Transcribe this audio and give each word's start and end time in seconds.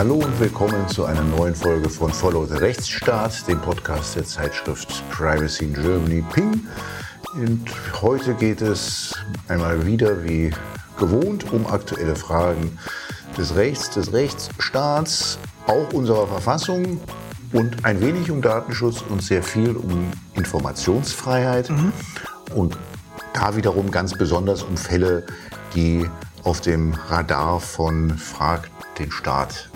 Hallo 0.00 0.14
und 0.14 0.40
willkommen 0.40 0.88
zu 0.88 1.04
einer 1.04 1.22
neuen 1.22 1.54
Folge 1.54 1.90
von 1.90 2.10
Follow 2.10 2.46
the 2.46 2.56
Rechtsstaat, 2.56 3.46
dem 3.46 3.60
Podcast 3.60 4.16
der 4.16 4.24
Zeitschrift 4.24 5.04
Privacy 5.10 5.66
in 5.66 5.74
Germany 5.74 6.24
Ping. 6.32 6.66
Und 7.34 7.70
heute 8.00 8.32
geht 8.32 8.62
es 8.62 9.14
einmal 9.48 9.84
wieder 9.84 10.24
wie 10.24 10.54
gewohnt 10.98 11.52
um 11.52 11.66
aktuelle 11.66 12.16
Fragen 12.16 12.78
des 13.36 13.54
Rechts, 13.56 13.90
des 13.90 14.10
Rechtsstaats, 14.14 15.38
auch 15.66 15.92
unserer 15.92 16.26
Verfassung 16.26 16.98
und 17.52 17.84
ein 17.84 18.00
wenig 18.00 18.30
um 18.30 18.40
Datenschutz 18.40 19.04
und 19.06 19.22
sehr 19.22 19.42
viel 19.42 19.76
um 19.76 20.10
Informationsfreiheit. 20.32 21.68
Mhm. 21.68 21.92
Und 22.54 22.78
da 23.34 23.54
wiederum 23.54 23.90
ganz 23.90 24.16
besonders 24.16 24.62
um 24.62 24.78
Fälle, 24.78 25.26
die 25.74 26.08
auf 26.42 26.62
dem 26.62 26.94
Radar 27.10 27.60
von 27.60 28.16
Frag 28.16 28.70
den 28.98 29.12
Staat 29.12 29.69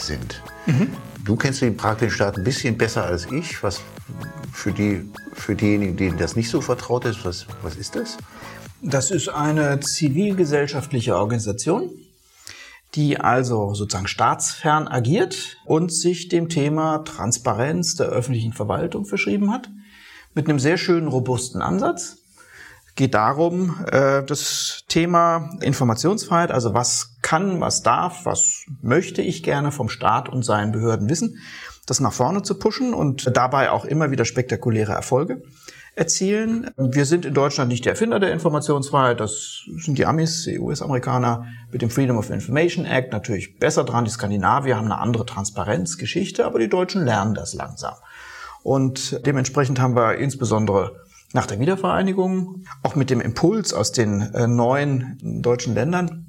sind. 0.00 0.42
Mhm. 0.66 0.92
Du 1.24 1.36
kennst 1.36 1.60
den 1.60 1.76
den 1.76 2.10
Staat 2.10 2.38
ein 2.38 2.44
bisschen 2.44 2.78
besser 2.78 3.04
als 3.04 3.30
ich. 3.30 3.62
Was 3.62 3.80
für, 4.52 4.72
die, 4.72 5.04
für 5.34 5.54
diejenigen, 5.54 5.96
denen 5.96 6.18
das 6.18 6.36
nicht 6.36 6.50
so 6.50 6.60
vertraut 6.60 7.04
ist, 7.04 7.24
was, 7.24 7.46
was 7.62 7.76
ist 7.76 7.96
das? 7.96 8.16
Das 8.80 9.10
ist 9.10 9.28
eine 9.28 9.80
zivilgesellschaftliche 9.80 11.16
Organisation, 11.16 11.90
die 12.94 13.18
also 13.18 13.74
sozusagen 13.74 14.06
staatsfern 14.06 14.88
agiert 14.88 15.58
und 15.64 15.92
sich 15.92 16.28
dem 16.28 16.48
Thema 16.48 16.98
Transparenz 16.98 17.96
der 17.96 18.06
öffentlichen 18.06 18.52
Verwaltung 18.52 19.04
verschrieben 19.04 19.52
hat. 19.52 19.68
Mit 20.34 20.48
einem 20.48 20.58
sehr 20.58 20.78
schönen, 20.78 21.08
robusten 21.08 21.60
Ansatz 21.60 22.17
geht 22.98 23.14
darum, 23.14 23.76
äh, 23.90 24.24
das 24.24 24.84
Thema 24.88 25.50
Informationsfreiheit, 25.62 26.50
also 26.50 26.74
was 26.74 27.16
kann, 27.22 27.60
was 27.60 27.82
darf, 27.82 28.26
was 28.26 28.64
möchte 28.82 29.22
ich 29.22 29.44
gerne 29.44 29.70
vom 29.70 29.88
Staat 29.88 30.28
und 30.28 30.44
seinen 30.44 30.72
Behörden 30.72 31.08
wissen, 31.08 31.38
das 31.86 32.00
nach 32.00 32.12
vorne 32.12 32.42
zu 32.42 32.58
pushen 32.58 32.94
und 32.94 33.36
dabei 33.36 33.70
auch 33.70 33.84
immer 33.84 34.10
wieder 34.10 34.24
spektakuläre 34.24 34.92
Erfolge 34.92 35.42
erzielen. 35.94 36.70
Wir 36.76 37.04
sind 37.04 37.24
in 37.24 37.34
Deutschland 37.34 37.70
nicht 37.70 37.84
die 37.84 37.88
Erfinder 37.88 38.18
der 38.18 38.32
Informationsfreiheit, 38.32 39.20
das 39.20 39.62
sind 39.78 39.96
die 39.96 40.04
Amis, 40.04 40.42
die 40.42 40.58
US-Amerikaner 40.58 41.46
mit 41.70 41.82
dem 41.82 41.90
Freedom 41.90 42.18
of 42.18 42.30
Information 42.30 42.84
Act 42.84 43.12
natürlich 43.12 43.60
besser 43.60 43.84
dran. 43.84 44.06
Die 44.06 44.10
Skandinavier 44.10 44.76
haben 44.76 44.86
eine 44.86 44.98
andere 44.98 45.24
Transparenzgeschichte, 45.24 46.44
aber 46.44 46.58
die 46.58 46.68
Deutschen 46.68 47.04
lernen 47.04 47.34
das 47.34 47.54
langsam. 47.54 47.94
Und 48.64 49.24
dementsprechend 49.24 49.78
haben 49.78 49.94
wir 49.94 50.16
insbesondere 50.16 51.07
nach 51.32 51.46
der 51.46 51.60
Wiedervereinigung, 51.60 52.64
auch 52.82 52.96
mit 52.96 53.10
dem 53.10 53.20
Impuls 53.20 53.72
aus 53.74 53.92
den 53.92 54.22
äh, 54.34 54.46
neuen 54.46 55.18
deutschen 55.42 55.74
Ländern, 55.74 56.26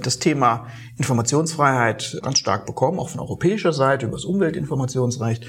das 0.00 0.18
Thema 0.18 0.66
Informationsfreiheit 0.96 2.18
ganz 2.22 2.38
stark 2.38 2.66
bekommen, 2.66 2.98
auch 2.98 3.08
von 3.08 3.20
europäischer 3.20 3.72
Seite 3.72 4.06
über 4.06 4.16
das 4.16 4.24
Umweltinformationsrecht, 4.24 5.46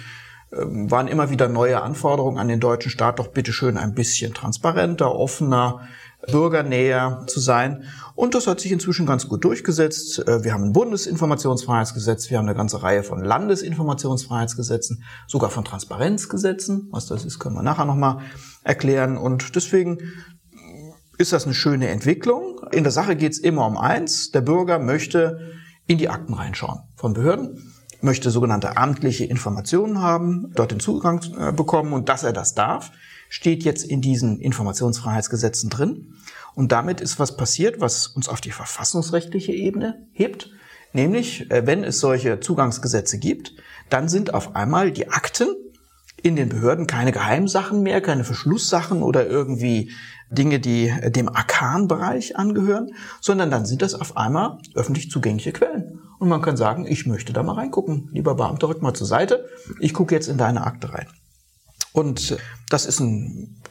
ähm, 0.53 0.89
waren 0.91 1.07
immer 1.07 1.29
wieder 1.29 1.49
neue 1.49 1.81
Anforderungen 1.81 2.37
an 2.37 2.47
den 2.47 2.59
deutschen 2.59 2.91
Staat, 2.91 3.19
doch 3.19 3.29
bitteschön 3.29 3.77
ein 3.77 3.95
bisschen 3.95 4.33
transparenter, 4.33 5.13
offener, 5.13 5.87
bürgernäher 6.31 7.23
zu 7.27 7.39
sein. 7.39 7.83
Und 8.16 8.33
das 8.33 8.47
hat 8.47 8.59
sich 8.59 8.71
inzwischen 8.71 9.05
ganz 9.05 9.27
gut 9.27 9.44
durchgesetzt. 9.44 10.27
Äh, 10.27 10.44
wir 10.44 10.53
haben 10.53 10.66
ein 10.66 10.73
Bundesinformationsfreiheitsgesetz, 10.73 12.30
wir 12.30 12.38
haben 12.38 12.47
eine 12.47 12.55
ganze 12.55 12.81
Reihe 12.81 13.03
von 13.03 13.23
Landesinformationsfreiheitsgesetzen, 13.23 15.03
sogar 15.27 15.49
von 15.49 15.66
Transparenzgesetzen. 15.66 16.88
Was 16.91 17.08
das 17.08 17.25
ist, 17.25 17.39
können 17.39 17.55
wir 17.55 17.63
nachher 17.63 17.86
nochmal 17.86 18.19
erklären. 18.63 19.17
Und 19.17 19.55
deswegen 19.55 19.99
ist 21.17 21.33
das 21.33 21.45
eine 21.45 21.53
schöne 21.53 21.89
Entwicklung. 21.89 22.61
In 22.71 22.83
der 22.83 22.91
Sache 22.91 23.16
geht 23.16 23.33
es 23.33 23.39
immer 23.39 23.66
um 23.66 23.77
eins. 23.77 24.31
Der 24.31 24.41
Bürger 24.41 24.80
möchte 24.80 25.53
in 25.88 25.97
die 25.97 26.09
Akten 26.09 26.33
reinschauen 26.33 26.80
von 26.95 27.13
Behörden, 27.13 27.73
möchte 28.02 28.31
sogenannte 28.31 28.77
amtliche 28.77 29.25
Informationen 29.25 30.02
haben, 30.02 30.52
dort 30.55 30.71
den 30.71 30.80
Zugang 30.80 31.21
äh, 31.38 31.52
bekommen 31.52 31.93
und 31.93 32.09
dass 32.09 32.23
er 32.23 32.33
das 32.33 32.53
darf, 32.53 32.92
steht 33.35 33.65
jetzt 33.65 33.83
in 33.83 33.99
diesen 33.99 34.39
Informationsfreiheitsgesetzen 34.39 35.69
drin. 35.69 36.13
Und 36.53 36.71
damit 36.71 37.01
ist 37.01 37.19
was 37.19 37.35
passiert, 37.35 37.81
was 37.81 38.07
uns 38.07 38.29
auf 38.29 38.39
die 38.39 38.51
verfassungsrechtliche 38.51 39.51
Ebene 39.51 40.07
hebt. 40.13 40.51
Nämlich, 40.93 41.51
äh, 41.51 41.67
wenn 41.67 41.83
es 41.83 41.99
solche 41.99 42.39
Zugangsgesetze 42.39 43.19
gibt, 43.19 43.51
dann 43.89 44.07
sind 44.07 44.33
auf 44.33 44.55
einmal 44.55 44.89
die 44.91 45.09
Akten 45.09 45.49
in 46.23 46.37
den 46.37 46.47
Behörden 46.47 46.87
keine 46.87 47.11
Geheimsachen 47.11 47.83
mehr, 47.83 47.99
keine 47.99 48.23
Verschlusssachen 48.23 49.03
oder 49.03 49.27
irgendwie 49.27 49.91
Dinge, 50.31 50.61
die 50.61 50.93
dem 51.07 51.27
Arkanbereich 51.27 52.37
angehören, 52.37 52.91
sondern 53.19 53.52
dann 53.52 53.65
sind 53.65 53.81
das 53.81 53.95
auf 53.95 54.15
einmal 54.15 54.59
öffentlich 54.75 55.11
zugängliche 55.11 55.52
Quellen. 55.52 55.99
Und 56.19 56.29
man 56.29 56.41
kann 56.41 56.55
sagen, 56.55 56.87
ich 56.87 57.05
möchte 57.05 57.33
da 57.33 57.43
mal 57.43 57.55
reingucken. 57.55 58.07
Lieber 58.13 58.35
Beamter, 58.35 58.69
rück 58.69 58.81
mal 58.81 58.93
zur 58.93 59.07
Seite. 59.07 59.49
Ich 59.81 59.93
gucke 59.93 60.15
jetzt 60.15 60.29
in 60.29 60.37
deine 60.37 60.65
Akte 60.65 60.93
rein. 60.93 61.07
Und 61.95 62.38
das 62.70 62.86
ist 62.86 63.00
ein 63.00 63.61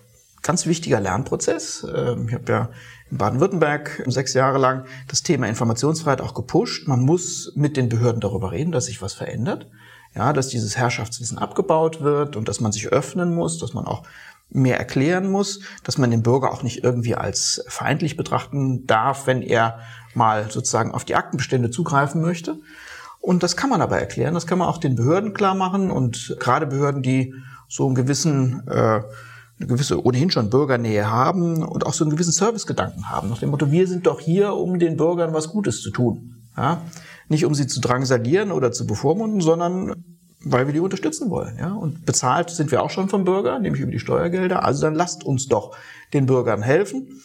ganz 0.42 0.66
wichtiger 0.66 1.00
Lernprozess. 1.00 1.86
Ähm, 1.94 2.28
ich 2.28 2.34
habe 2.34 2.52
ja 2.52 2.68
in 3.10 3.18
Baden-Württemberg 3.18 4.02
sechs 4.06 4.34
Jahre 4.34 4.58
lang 4.58 4.86
das 5.08 5.22
Thema 5.22 5.46
Informationsfreiheit 5.48 6.20
auch 6.20 6.34
gepusht. 6.34 6.88
Man 6.88 7.00
muss 7.00 7.52
mit 7.54 7.76
den 7.76 7.88
Behörden 7.88 8.20
darüber 8.20 8.52
reden, 8.52 8.72
dass 8.72 8.86
sich 8.86 9.02
was 9.02 9.14
verändert 9.14 9.68
ja, 10.14 10.32
dass 10.32 10.48
dieses 10.48 10.76
Herrschaftswissen 10.76 11.38
abgebaut 11.38 12.00
wird 12.00 12.36
und 12.36 12.48
dass 12.48 12.60
man 12.60 12.72
sich 12.72 12.88
öffnen 12.88 13.34
muss, 13.34 13.58
dass 13.58 13.74
man 13.74 13.86
auch 13.86 14.04
mehr 14.50 14.78
erklären 14.78 15.30
muss, 15.30 15.60
dass 15.82 15.98
man 15.98 16.10
den 16.10 16.22
Bürger 16.22 16.52
auch 16.52 16.62
nicht 16.62 16.84
irgendwie 16.84 17.16
als 17.16 17.64
feindlich 17.68 18.16
betrachten 18.16 18.86
darf, 18.86 19.26
wenn 19.26 19.42
er 19.42 19.80
mal 20.14 20.50
sozusagen 20.50 20.92
auf 20.92 21.04
die 21.04 21.16
Aktenbestände 21.16 21.70
zugreifen 21.70 22.22
möchte. 22.22 22.60
Und 23.20 23.42
das 23.42 23.56
kann 23.56 23.70
man 23.70 23.80
aber 23.80 23.98
erklären, 23.98 24.34
das 24.34 24.46
kann 24.46 24.58
man 24.58 24.68
auch 24.68 24.78
den 24.78 24.96
Behörden 24.96 25.32
klar 25.32 25.54
machen 25.54 25.90
und 25.90 26.36
gerade 26.38 26.66
Behörden, 26.66 27.02
die 27.02 27.34
so 27.74 27.86
einen 27.86 27.96
gewissen 27.96 28.62
äh, 28.68 29.00
eine 29.58 29.68
gewisse 29.68 30.04
ohnehin 30.04 30.30
schon 30.30 30.50
Bürgernähe 30.50 31.10
haben 31.10 31.62
und 31.62 31.86
auch 31.86 31.94
so 31.94 32.04
einen 32.04 32.10
gewissen 32.10 32.32
Servicegedanken 32.32 33.10
haben. 33.10 33.28
Nach 33.28 33.38
dem 33.38 33.50
Motto, 33.50 33.70
wir 33.70 33.86
sind 33.86 34.06
doch 34.06 34.20
hier, 34.20 34.54
um 34.54 34.78
den 34.78 34.96
Bürgern 34.96 35.32
was 35.32 35.48
Gutes 35.48 35.80
zu 35.80 35.90
tun. 35.90 36.42
Ja? 36.56 36.82
Nicht 37.28 37.44
um 37.44 37.54
sie 37.54 37.66
zu 37.66 37.80
drangsalieren 37.80 38.52
oder 38.52 38.72
zu 38.72 38.86
bevormunden, 38.86 39.40
sondern 39.40 40.04
weil 40.40 40.66
wir 40.66 40.74
die 40.74 40.80
unterstützen 40.80 41.30
wollen. 41.30 41.56
Ja? 41.58 41.72
Und 41.72 42.04
bezahlt 42.04 42.50
sind 42.50 42.70
wir 42.70 42.82
auch 42.82 42.90
schon 42.90 43.08
vom 43.08 43.24
Bürger, 43.24 43.58
nämlich 43.58 43.80
über 43.80 43.92
die 43.92 44.00
Steuergelder. 44.00 44.64
Also 44.64 44.82
dann 44.82 44.94
lasst 44.94 45.24
uns 45.24 45.46
doch 45.46 45.76
den 46.12 46.26
Bürgern 46.26 46.62
helfen. 46.62 47.22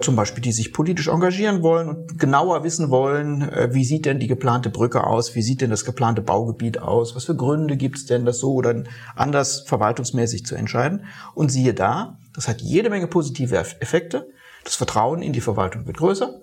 Zum 0.00 0.16
Beispiel, 0.16 0.42
die 0.42 0.52
sich 0.52 0.72
politisch 0.72 1.08
engagieren 1.08 1.62
wollen 1.62 1.88
und 1.88 2.18
genauer 2.18 2.64
wissen 2.64 2.90
wollen, 2.90 3.42
äh, 3.42 3.68
wie 3.72 3.84
sieht 3.84 4.06
denn 4.06 4.18
die 4.18 4.26
geplante 4.26 4.70
Brücke 4.70 5.04
aus, 5.06 5.34
wie 5.34 5.42
sieht 5.42 5.60
denn 5.60 5.70
das 5.70 5.84
geplante 5.84 6.20
Baugebiet 6.20 6.80
aus, 6.80 7.14
was 7.14 7.24
für 7.24 7.36
Gründe 7.36 7.76
gibt 7.76 7.98
es 7.98 8.06
denn, 8.06 8.24
das 8.24 8.38
so 8.38 8.54
oder 8.54 8.84
anders 9.14 9.60
verwaltungsmäßig 9.66 10.46
zu 10.46 10.56
entscheiden. 10.56 11.04
Und 11.34 11.50
siehe 11.50 11.74
da, 11.74 12.18
das 12.34 12.48
hat 12.48 12.60
jede 12.60 12.90
Menge 12.90 13.06
positive 13.06 13.56
Effekte. 13.56 14.28
Das 14.64 14.74
Vertrauen 14.74 15.22
in 15.22 15.32
die 15.32 15.40
Verwaltung 15.40 15.86
wird 15.86 15.98
größer. 15.98 16.40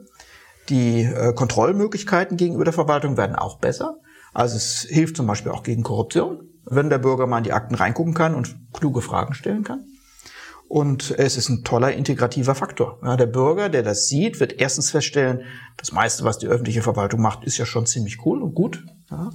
Die 0.69 1.01
äh, 1.01 1.33
Kontrollmöglichkeiten 1.33 2.37
gegenüber 2.37 2.63
der 2.63 2.73
Verwaltung 2.73 3.17
werden 3.17 3.35
auch 3.35 3.57
besser. 3.59 3.97
Also 4.33 4.55
es 4.55 4.85
hilft 4.89 5.17
zum 5.17 5.27
Beispiel 5.27 5.51
auch 5.51 5.63
gegen 5.63 5.83
Korruption, 5.83 6.47
wenn 6.65 6.89
der 6.89 6.99
Bürger 6.99 7.27
mal 7.27 7.39
in 7.39 7.43
die 7.43 7.53
Akten 7.53 7.75
reingucken 7.75 8.13
kann 8.13 8.35
und 8.35 8.55
kluge 8.71 9.01
Fragen 9.01 9.33
stellen 9.33 9.63
kann. 9.63 9.83
Und 10.71 11.13
es 11.17 11.35
ist 11.35 11.49
ein 11.49 11.65
toller 11.65 11.91
integrativer 11.91 12.55
Faktor. 12.55 12.97
Ja, 13.03 13.17
der 13.17 13.25
Bürger, 13.25 13.67
der 13.67 13.83
das 13.83 14.07
sieht, 14.07 14.39
wird 14.39 14.53
erstens 14.53 14.89
feststellen, 14.89 15.41
das 15.75 15.91
meiste, 15.91 16.23
was 16.23 16.37
die 16.37 16.47
öffentliche 16.47 16.81
Verwaltung 16.81 17.19
macht, 17.19 17.43
ist 17.43 17.57
ja 17.57 17.65
schon 17.65 17.85
ziemlich 17.85 18.25
cool 18.25 18.41
und 18.41 18.55
gut. 18.55 18.81
Ja. 19.09 19.31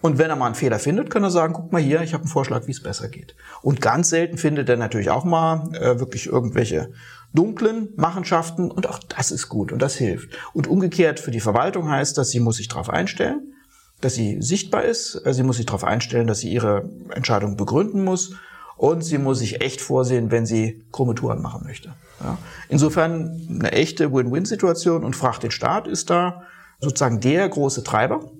Und 0.00 0.16
wenn 0.16 0.30
er 0.30 0.36
mal 0.36 0.46
einen 0.46 0.54
Fehler 0.54 0.78
findet, 0.78 1.10
kann 1.10 1.22
er 1.22 1.30
sagen, 1.30 1.52
guck 1.52 1.70
mal 1.70 1.82
hier, 1.82 2.00
ich 2.00 2.14
habe 2.14 2.22
einen 2.22 2.32
Vorschlag, 2.32 2.66
wie 2.66 2.70
es 2.70 2.82
besser 2.82 3.10
geht. 3.10 3.34
Und 3.60 3.82
ganz 3.82 4.08
selten 4.08 4.38
findet 4.38 4.70
er 4.70 4.78
natürlich 4.78 5.10
auch 5.10 5.24
mal 5.24 5.68
äh, 5.74 6.00
wirklich 6.00 6.28
irgendwelche 6.28 6.90
dunklen 7.34 7.90
Machenschaften 7.96 8.70
und 8.70 8.88
auch 8.88 9.00
das 9.00 9.32
ist 9.32 9.50
gut 9.50 9.72
und 9.72 9.82
das 9.82 9.96
hilft. 9.96 10.30
Und 10.54 10.66
umgekehrt 10.66 11.20
für 11.20 11.30
die 11.30 11.40
Verwaltung 11.40 11.90
heißt 11.90 12.16
das, 12.16 12.30
sie 12.30 12.40
muss 12.40 12.56
sich 12.56 12.68
darauf 12.68 12.88
einstellen, 12.88 13.52
dass 14.00 14.14
sie 14.14 14.40
sichtbar 14.40 14.84
ist, 14.84 15.20
sie 15.26 15.42
muss 15.42 15.58
sich 15.58 15.66
darauf 15.66 15.84
einstellen, 15.84 16.26
dass 16.26 16.38
sie 16.38 16.50
ihre 16.50 16.88
Entscheidung 17.10 17.58
begründen 17.58 18.02
muss 18.02 18.34
und 18.80 19.02
sie 19.02 19.18
muss 19.18 19.40
sich 19.40 19.60
echt 19.60 19.82
vorsehen, 19.82 20.30
wenn 20.30 20.46
sie 20.46 20.86
krumme 20.90 21.14
Touren 21.14 21.42
machen 21.42 21.64
möchte. 21.66 21.92
Ja. 22.24 22.38
Insofern 22.70 23.46
eine 23.50 23.72
echte 23.72 24.10
Win-Win-Situation 24.10 25.04
und 25.04 25.14
Fracht 25.14 25.42
den 25.42 25.50
Staat 25.50 25.86
ist 25.86 26.08
da 26.08 26.44
sozusagen 26.80 27.20
der 27.20 27.46
große 27.46 27.84
Treiber. 27.84 28.30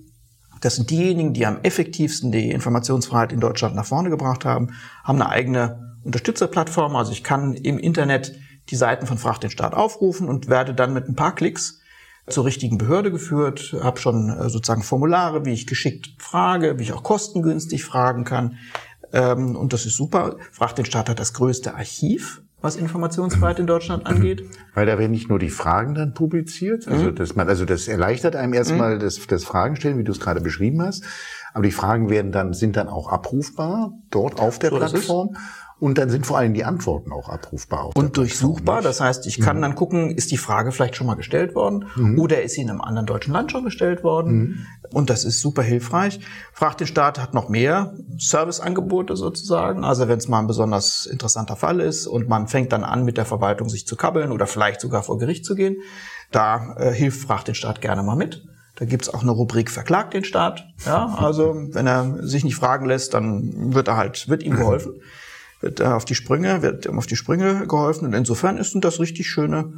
Das 0.63 0.77
sind 0.77 0.89
diejenigen, 0.89 1.35
die 1.35 1.45
am 1.45 1.59
effektivsten 1.63 2.33
die 2.33 2.51
Informationsfreiheit 2.51 3.33
in 3.33 3.41
Deutschland 3.41 3.75
nach 3.77 3.85
vorne 3.85 4.09
gebracht 4.09 4.47
haben, 4.47 4.73
haben 5.05 5.21
eine 5.21 5.29
eigene 5.29 5.99
Unterstützerplattform. 6.05 6.97
Also 6.97 7.13
ich 7.13 7.23
kann 7.23 7.53
im 7.53 7.79
Internet 7.79 8.35
die 8.71 8.77
Seiten 8.77 9.07
von 9.07 9.19
Fracht 9.19 9.43
den 9.43 9.51
Staat 9.51 9.75
aufrufen 9.75 10.27
und 10.27 10.49
werde 10.49 10.73
dann 10.73 10.95
mit 10.95 11.07
ein 11.07 11.17
paar 11.17 11.35
Klicks 11.35 11.81
zur 12.29 12.47
richtigen 12.47 12.79
Behörde 12.79 13.11
geführt, 13.11 13.77
habe 13.83 14.01
schon 14.01 14.31
äh, 14.31 14.49
sozusagen 14.49 14.83
Formulare, 14.83 15.45
wie 15.45 15.53
ich 15.53 15.67
geschickt 15.67 16.15
frage, 16.19 16.79
wie 16.79 16.85
ich 16.85 16.93
auch 16.95 17.03
kostengünstig 17.03 17.85
fragen 17.85 18.25
kann. 18.25 18.57
Ähm, 19.13 19.57
und 19.57 19.73
das 19.73 19.87
ist 19.87 19.97
super. 19.97 20.37
Fracht 20.53 20.79
den 20.79 20.85
Staat 20.85 21.09
hat 21.09 21.19
das 21.19 21.33
größte 21.33 21.75
Archiv 21.75 22.43
was 22.63 22.77
Informationsfreiheit 22.77 23.59
in 23.59 23.67
Deutschland 23.67 24.07
angeht. 24.07 24.45
Weil 24.75 24.87
da 24.87 24.99
werden 24.99 25.13
nicht 25.13 25.29
nur 25.29 25.39
die 25.39 25.51
Fragen 25.51 25.95
dann 25.95 26.15
publiziert, 26.15 26.87
also 26.87 27.07
mhm. 27.07 27.15
dass 27.15 27.35
man, 27.35 27.49
also 27.49 27.65
das 27.65 27.89
erleichtert 27.89 28.37
einem 28.37 28.55
erstmal 28.55 28.97
mhm. 28.97 29.01
das, 29.01 29.27
das 29.27 29.45
Fragen 29.45 29.77
stellen, 29.77 29.99
wie 29.99 30.05
du 30.05 30.13
es 30.13 30.21
gerade 30.21 30.41
beschrieben 30.41 30.83
hast. 30.83 31.05
Aber 31.53 31.65
die 31.65 31.73
Fragen 31.73 32.11
werden 32.11 32.33
dann, 32.33 32.53
sind 32.53 32.77
dann 32.77 32.89
auch 32.89 33.11
abrufbar 33.11 33.93
dort 34.11 34.39
auf 34.39 34.59
der 34.59 34.71
so 34.71 34.77
Plattform. 34.77 35.37
Und 35.81 35.97
dann 35.97 36.11
sind 36.11 36.27
vor 36.27 36.37
allem 36.37 36.53
die 36.53 36.65
Antworten 36.65 37.11
auch 37.11 37.31
abrufbar. 37.31 37.91
und 37.95 38.19
durchsuchbar. 38.19 38.83
Das 38.83 39.01
heißt, 39.01 39.27
ich 39.27 39.41
kann 39.41 39.57
mhm. 39.57 39.63
dann 39.63 39.75
gucken, 39.75 40.11
ist 40.11 40.31
die 40.31 40.37
Frage 40.37 40.73
vielleicht 40.73 40.95
schon 40.95 41.07
mal 41.07 41.15
gestellt 41.15 41.55
worden 41.55 41.87
mhm. 41.97 42.19
oder 42.19 42.43
ist 42.43 42.55
sie 42.55 42.61
in 42.61 42.69
einem 42.69 42.83
anderen 42.83 43.07
deutschen 43.07 43.33
Land 43.33 43.51
schon 43.51 43.65
gestellt 43.65 44.05
worden. 44.05 44.33
Mhm. 44.33 44.67
Und 44.93 45.09
das 45.09 45.25
ist 45.25 45.41
super 45.41 45.63
hilfreich. 45.63 46.21
Fragt 46.53 46.81
den 46.81 46.87
Staat 46.87 47.19
hat 47.19 47.33
noch 47.33 47.49
mehr 47.49 47.95
Serviceangebote 48.19 49.17
sozusagen. 49.17 49.83
Also 49.83 50.07
wenn 50.07 50.19
es 50.19 50.29
mal 50.29 50.41
ein 50.41 50.47
besonders 50.47 51.07
interessanter 51.07 51.57
Fall 51.57 51.81
ist 51.81 52.07
und 52.07 52.29
man 52.29 52.47
fängt 52.47 52.73
dann 52.73 52.85
an, 52.85 53.05
mit 53.05 53.17
der 53.17 53.25
Verwaltung 53.25 53.71
sich 53.71 53.87
zu 53.87 53.97
kabbeln 53.97 54.33
oder 54.33 54.47
vielleicht 54.47 54.83
sogar 54.83 55.03
vor 55.03 55.19
Gericht 55.19 55.47
zu 55.47 55.55
gehen, 55.55 55.79
da 56.31 56.77
äh, 56.77 56.93
hilft 56.93 57.23
Fragt 57.23 57.49
den 57.49 57.55
Staat 57.55 57.81
gerne 57.81 58.03
mal 58.03 58.17
mit. 58.17 58.45
Da 58.77 58.85
gibt's 58.85 59.13
auch 59.13 59.23
eine 59.23 59.31
Rubrik 59.31 59.71
Verklagt 59.71 60.13
den 60.13 60.25
Staat. 60.25 60.65
Ja, 60.85 61.15
also 61.19 61.55
wenn 61.73 61.87
er 61.87 62.27
sich 62.27 62.45
nicht 62.45 62.57
fragen 62.57 62.87
lässt, 62.87 63.15
dann 63.15 63.75
wird 63.75 63.89
er 63.89 63.97
halt, 63.97 64.29
wird 64.29 64.43
ihm 64.43 64.57
geholfen 64.57 65.01
wird 65.61 65.83
auf 65.83 66.05
die 66.05 66.15
Sprünge, 66.15 66.63
wird 66.63 66.89
auf 66.89 67.07
die 67.07 67.17
Sprünge 67.17 67.67
geholfen. 67.67 68.07
Und 68.07 68.15
insofern 68.15 68.63
sind 68.63 68.85
das 68.85 68.99
richtig 68.99 69.29
schöne 69.29 69.73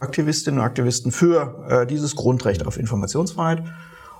Aktivistinnen 0.00 0.60
und 0.60 0.66
Aktivisten 0.66 1.12
für 1.12 1.66
äh, 1.68 1.86
dieses 1.86 2.16
Grundrecht 2.16 2.66
auf 2.66 2.78
Informationsfreiheit. 2.78 3.64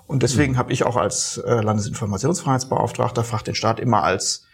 Und 0.07 0.23
deswegen 0.23 0.55
mhm. 0.55 0.59
habe 0.59 0.73
ich 0.73 0.85
auch 0.85 0.97
als 0.97 1.39
äh, 1.39 1.61
Landesinformationsfreiheitsbeauftragter 1.61 3.25
Fach 3.25 3.43
den 3.43 3.55
Staat 3.55 3.79
immer 3.79 4.03
als 4.03 4.45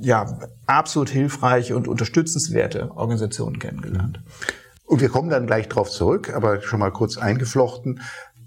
ja, 0.00 0.38
absolut 0.66 1.08
hilfreiche 1.08 1.76
und 1.76 1.88
unterstützenswerte 1.88 2.90
Organisationen 2.94 3.58
kennengelernt. 3.58 4.20
Und 4.84 5.00
wir 5.00 5.08
kommen 5.08 5.30
dann 5.30 5.46
gleich 5.46 5.68
drauf 5.68 5.90
zurück, 5.90 6.32
aber 6.34 6.60
schon 6.62 6.80
mal 6.80 6.90
kurz 6.90 7.16
eingeflochten. 7.16 8.00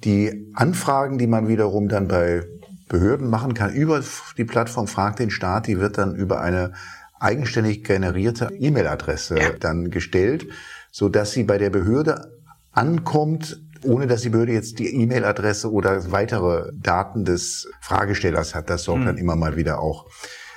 Die 0.04 0.52
Anfragen, 0.54 1.18
die 1.18 1.28
man 1.28 1.48
wiederum 1.48 1.88
dann 1.88 2.08
bei 2.08 2.44
Behörden 2.88 3.30
machen 3.30 3.54
kann 3.54 3.72
über 3.72 4.04
die 4.38 4.46
Plattform 4.46 4.88
Frag 4.88 5.16
den 5.16 5.30
Staat, 5.30 5.68
die 5.68 5.80
wird 5.80 5.98
dann 5.98 6.16
über 6.16 6.42
eine 6.42 6.74
eigenständig 7.22 7.84
generierte 7.84 8.50
E-Mail-Adresse 8.58 9.38
ja. 9.38 9.50
dann 9.60 9.92
gestellt, 9.92 10.48
so 10.92 11.10
dass 11.10 11.32
sie 11.32 11.44
bei 11.44 11.58
der 11.58 11.70
Behörde 11.70 12.40
ankommt, 12.72 13.60
ohne 13.84 14.08
dass 14.08 14.22
die 14.22 14.30
Behörde 14.30 14.54
jetzt 14.54 14.80
die 14.80 14.96
E-Mail-Adresse 15.02 15.72
oder 15.72 16.12
weitere 16.12 16.72
Daten 16.74 17.26
des 17.26 17.70
Fragestellers 17.82 18.56
hat. 18.56 18.70
Das 18.70 18.84
sorgt 18.84 19.02
mhm. 19.02 19.06
dann 19.06 19.18
immer 19.18 19.36
mal 19.36 19.56
wieder 19.56 19.80
auch 19.80 20.08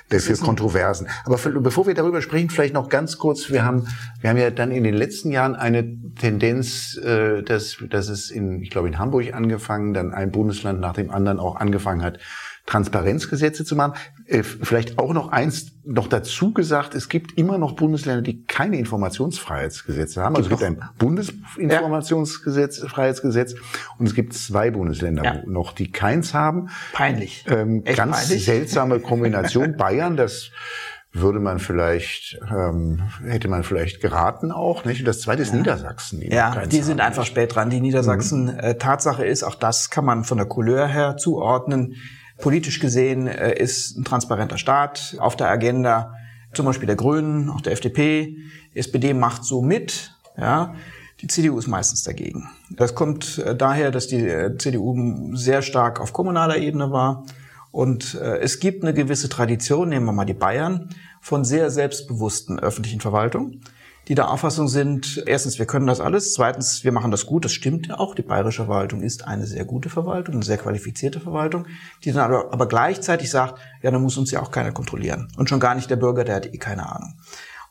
für 0.09 0.37
Kontroversen. 0.37 1.07
Aber 1.25 1.37
für, 1.37 1.49
bevor 1.61 1.87
wir 1.87 1.95
darüber 1.95 2.21
sprechen, 2.21 2.49
vielleicht 2.49 2.73
noch 2.73 2.89
ganz 2.89 3.17
kurz, 3.17 3.49
wir 3.49 3.65
haben, 3.65 3.87
wir 4.21 4.29
haben 4.29 4.37
ja 4.37 4.51
dann 4.51 4.71
in 4.71 4.83
den 4.83 4.93
letzten 4.93 5.31
Jahren 5.31 5.55
eine 5.55 5.83
Tendenz, 6.13 6.95
äh, 6.97 7.41
dass, 7.41 7.77
dass 7.89 8.09
es 8.09 8.29
in, 8.29 8.61
ich 8.61 8.69
glaube 8.69 8.87
in 8.87 8.99
Hamburg 8.99 9.33
angefangen, 9.33 9.93
dann 9.93 10.13
ein 10.13 10.31
Bundesland 10.31 10.79
nach 10.79 10.93
dem 10.93 11.09
anderen 11.09 11.39
auch 11.39 11.55
angefangen 11.55 12.03
hat, 12.03 12.19
Transparenzgesetze 12.65 13.63
zu 13.63 13.75
machen. 13.75 13.93
Äh, 14.25 14.43
vielleicht 14.43 14.97
auch 14.97 15.13
noch 15.13 15.29
eins 15.29 15.71
noch 15.83 16.07
dazu 16.07 16.51
gesagt, 16.51 16.95
es 16.95 17.09
gibt 17.09 17.37
immer 17.37 17.57
noch 17.57 17.73
Bundesländer, 17.73 18.23
die 18.23 18.43
keine 18.45 18.77
Informationsfreiheitsgesetze 18.77 20.21
haben. 20.21 20.35
Also 20.35 20.49
es 20.49 20.49
gibt 20.49 20.63
ein 20.63 20.81
Bundesinformationsgesetz, 20.97 22.81
ja. 22.81 22.87
Freiheitsgesetz 22.87 23.55
und 23.99 24.07
es 24.07 24.15
gibt 24.15 24.33
zwei 24.33 24.71
Bundesländer 24.71 25.23
ja. 25.23 25.43
noch, 25.45 25.73
die 25.73 25.91
keins 25.91 26.33
haben. 26.33 26.69
Peinlich. 26.93 27.45
Ähm, 27.47 27.83
ganz 27.83 28.27
peinlich. 28.27 28.45
seltsame 28.45 28.99
Kombination. 29.01 29.77
Bayern, 29.77 30.17
das 30.17 30.51
würde 31.15 31.39
man 31.39 31.59
vielleicht, 31.59 32.39
ähm, 32.51 33.03
hätte 33.23 33.47
man 33.47 33.63
vielleicht 33.63 34.01
geraten 34.01 34.51
auch, 34.51 34.83
nicht? 34.85 34.99
Und 34.99 35.07
das 35.07 35.21
zweite 35.21 35.43
ist 35.43 35.53
ja. 35.53 35.59
Niedersachsen. 35.59 36.19
Die 36.19 36.27
ja, 36.29 36.65
die 36.65 36.81
sind 36.81 36.99
einfach 36.99 37.25
spät 37.25 37.55
dran. 37.55 37.69
Die 37.69 37.79
Niedersachsen, 37.79 38.45
mhm. 38.45 38.59
äh, 38.59 38.75
Tatsache 38.75 39.25
ist, 39.25 39.43
auch 39.43 39.55
das 39.55 39.89
kann 39.89 40.03
man 40.03 40.23
von 40.23 40.37
der 40.37 40.47
Couleur 40.47 40.87
her 40.87 41.15
zuordnen. 41.15 41.95
Politisch 42.37 42.79
gesehen 42.79 43.27
äh, 43.27 43.53
ist 43.57 43.97
ein 43.97 44.03
transparenter 44.03 44.57
Staat 44.57 45.15
auf 45.19 45.35
der 45.35 45.49
Agenda, 45.49 46.13
zum 46.53 46.65
Beispiel 46.65 46.87
der 46.87 46.95
Grünen, 46.95 47.49
auch 47.49 47.61
der 47.61 47.73
FDP. 47.73 48.37
SPD 48.73 49.13
macht 49.13 49.43
so 49.43 49.61
mit, 49.61 50.11
ja. 50.37 50.75
Die 51.21 51.27
CDU 51.27 51.57
ist 51.57 51.67
meistens 51.67 52.03
dagegen. 52.03 52.49
Das 52.69 52.93
kommt 52.93 53.37
äh, 53.37 53.55
daher, 53.55 53.89
dass 53.89 54.07
die 54.07 54.27
äh, 54.27 54.57
CDU 54.57 55.33
sehr 55.33 55.61
stark 55.61 56.01
auf 56.01 56.11
kommunaler 56.11 56.57
Ebene 56.57 56.91
war. 56.91 57.25
Und 57.71 58.13
es 58.15 58.61
gibt 58.61 58.83
eine 58.83 58.93
gewisse 58.93 59.27
Tradition, 59.27 59.89
nehmen 59.89 60.05
wir 60.05 60.13
mal 60.13 60.23
die 60.23 60.33
Bayern, 60.33 60.87
von 61.19 61.43
sehr 61.43 61.69
selbstbewussten 61.69 62.57
öffentlichen 62.57 63.01
Verwaltungen 63.01 63.65
die 64.07 64.15
der 64.15 64.29
Auffassung 64.29 64.67
sind, 64.67 65.23
erstens, 65.25 65.57
wir 65.57 65.65
können 65.65 65.87
das 65.87 65.99
alles, 65.99 66.33
zweitens, 66.33 66.83
wir 66.83 66.91
machen 66.91 67.11
das 67.11 67.25
gut, 67.25 67.45
das 67.45 67.53
stimmt 67.53 67.87
ja 67.87 67.97
auch, 67.97 68.15
die 68.15 68.21
bayerische 68.21 68.65
Verwaltung 68.65 69.01
ist 69.01 69.25
eine 69.27 69.47
sehr 69.47 69.65
gute 69.65 69.89
Verwaltung, 69.89 70.35
eine 70.35 70.43
sehr 70.43 70.57
qualifizierte 70.57 71.19
Verwaltung, 71.19 71.65
die 72.03 72.11
dann 72.11 72.31
aber, 72.31 72.53
aber 72.53 72.67
gleichzeitig 72.67 73.29
sagt, 73.29 73.59
ja, 73.81 73.91
dann 73.91 74.01
muss 74.01 74.17
uns 74.17 74.31
ja 74.31 74.41
auch 74.41 74.51
keiner 74.51 74.71
kontrollieren. 74.71 75.27
Und 75.37 75.49
schon 75.49 75.59
gar 75.59 75.75
nicht 75.75 75.89
der 75.89 75.95
Bürger, 75.95 76.23
der 76.23 76.35
hat 76.35 76.53
eh 76.53 76.57
keine 76.57 76.87
Ahnung. 76.87 77.15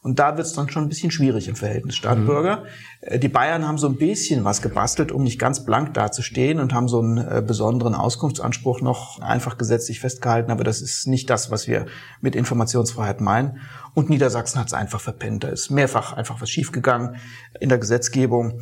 Und 0.04 0.18
da 0.18 0.36
wird 0.36 0.46
es 0.46 0.52
dann 0.52 0.68
schon 0.68 0.82
ein 0.82 0.90
bisschen 0.90 1.10
schwierig 1.10 1.48
im 1.48 1.56
Verhältnis 1.56 1.96
Staat-Bürger. 1.96 2.64
Mhm. 3.10 3.20
Die 3.20 3.28
Bayern 3.28 3.66
haben 3.66 3.78
so 3.78 3.88
ein 3.88 3.96
bisschen 3.96 4.44
was 4.44 4.60
gebastelt, 4.60 5.10
um 5.10 5.22
nicht 5.22 5.38
ganz 5.38 5.64
blank 5.64 5.94
dazustehen 5.94 6.60
und 6.60 6.74
haben 6.74 6.88
so 6.88 7.00
einen 7.00 7.16
äh, 7.16 7.42
besonderen 7.44 7.94
Auskunftsanspruch 7.94 8.82
noch 8.82 9.22
einfach 9.22 9.56
gesetzlich 9.56 10.00
festgehalten. 10.00 10.50
Aber 10.50 10.62
das 10.62 10.82
ist 10.82 11.06
nicht 11.06 11.30
das, 11.30 11.50
was 11.50 11.68
wir 11.68 11.86
mit 12.20 12.36
Informationsfreiheit 12.36 13.22
meinen. 13.22 13.60
Und 13.94 14.10
Niedersachsen 14.10 14.60
hat 14.60 14.66
es 14.66 14.74
einfach 14.74 15.00
verpennt. 15.00 15.42
Da 15.42 15.48
ist 15.48 15.70
mehrfach 15.70 16.12
einfach 16.12 16.38
was 16.42 16.50
schiefgegangen 16.50 17.16
in 17.58 17.70
der 17.70 17.78
Gesetzgebung. 17.78 18.60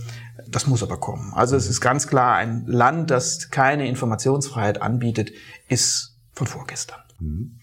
Das 0.48 0.68
muss 0.68 0.84
aber 0.84 0.98
kommen. 0.98 1.32
Also 1.34 1.56
es 1.56 1.68
ist 1.68 1.80
ganz 1.80 2.06
klar, 2.06 2.36
ein 2.36 2.66
Land, 2.68 3.10
das 3.10 3.50
keine 3.50 3.88
Informationsfreiheit 3.88 4.80
anbietet, 4.80 5.32
ist 5.68 6.20
von 6.34 6.46
vorgestern. 6.46 7.00
Mhm. 7.18 7.58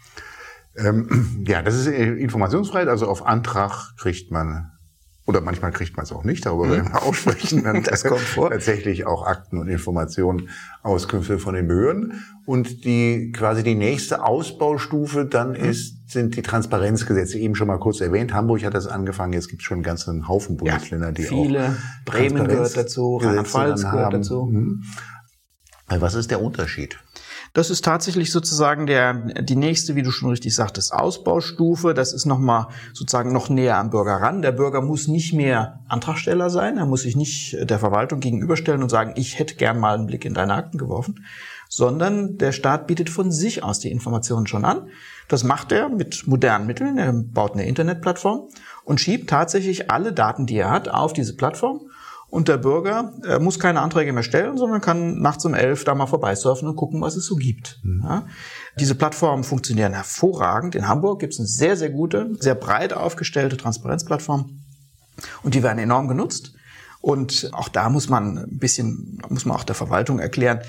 Ähm, 0.76 1.44
ja, 1.48 1.62
das 1.62 1.76
ist 1.76 1.88
äh, 1.88 2.14
Informationsfreiheit, 2.14 2.88
also 2.88 3.08
auf 3.08 3.26
Antrag 3.26 3.96
kriegt 3.98 4.32
man 4.32 4.72
oder 5.30 5.42
manchmal 5.42 5.72
kriegt 5.72 5.96
man 5.96 6.06
es 6.06 6.12
auch 6.12 6.24
nicht, 6.24 6.44
darüber 6.48 6.72
werden 6.72 6.92
wir 6.92 7.04
auch 7.04 7.14
sprechen. 7.14 7.64
Dann 7.64 7.84
das 7.84 8.04
kommt 8.04 8.20
vor. 8.20 8.50
Tatsächlich 8.50 9.06
auch 9.06 9.28
Akten 9.28 9.60
und 9.60 9.68
Informationen, 9.68 10.50
Auskünfte 10.82 11.38
von 11.38 11.54
den 11.54 11.68
Behörden. 11.68 12.26
Und 12.48 12.84
die 12.84 13.32
quasi 13.32 13.62
die 13.62 13.76
nächste 13.76 14.24
Ausbaustufe 14.24 15.26
dann 15.26 15.50
mhm. 15.50 15.58
ist, 15.58 16.10
sind 16.12 16.36
die 16.36 16.42
Transparenzgesetze, 16.42 17.38
eben 17.38 17.54
schon 17.54 17.68
mal 17.68 17.78
kurz 17.78 18.02
erwähnt. 18.02 18.34
Hamburg 18.34 18.64
hat 18.64 18.74
das 18.74 18.88
angefangen, 18.88 19.34
jetzt 19.34 19.50
gibt 19.50 19.62
es 19.62 19.68
schon 19.68 19.76
einen 19.76 19.84
ganzen 19.84 20.28
Haufen 20.28 20.58
Bundesländer, 20.58 21.12
die 21.12 21.22
viele. 21.22 21.68
auch 21.68 22.06
Bremen 22.06 22.48
gehört 22.48 22.76
dazu, 22.76 23.18
Rheinland-Pfalz 23.18 23.84
gehört 23.84 24.14
dazu. 24.14 24.46
Mhm. 24.46 24.84
Was 25.90 26.16
ist 26.16 26.32
der 26.32 26.42
Unterschied? 26.42 26.98
Das 27.54 27.70
ist 27.70 27.84
tatsächlich 27.84 28.32
sozusagen 28.32 28.86
der, 28.86 29.14
die 29.14 29.56
nächste, 29.56 29.96
wie 29.96 30.04
du 30.04 30.12
schon 30.12 30.30
richtig 30.30 30.54
sagtest, 30.56 30.94
Ausbaustufe. 30.94 31.94
Das 31.94 32.14
ist 32.14 32.26
nochmal 32.26 32.68
sozusagen 32.94 33.34
noch 33.34 33.50
näher 33.50 33.78
am 33.78 33.90
Bürger 33.90 34.18
ran. 34.18 34.42
Der 34.42 34.52
Bürger 34.52 34.82
muss 34.82 35.08
nicht 35.08 35.34
mehr 35.34 35.80
Antragsteller 35.88 36.50
sein. 36.50 36.78
Er 36.78 36.86
muss 36.86 37.02
sich 37.02 37.16
nicht 37.16 37.58
der 37.60 37.80
Verwaltung 37.80 38.20
gegenüberstellen 38.20 38.84
und 38.84 38.90
sagen, 38.90 39.14
ich 39.16 39.40
hätte 39.40 39.56
gern 39.56 39.80
mal 39.80 39.96
einen 39.96 40.08
Blick 40.08 40.26
in 40.26 40.34
deine 40.34 40.54
Akten 40.54 40.78
geworfen, 40.78 41.26
sondern 41.70 42.38
der 42.38 42.52
Staat 42.52 42.88
bietet 42.88 43.10
von 43.10 43.32
sich 43.32 43.64
aus 43.64 43.80
die 43.80 43.92
Informationen 43.92 44.48
schon 44.48 44.66
an. 44.66 44.90
Das 45.28 45.44
macht 45.44 45.72
er 45.72 45.90
mit 45.90 46.28
modernen 46.28 46.68
Mitteln. 46.68 46.98
Er 46.98 47.14
baut 47.14 47.54
eine 47.54 47.66
Internetplattform 47.66 48.50
und 48.84 49.00
schiebt 49.00 49.30
tatsächlich 49.30 49.90
alle 49.92 50.14
Daten, 50.14 50.46
die 50.46 50.58
er 50.58 50.72
hat, 50.72 50.90
auf 50.90 51.14
diese 51.14 51.36
Plattform 51.36 51.82
und 52.30 52.48
der 52.48 52.58
Bürger 52.58 53.14
äh, 53.26 53.40
muss 53.40 53.60
keine 53.60 53.82
Anträge 53.82 54.14
mehr 54.14 54.24
stellen, 54.24 54.58
sondern 54.58 54.82
kann 54.82 55.20
nachts 55.20 55.46
um 55.46 55.54
elf 55.54 55.84
da 55.84 55.96
mal 55.96 56.06
vorbeisurfen 56.06 56.68
und 56.68 56.76
gucken, 56.76 57.02
was 57.02 57.16
es 57.16 57.26
so 57.26 57.36
gibt. 57.36 57.80
Mhm. 57.84 58.04
Ja? 58.04 58.28
Diese 58.80 58.96
Plattformen 58.96 59.44
funktionieren 59.44 59.94
hervorragend. 59.94 60.76
In 60.76 60.88
Hamburg 60.88 61.20
gibt 61.20 61.34
es 61.34 61.40
eine 61.40 61.48
sehr, 61.48 61.76
sehr 61.76 61.90
gute, 61.90 62.36
sehr 62.40 62.56
breit 62.56 62.94
aufgestellte 62.94 63.58
Transparenzplattform. 63.58 64.62
Und 65.44 65.56
die 65.56 65.64
werden 65.64 65.80
enorm 65.80 66.08
genutzt. 66.08 66.54
Und 67.02 67.50
auch 67.54 67.70
da 67.70 67.90
muss 67.90 68.10
man 68.10 68.38
ein 68.38 68.60
bisschen, 68.60 69.22
muss 69.30 69.46
man 69.46 69.58
auch 69.58 69.64
der 69.64 69.76
Verwaltung 69.76 70.20
erklären, 70.20 70.60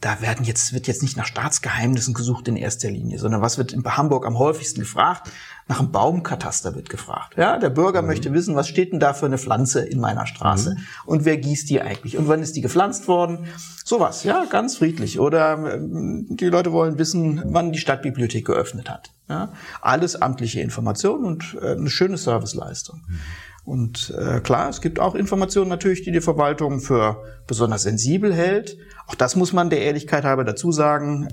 da 0.00 0.22
werden 0.22 0.46
jetzt, 0.46 0.72
wird 0.72 0.86
jetzt 0.86 1.02
nicht 1.02 1.16
nach 1.16 1.26
Staatsgeheimnissen 1.26 2.14
gesucht 2.14 2.48
in 2.48 2.56
erster 2.56 2.90
Linie, 2.90 3.18
sondern 3.18 3.42
was 3.42 3.58
wird 3.58 3.72
in 3.72 3.84
Hamburg 3.84 4.26
am 4.26 4.38
häufigsten 4.38 4.80
gefragt? 4.80 5.30
Nach 5.70 5.78
einem 5.78 5.92
Baumkataster 5.92 6.74
wird 6.74 6.90
gefragt. 6.90 7.36
Ja, 7.36 7.56
der 7.56 7.70
Bürger 7.70 8.02
mhm. 8.02 8.08
möchte 8.08 8.32
wissen, 8.32 8.56
was 8.56 8.66
steht 8.66 8.90
denn 8.90 8.98
da 8.98 9.14
für 9.14 9.26
eine 9.26 9.38
Pflanze 9.38 9.82
in 9.82 10.00
meiner 10.00 10.26
Straße? 10.26 10.74
Mhm. 10.74 10.82
Und 11.06 11.24
wer 11.24 11.36
gießt 11.36 11.70
die 11.70 11.80
eigentlich? 11.80 12.18
Und 12.18 12.26
wann 12.26 12.42
ist 12.42 12.56
die 12.56 12.60
gepflanzt 12.60 13.06
worden? 13.06 13.46
Sowas, 13.84 14.24
ja, 14.24 14.46
ganz 14.50 14.78
friedlich. 14.78 15.20
Oder 15.20 15.74
ähm, 15.74 16.26
die 16.28 16.46
Leute 16.46 16.72
wollen 16.72 16.98
wissen, 16.98 17.40
wann 17.46 17.70
die 17.70 17.78
Stadtbibliothek 17.78 18.46
geöffnet 18.46 18.90
hat. 18.90 19.12
Ja, 19.28 19.52
alles 19.80 20.20
amtliche 20.20 20.60
Informationen 20.60 21.24
und 21.24 21.56
äh, 21.62 21.76
eine 21.76 21.88
schöne 21.88 22.16
Serviceleistung. 22.16 23.04
Mhm. 23.06 23.20
Und 23.62 24.12
äh, 24.18 24.40
klar, 24.40 24.70
es 24.70 24.80
gibt 24.80 24.98
auch 24.98 25.14
Informationen 25.14 25.68
natürlich, 25.68 26.02
die 26.02 26.10
die 26.10 26.20
Verwaltung 26.20 26.80
für 26.80 27.22
besonders 27.46 27.84
sensibel 27.84 28.34
hält. 28.34 28.76
Auch 29.06 29.14
das 29.14 29.36
muss 29.36 29.52
man 29.52 29.70
der 29.70 29.82
Ehrlichkeit 29.82 30.24
halber 30.24 30.42
dazu 30.42 30.72
sagen. 30.72 31.28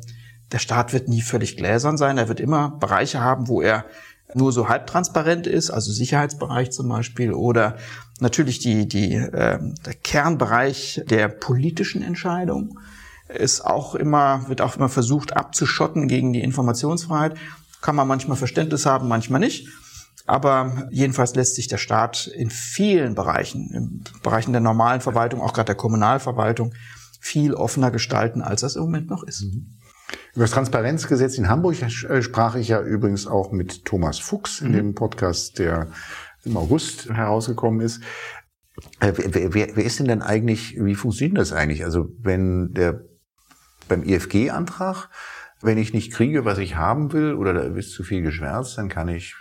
Der 0.52 0.60
Staat 0.60 0.94
wird 0.94 1.08
nie 1.08 1.22
völlig 1.22 1.58
gläsern 1.58 1.98
sein. 1.98 2.20
Er 2.20 2.28
wird 2.28 2.40
immer 2.40 2.78
Bereiche 2.80 3.20
haben, 3.20 3.48
wo 3.48 3.64
er 3.64 3.86
nur 4.34 4.52
so 4.52 4.68
halbtransparent 4.68 5.48
ist, 5.48 5.70
also 5.70 5.92
Sicherheitsbereich 5.92 6.72
zum 6.72 6.90
Beispiel, 6.90 7.34
oder 7.34 7.78
natürlich 8.20 8.60
die, 8.60 8.88
die, 8.88 9.14
äh, 9.14 9.60
der 9.86 9.94
Kernbereich 9.94 11.04
der 11.10 11.30
politischen 11.30 12.02
Entscheidung 12.02 12.80
ist 13.30 13.62
auch 13.62 13.96
immer, 13.96 14.48
wird 14.48 14.62
auch 14.62 14.76
immer 14.78 14.90
versucht 14.90 15.36
abzuschotten 15.36 16.08
gegen 16.08 16.34
die 16.34 16.42
Informationsfreiheit. 16.42 17.38
Kann 17.82 17.96
man 17.96 18.08
manchmal 18.08 18.38
Verständnis 18.38 18.86
haben, 18.86 19.08
manchmal 19.08 19.40
nicht. 19.40 19.68
Aber 20.26 20.88
jedenfalls 20.92 21.36
lässt 21.36 21.56
sich 21.56 21.68
der 21.68 21.78
Staat 21.78 22.28
in 22.28 22.50
vielen 22.50 23.16
Bereichen, 23.16 23.72
in 23.74 24.04
Bereichen 24.24 24.52
der 24.52 24.62
normalen 24.62 25.00
Verwaltung, 25.00 25.42
auch 25.42 25.54
gerade 25.54 25.68
der 25.68 25.76
Kommunalverwaltung, 25.76 26.74
viel 27.20 27.54
offener 27.54 27.92
gestalten, 27.92 28.42
als 28.42 28.62
das 28.62 28.76
im 28.76 28.84
Moment 28.84 29.10
noch 29.10 29.24
ist. 29.24 29.44
Mhm. 29.44 29.77
Über 30.34 30.44
das 30.44 30.52
Transparenzgesetz 30.52 31.38
in 31.38 31.50
Hamburg 31.50 31.82
äh, 31.82 32.22
sprach 32.22 32.56
ich 32.56 32.70
ja 32.70 32.82
übrigens 32.82 33.28
auch 33.28 33.52
mit 33.52 33.86
Thomas 33.86 34.20
Fuchs 34.20 34.62
in 34.62 34.70
mhm. 34.70 34.74
dem 34.74 34.96
Podcast, 34.96 35.60
der 35.60 35.88
im 36.44 36.58
August 36.58 37.10
herausgekommen 37.10 37.82
ist. 37.82 38.02
Äh, 39.00 39.14
wer, 39.16 39.54
wer, 39.54 39.76
wer 39.76 39.84
ist 39.84 40.00
denn 40.00 40.08
denn 40.08 40.22
eigentlich, 40.22 40.78
wie 40.80 40.96
funktioniert 40.96 41.38
das 41.38 41.52
eigentlich? 41.52 41.84
Also 41.84 42.10
wenn 42.20 42.74
der 42.74 43.04
beim 43.88 44.04
IFG-Antrag, 44.04 45.10
wenn 45.62 45.78
ich 45.78 45.94
nicht 45.94 46.14
kriege, 46.14 46.46
was 46.46 46.58
ich 46.58 46.76
haben 46.76 47.14
will, 47.14 47.34
oder 47.34 47.54
da 47.54 47.62
ist 47.62 47.92
zu 47.92 48.04
viel 48.04 48.22
geschwärzt, 48.22 48.78
dann 48.78 48.90
kann 48.90 49.10
ich 49.10 49.36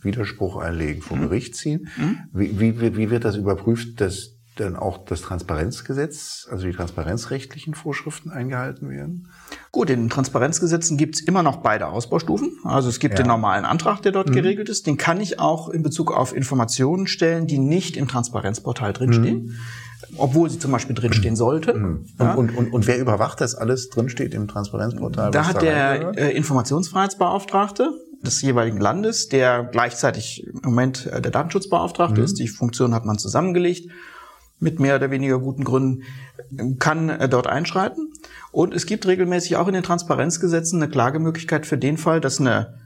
Widerspruch 0.00 0.56
einlegen, 0.56 1.02
vor 1.02 1.16
mhm. 1.16 1.22
Gericht 1.22 1.54
ziehen. 1.54 1.88
Mhm. 1.96 2.18
Wie, 2.32 2.60
wie, 2.60 2.96
wie 2.96 3.10
wird 3.10 3.24
das 3.24 3.36
überprüft, 3.36 4.00
dass 4.00 4.31
dann 4.56 4.76
auch 4.76 4.98
das 4.98 5.22
Transparenzgesetz, 5.22 6.46
also 6.50 6.66
die 6.66 6.72
transparenzrechtlichen 6.72 7.74
Vorschriften 7.74 8.30
eingehalten 8.30 8.90
werden? 8.90 9.28
Gut, 9.70 9.88
in 9.88 10.00
den 10.00 10.10
Transparenzgesetzen 10.10 10.98
gibt 10.98 11.14
es 11.14 11.20
immer 11.22 11.42
noch 11.42 11.56
beide 11.58 11.86
Ausbaustufen. 11.86 12.58
Also 12.64 12.90
es 12.90 12.98
gibt 12.98 13.18
ja. 13.18 13.24
den 13.24 13.28
normalen 13.28 13.64
Antrag, 13.64 14.02
der 14.02 14.12
dort 14.12 14.28
mhm. 14.28 14.34
geregelt 14.34 14.68
ist. 14.68 14.86
Den 14.86 14.98
kann 14.98 15.20
ich 15.20 15.38
auch 15.38 15.70
in 15.70 15.82
Bezug 15.82 16.12
auf 16.12 16.34
Informationen 16.36 17.06
stellen, 17.06 17.46
die 17.46 17.58
nicht 17.58 17.96
im 17.96 18.08
Transparenzportal 18.08 18.92
drinstehen. 18.92 19.46
Mhm. 19.46 19.56
Obwohl 20.18 20.50
sie 20.50 20.58
zum 20.58 20.70
Beispiel 20.72 20.94
drinstehen 20.94 21.36
sollten. 21.36 21.80
Mhm. 21.80 22.06
Ja. 22.20 22.34
Und, 22.34 22.54
und, 22.54 22.72
und, 22.72 22.86
wer 22.86 22.98
überwacht 22.98 23.40
das 23.40 23.54
alles 23.54 23.88
drinsteht 23.88 24.34
im 24.34 24.48
Transparenzportal? 24.48 25.30
Da 25.30 25.46
hat 25.46 25.56
da 25.56 25.60
der 25.60 26.18
äh, 26.18 26.36
Informationsfreiheitsbeauftragte 26.36 27.88
des 28.22 28.42
jeweiligen 28.42 28.78
Landes, 28.78 29.28
der 29.28 29.64
gleichzeitig 29.64 30.46
im 30.46 30.60
Moment 30.62 31.06
äh, 31.06 31.22
der 31.22 31.30
Datenschutzbeauftragte 31.30 32.20
mhm. 32.20 32.24
ist. 32.24 32.38
Die 32.38 32.48
Funktion 32.48 32.94
hat 32.94 33.06
man 33.06 33.18
zusammengelegt 33.18 33.90
mit 34.62 34.78
mehr 34.80 34.96
oder 34.96 35.10
weniger 35.10 35.38
guten 35.38 35.64
Gründen, 35.64 36.04
kann 36.78 37.08
äh, 37.08 37.28
dort 37.28 37.46
einschreiten. 37.46 38.12
Und 38.52 38.72
es 38.74 38.86
gibt 38.86 39.06
regelmäßig 39.06 39.56
auch 39.56 39.66
in 39.66 39.74
den 39.74 39.82
Transparenzgesetzen 39.82 40.80
eine 40.80 40.90
Klagemöglichkeit 40.90 41.66
für 41.66 41.76
den 41.76 41.98
Fall, 41.98 42.20
dass 42.20 42.40
eine 42.40 42.78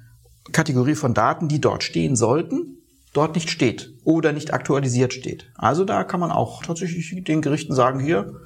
Kategorie 0.52 0.94
von 0.94 1.12
Daten, 1.12 1.48
die 1.48 1.60
dort 1.60 1.82
stehen 1.82 2.16
sollten, 2.16 2.78
dort 3.12 3.34
nicht 3.34 3.50
steht 3.50 3.92
oder 4.04 4.32
nicht 4.32 4.54
aktualisiert 4.54 5.12
steht. 5.12 5.50
Also 5.54 5.84
da 5.84 6.04
kann 6.04 6.20
man 6.20 6.30
auch 6.30 6.64
tatsächlich 6.64 7.14
den 7.24 7.42
Gerichten 7.42 7.74
sagen, 7.74 8.00
hier, 8.00 8.40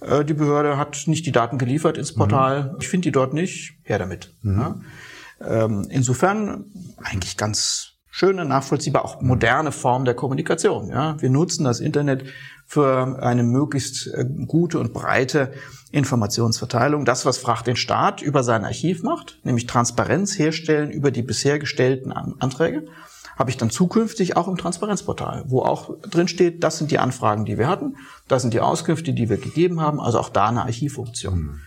äh, 0.00 0.24
die 0.24 0.34
Behörde 0.34 0.78
hat 0.78 1.02
nicht 1.06 1.26
die 1.26 1.32
Daten 1.32 1.58
geliefert 1.58 1.98
ins 1.98 2.14
Portal, 2.14 2.64
mhm. 2.64 2.76
ich 2.80 2.88
finde 2.88 3.08
die 3.08 3.12
dort 3.12 3.34
nicht, 3.34 3.74
her 3.82 3.98
damit. 3.98 4.32
Mhm. 4.42 4.60
Ja. 4.60 4.80
Ähm, 5.64 5.86
insofern 5.90 6.66
eigentlich 7.02 7.36
ganz 7.36 7.90
schöne, 8.10 8.44
nachvollziehbar, 8.44 9.04
auch 9.04 9.22
moderne 9.22 9.72
Form 9.72 10.04
der 10.04 10.14
Kommunikation. 10.14 10.88
Ja, 10.88 11.20
wir 11.22 11.30
nutzen 11.30 11.64
das 11.64 11.80
Internet 11.80 12.24
für 12.70 13.20
eine 13.20 13.42
möglichst 13.42 14.06
äh, 14.14 14.24
gute 14.46 14.78
und 14.78 14.92
breite 14.92 15.50
Informationsverteilung. 15.90 17.04
Das, 17.04 17.26
was 17.26 17.36
Fracht 17.36 17.66
den 17.66 17.74
Staat 17.74 18.22
über 18.22 18.44
sein 18.44 18.64
Archiv 18.64 19.02
macht, 19.02 19.40
nämlich 19.42 19.66
Transparenz 19.66 20.38
herstellen 20.38 20.92
über 20.92 21.10
die 21.10 21.22
bisher 21.22 21.58
gestellten 21.58 22.12
Anträge, 22.12 22.86
habe 23.36 23.50
ich 23.50 23.56
dann 23.56 23.70
zukünftig 23.70 24.36
auch 24.36 24.46
im 24.46 24.56
Transparenzportal, 24.56 25.46
wo 25.48 25.62
auch 25.62 25.98
drin 26.02 26.28
steht, 26.28 26.62
das 26.62 26.78
sind 26.78 26.92
die 26.92 27.00
Anfragen, 27.00 27.44
die 27.44 27.58
wir 27.58 27.66
hatten, 27.66 27.96
das 28.28 28.42
sind 28.42 28.54
die 28.54 28.60
Auskünfte, 28.60 29.14
die 29.14 29.28
wir 29.28 29.38
gegeben 29.38 29.80
haben, 29.80 29.98
also 29.98 30.20
auch 30.20 30.28
da 30.28 30.46
eine 30.46 30.62
Archivfunktion. 30.62 31.38
Mhm. 31.40 31.60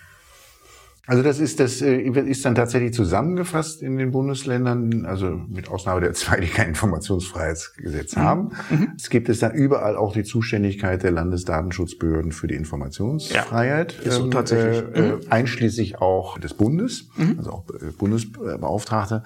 Also 1.06 1.22
das 1.22 1.40
ist 1.40 1.60
das 1.60 1.82
äh, 1.82 1.98
ist 1.98 2.46
dann 2.46 2.56
tatsächlich 2.56 2.94
zusammengefasst 2.94 3.82
in 3.82 3.98
den 3.98 4.12
Bundesländern, 4.12 5.06
also 5.06 5.42
mit 5.50 5.68
Ausnahme 5.68 6.00
der 6.00 6.14
zwei, 6.14 6.40
die 6.40 6.48
kein 6.48 6.70
Informationsfreiheitsgesetz 6.70 8.16
mhm. 8.16 8.22
haben. 8.22 8.50
Mhm. 8.70 8.94
Es 8.96 9.10
gibt 9.10 9.28
es 9.28 9.40
dann 9.40 9.54
überall 9.54 9.98
auch 9.98 10.14
die 10.14 10.24
Zuständigkeit 10.24 11.04
der 11.04 11.12
Landesdatenschutzbehörden 11.12 12.32
für 12.32 12.48
die 12.48 12.56
Informationsfreiheit, 12.56 13.98
ja, 14.00 14.04
ist 14.04 14.16
so 14.16 14.24
ähm, 14.24 14.32
tatsächlich. 14.32 14.96
Äh, 14.96 15.02
mhm. 15.02 15.20
einschließlich 15.30 16.00
auch 16.00 16.40
des 16.40 16.54
Bundes, 16.54 17.10
mhm. 17.18 17.36
also 17.38 17.52
auch 17.52 17.66
äh, 17.70 17.92
Bundesbeauftragte 17.98 19.24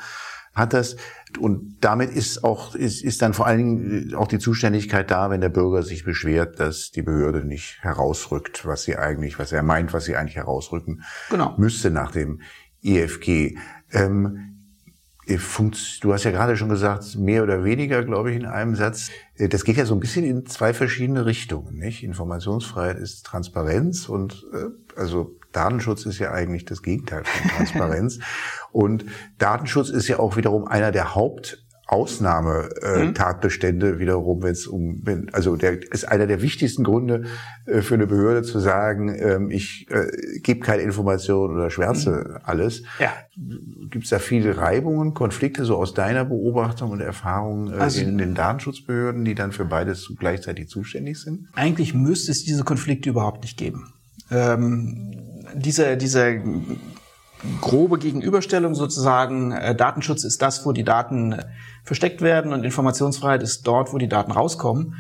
hat 0.58 0.74
das. 0.74 0.98
Und 1.40 1.78
damit 1.82 2.10
ist 2.10 2.44
auch, 2.44 2.76
ist, 2.76 3.04
ist 3.04 3.22
dann 3.22 3.34
vor 3.34 3.48
allen 3.48 3.58
Dingen 3.58 4.16
auch 4.16 4.28
die 4.28 4.40
Zuständigkeit 4.40 5.12
da, 5.12 5.30
wenn 5.30 5.42
der 5.42 5.50
Bürger 5.50 5.84
sich 5.84 6.04
beschwert, 6.04 6.60
dass 6.60 6.92
die 6.92 7.02
Behörde 7.02 7.46
nicht 7.46 7.78
herausrückt, 7.82 8.66
was 8.66 8.84
sie 8.84 8.98
eigentlich, 8.98 9.40
was 9.40 9.52
er 9.52 9.64
meint, 9.64 9.94
was 9.94 10.06
sie 10.06 10.16
eigentlich 10.16 10.38
herausrücken 10.38 11.04
genau. 11.30 11.56
müsste 11.58 11.92
nach 11.92 12.12
dem 12.12 12.42
EFG. 12.82 13.58
Ähm, 13.92 14.54
Du 15.28 16.14
hast 16.14 16.24
ja 16.24 16.32
gerade 16.32 16.56
schon 16.56 16.70
gesagt, 16.70 17.18
mehr 17.18 17.44
oder 17.44 17.66
weniger, 17.66 18.02
glaube 18.06 18.32
ich, 18.32 18.38
in 18.38 18.46
einem 18.46 18.76
Satz. 18.76 19.10
Das 19.38 19.66
geht 19.66 19.76
ja 19.76 19.86
so 19.86 19.94
ein 19.94 20.00
bisschen 20.00 20.24
in 20.24 20.46
zwei 20.46 20.74
verschiedene 20.74 21.26
Richtungen, 21.26 21.78
nicht? 21.78 22.02
Informationsfreiheit 22.02 22.98
ist 22.98 23.26
Transparenz 23.26 24.08
und 24.08 24.46
äh, 24.54 24.98
also 24.98 25.37
Datenschutz 25.52 26.06
ist 26.06 26.20
ja 26.20 26.32
eigentlich 26.32 26.66
das 26.66 26.84
Gegenteil 26.84 27.24
von 27.24 27.52
Transparenz. 27.52 28.20
und 28.72 29.06
Datenschutz 29.38 29.90
ist 29.90 30.08
ja 30.08 30.20
auch 30.20 30.38
wiederum 30.38 30.68
einer 30.68 30.92
der 30.92 31.16
Haupt 31.16 31.68
Ausnahmetatbestände 31.88 33.94
mhm. 33.94 34.00
wiederum, 34.00 34.44
wenn 34.44 34.52
es 34.52 34.68
um, 34.68 35.00
wenn, 35.04 35.34
also 35.34 35.56
der 35.56 35.82
ist 35.92 36.06
einer 36.06 36.28
der 36.28 36.42
wichtigsten 36.42 36.84
Gründe 36.84 37.24
äh, 37.66 37.82
für 37.82 37.94
eine 37.94 38.08
Behörde 38.08 38.44
zu 38.44 38.60
sagen, 38.60 39.16
ähm, 39.18 39.50
ich 39.52 39.88
äh, 39.90 40.40
gebe 40.42 40.60
keine 40.60 40.82
Informationen 40.82 41.56
oder 41.56 41.70
schwärze 41.70 42.12
mhm. 42.12 42.40
alles. 42.44 42.84
Ja. 43.00 43.14
Gibt 43.90 44.04
es 44.04 44.10
da 44.10 44.20
viele 44.20 44.58
Reibungen, 44.58 45.14
Konflikte 45.14 45.64
so 45.64 45.78
aus 45.78 45.94
deiner 45.94 46.26
Beobachtung 46.26 46.92
und 46.92 47.00
Erfahrung 47.00 47.72
äh, 47.72 47.78
also, 47.78 48.02
in 48.02 48.18
den 48.18 48.36
Datenschutzbehörden, 48.36 49.24
die 49.24 49.36
dann 49.36 49.54
für 49.54 49.64
beides 49.64 50.12
gleichzeitig 50.20 50.68
zuständig 50.68 51.22
sind? 51.22 51.48
Eigentlich 51.56 51.94
müsste 51.94 52.34
es 52.34 52.44
diese 52.44 52.66
Konflikte 52.66 53.10
überhaupt 53.10 53.44
nicht 53.44 53.58
geben. 53.58 53.94
Ähm, 54.30 55.14
diese, 55.56 55.98
diese 55.98 56.42
grobe 57.62 58.00
Gegenüberstellung 58.00 58.76
sozusagen, 58.76 59.52
äh, 59.52 59.76
Datenschutz 59.76 60.24
ist 60.24 60.42
das, 60.42 60.66
wo 60.66 60.72
die 60.72 60.84
Daten 60.84 61.34
äh, 61.34 61.46
versteckt 61.84 62.22
werden 62.22 62.54
und 62.54 62.64
Informationsfreiheit 62.64 63.44
ist 63.44 63.66
dort, 63.68 63.94
wo 63.94 63.98
die 63.98 64.10
Daten 64.10 64.32
rauskommen, 64.32 64.96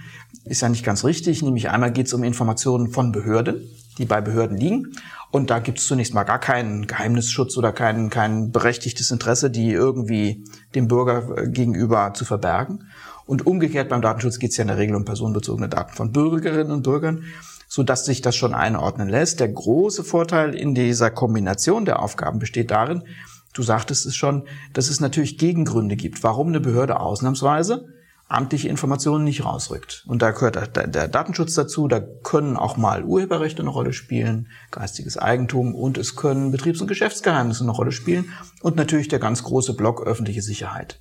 ist 0.45 0.61
ja 0.61 0.69
nicht 0.69 0.85
ganz 0.85 1.03
richtig. 1.03 1.41
Nämlich 1.41 1.69
einmal 1.69 1.91
geht 1.91 2.07
es 2.07 2.13
um 2.13 2.23
Informationen 2.23 2.89
von 2.89 3.11
Behörden, 3.11 3.61
die 3.97 4.05
bei 4.05 4.21
Behörden 4.21 4.57
liegen. 4.57 4.93
Und 5.31 5.49
da 5.49 5.59
gibt 5.59 5.79
es 5.79 5.87
zunächst 5.87 6.13
mal 6.13 6.23
gar 6.23 6.39
keinen 6.39 6.87
Geheimnisschutz 6.87 7.57
oder 7.57 7.73
kein, 7.73 8.09
kein 8.09 8.51
berechtigtes 8.51 9.11
Interesse, 9.11 9.49
die 9.49 9.71
irgendwie 9.71 10.45
dem 10.75 10.87
Bürger 10.87 11.37
äh, 11.37 11.49
gegenüber 11.49 12.13
zu 12.13 12.23
verbergen. 12.23 12.85
Und 13.25 13.45
umgekehrt 13.45 13.89
beim 13.89 14.01
Datenschutz 14.01 14.39
geht 14.39 14.51
es 14.51 14.57
ja 14.57 14.61
in 14.61 14.69
der 14.69 14.77
Regel 14.77 14.95
um 14.95 15.03
personenbezogene 15.03 15.67
Daten 15.67 15.93
von 15.93 16.13
Bürgerinnen 16.13 16.71
und 16.71 16.83
Bürgern 16.83 17.23
so 17.67 17.83
dass 17.83 18.05
sich 18.05 18.21
das 18.21 18.35
schon 18.35 18.53
einordnen 18.53 19.09
lässt. 19.09 19.39
Der 19.39 19.49
große 19.49 20.03
Vorteil 20.03 20.55
in 20.55 20.73
dieser 20.73 21.11
Kombination 21.11 21.85
der 21.85 22.01
Aufgaben 22.01 22.39
besteht 22.39 22.71
darin, 22.71 23.03
du 23.53 23.61
sagtest 23.61 24.05
es 24.05 24.15
schon, 24.15 24.47
dass 24.73 24.89
es 24.89 24.99
natürlich 24.99 25.37
Gegengründe 25.37 25.95
gibt, 25.95 26.23
warum 26.23 26.47
eine 26.47 26.59
Behörde 26.59 26.99
ausnahmsweise 26.99 27.87
amtliche 28.29 28.67
Informationen 28.67 29.23
nicht 29.23 29.45
rausrückt. 29.45 30.03
Und 30.07 30.21
da 30.21 30.31
gehört 30.31 30.75
der, 30.75 31.07
Datenschutz 31.07 31.53
dazu, 31.53 31.87
da 31.87 31.99
können 31.99 32.57
auch 32.57 32.75
mal 32.75 33.03
Urheberrechte 33.03 33.61
eine 33.61 33.69
Rolle 33.69 33.93
spielen, 33.93 34.49
geistiges 34.69 35.17
Eigentum 35.17 35.73
und 35.73 35.97
es 35.97 36.15
können 36.15 36.51
Betriebs- 36.51 36.81
und 36.81 36.87
Geschäftsgeheimnisse 36.87 37.63
eine 37.63 37.71
Rolle 37.71 37.91
spielen 37.91 38.31
und 38.61 38.75
natürlich 38.75 39.07
der 39.07 39.19
ganz 39.19 39.43
große 39.43 39.75
Block 39.75 40.05
öffentliche 40.05 40.41
Sicherheit 40.41 40.99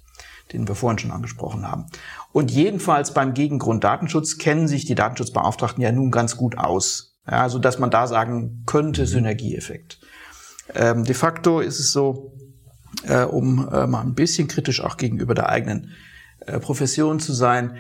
den 0.53 0.69
wir 0.69 0.75
vorhin 0.75 0.99
schon 0.99 1.11
angesprochen 1.11 1.71
haben. 1.71 1.87
Und 2.33 2.51
jedenfalls 2.51 3.15
beim 3.15 3.35
Gegengrund 3.35 3.85
Datenschutz 3.85 4.39
kennen 4.39 4.69
sich 4.69 4.85
die 4.85 4.95
Datenschutzbeauftragten 4.95 5.83
ja 5.83 5.93
nun 5.93 6.11
ganz 6.11 6.37
gut 6.37 6.59
aus. 6.59 7.17
Ja, 7.29 7.49
so 7.49 7.59
dass 7.59 7.79
man 7.79 7.91
da 7.91 8.07
sagen 8.07 8.63
könnte, 8.67 9.03
mhm. 9.03 9.07
Synergieeffekt. 9.07 9.99
Ähm, 10.75 11.05
de 11.05 11.15
facto 11.15 11.61
ist 11.61 11.81
es 11.81 11.93
so, 11.93 12.33
äh, 13.05 13.25
um 13.25 13.69
äh, 13.73 13.87
mal 13.87 14.03
ein 14.03 14.15
bisschen 14.15 14.49
kritisch 14.49 14.81
auch 14.81 14.97
gegenüber 14.97 15.35
der 15.35 15.49
eigenen 15.49 15.93
äh, 16.41 16.59
Profession 16.61 17.21
zu 17.21 17.33
sein, 17.33 17.77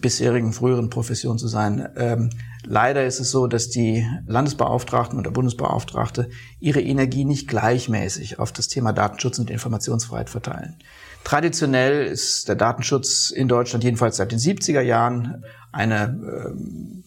bisherigen 0.00 0.52
früheren 0.52 0.88
Profession 0.88 1.38
zu 1.38 1.48
sein. 1.48 1.88
Ähm, 1.96 2.30
leider 2.64 3.04
ist 3.04 3.20
es 3.20 3.30
so, 3.30 3.46
dass 3.46 3.70
die 3.70 4.06
Landesbeauftragten 4.26 5.18
und 5.18 5.24
der 5.24 5.32
Bundesbeauftragte 5.32 6.30
ihre 6.60 6.80
Energie 6.80 7.24
nicht 7.24 7.48
gleichmäßig 7.48 8.38
auf 8.38 8.52
das 8.52 8.68
Thema 8.68 8.92
Datenschutz 8.92 9.38
und 9.38 9.50
Informationsfreiheit 9.50 10.30
verteilen. 10.30 10.76
Traditionell 11.24 12.06
ist 12.06 12.48
der 12.48 12.54
Datenschutz 12.54 13.30
in 13.30 13.48
Deutschland 13.48 13.82
jedenfalls 13.82 14.18
seit 14.18 14.30
den 14.30 14.38
70er 14.38 14.82
Jahren 14.82 15.44
eine 15.72 16.04
ähm, 16.04 17.04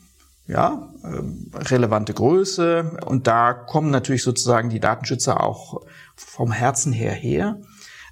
ja, 0.47 0.89
ähm, 1.03 1.51
relevante 1.53 2.13
Größe 2.13 2.97
und 3.05 3.27
da 3.27 3.53
kommen 3.53 3.91
natürlich 3.91 4.23
sozusagen 4.23 4.69
die 4.69 4.79
Datenschützer 4.79 5.43
auch 5.43 5.81
vom 6.15 6.51
Herzen 6.51 6.93
her 6.93 7.13
her. 7.13 7.57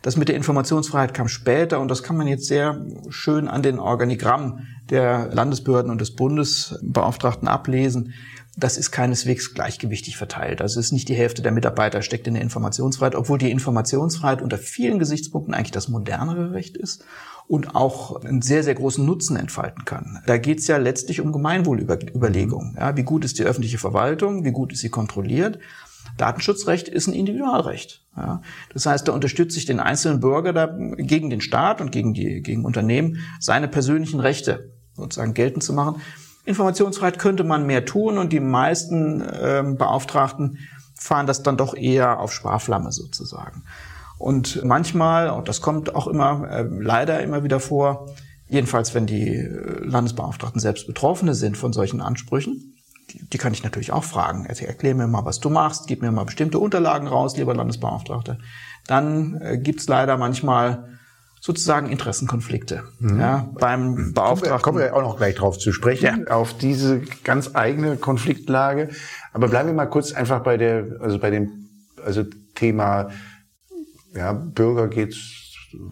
Das 0.02 0.18
mit 0.18 0.28
der 0.28 0.36
Informationsfreiheit 0.36 1.16
kam 1.16 1.28
später 1.28 1.80
und 1.80 1.88
das 1.88 2.04
kann 2.04 2.18
man 2.18 2.28
jetzt 2.28 2.46
sehr 2.46 2.86
schön 3.10 3.48
an 3.48 3.64
den 3.64 3.80
Organigrammen 3.80 4.68
der 4.90 5.30
Landesbehörden 5.34 5.90
und 5.90 6.00
des 6.00 6.16
Bundesbeauftragten 6.16 7.48
ablesen. 7.48 8.14
Das 8.58 8.78
ist 8.78 8.92
keineswegs 8.92 9.54
gleichgewichtig 9.54 10.16
verteilt. 10.16 10.62
Also 10.62 10.80
es 10.80 10.88
ist 10.88 10.92
nicht 10.94 11.10
die 11.10 11.16
Hälfte 11.16 11.42
der 11.42 11.52
Mitarbeiter 11.52 12.02
steckt 12.02 12.28
in 12.28 12.36
der 12.36 12.44
Informationsfreiheit, 12.44 13.16
obwohl 13.16 13.38
die 13.38 13.52
Informationsfreiheit 13.52 14.42
unter 14.42 14.58
vielen 14.58 14.98
Gesichtspunkten 14.98 15.54
eigentlich 15.54 15.72
das 15.72 15.90
modernere 15.90 16.54
Recht 16.54 16.78
ist 16.78 17.04
und 17.48 17.76
auch 17.76 18.24
einen 18.24 18.42
sehr, 18.42 18.64
sehr 18.64 18.76
großen 18.76 19.06
Nutzen 19.06 19.36
entfalten 19.36 19.86
kann. 19.86 20.20
Da 20.26 20.38
geht 20.38 20.60
es 20.60 20.68
ja 20.68 20.78
letztlich 20.78 21.22
um 21.22 21.32
Gemeinwohlüberlegungen. 21.32 22.76
Ja, 22.80 22.96
wie 22.96 23.04
gut 23.04 23.26
ist 23.26 23.40
die 23.40 23.44
öffentliche 23.44 23.78
Verwaltung, 23.78 24.46
wie 24.46 24.52
gut 24.52 24.72
ist 24.72 24.80
sie 24.80 24.90
kontrolliert. 24.90 25.60
Datenschutzrecht 26.18 26.88
ist 26.88 27.08
ein 27.08 27.14
Individualrecht. 27.14 28.04
Ja, 28.16 28.42
das 28.74 28.86
heißt, 28.86 29.08
da 29.08 29.12
unterstütze 29.12 29.58
ich 29.58 29.66
den 29.66 29.82
einzelnen 29.82 30.22
Bürger 30.22 30.54
da 30.54 30.68
gegen 30.98 31.30
den 31.30 31.42
Staat 31.42 31.82
und 31.82 31.92
gegen 31.92 32.14
die 32.14 32.42
gegen 32.42 32.64
Unternehmen 32.64 33.18
seine 33.40 33.68
persönlichen 33.68 34.22
Rechte 34.22 34.72
sozusagen 34.94 35.34
geltend 35.34 35.64
zu 35.64 35.74
machen. 35.74 36.02
Informationsfreiheit 36.46 37.20
könnte 37.20 37.44
man 37.44 37.66
mehr 37.66 37.86
tun 37.86 38.18
und 38.18 38.32
die 38.32 38.40
meisten 38.40 39.24
ähm, 39.42 39.78
Beauftragten 39.78 40.60
fahren 40.96 41.28
das 41.28 41.44
dann 41.44 41.58
doch 41.58 41.75
eher 41.75 42.20
auf 42.20 42.34
Sparflamme 42.34 42.92
sozusagen. 42.92 43.64
Und 44.18 44.64
manchmal, 44.64 45.30
und 45.30 45.50
das 45.50 45.62
kommt 45.62 45.94
auch 45.94 46.08
immer, 46.08 46.50
äh, 46.50 46.64
leider 46.64 47.22
immer 47.22 47.44
wieder 47.44 47.60
vor, 47.60 48.08
jedenfalls 48.48 48.94
wenn 48.94 49.06
die 49.06 49.36
äh, 49.36 49.84
Landesbeauftragten 49.84 50.62
selbst 50.62 50.88
Betroffene 50.88 51.36
sind 51.36 51.58
von 51.58 51.74
solchen 51.74 52.02
Ansprüchen, 52.02 52.75
die, 53.12 53.28
die 53.30 53.38
kann 53.38 53.54
ich 53.54 53.64
natürlich 53.64 53.92
auch 53.92 54.04
fragen. 54.04 54.48
Also 54.48 54.66
erklär 54.66 54.96
mir 54.96 55.08
mal, 55.08 55.25
was 55.25 55.40
du 55.40 55.50
machst, 55.50 55.88
gib 55.88 56.02
mir 56.02 56.12
mal 56.12 56.24
bestimmte 56.25 56.60
Unterlagen 56.60 57.08
raus, 57.08 57.36
lieber 57.36 57.54
Landesbeauftragter. 57.54 58.38
Dann 58.88 59.42
äh, 59.42 59.58
gibt's 59.58 59.88
leider 59.88 60.18
manchmal 60.18 60.98
sozusagen 61.46 61.92
Interessenkonflikte. 61.92 62.86
Mhm. 63.00 63.20
Ja, 63.20 63.50
beim 63.60 64.14
Beauftragten. 64.14 64.64
Kommen 64.64 64.80
wir, 64.80 64.90
kommen 64.90 64.96
wir 64.96 64.96
auch 64.96 65.02
noch 65.02 65.18
gleich 65.18 65.36
drauf 65.36 65.60
zu 65.60 65.72
sprechen, 65.72 66.25
ja. 66.28 66.36
auf 66.36 66.58
diese 66.58 67.02
ganz 67.24 67.52
eigene 67.54 67.98
Konfliktlage. 67.98 68.90
Aber 69.32 69.48
bleiben 69.48 69.70
wir 69.70 69.75
mal 69.75 69.86
kurz 69.86 70.12
einfach 70.12 70.42
bei 70.42 70.58
der, 70.58 70.98
also 71.02 71.20
bei 71.20 71.30
dem, 71.30 71.70
also 72.04 72.24
Thema 72.56 73.10
ja, 74.16 74.34
Bürger 74.34 74.88
geht 74.88 75.16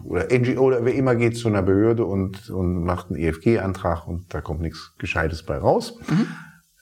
oder 0.02 0.26
NGO 0.36 0.60
oder 0.60 0.84
wer 0.84 0.94
immer 0.94 1.14
geht 1.14 1.36
zu 1.36 1.46
einer 1.46 1.62
Behörde 1.62 2.04
und, 2.04 2.50
und 2.50 2.82
macht 2.82 3.10
einen 3.10 3.20
EFG-Antrag 3.20 4.08
und 4.08 4.34
da 4.34 4.40
kommt 4.40 4.60
nichts 4.60 4.94
Gescheites 4.98 5.44
bei 5.44 5.56
raus. 5.56 6.00
Mhm. 6.08 6.26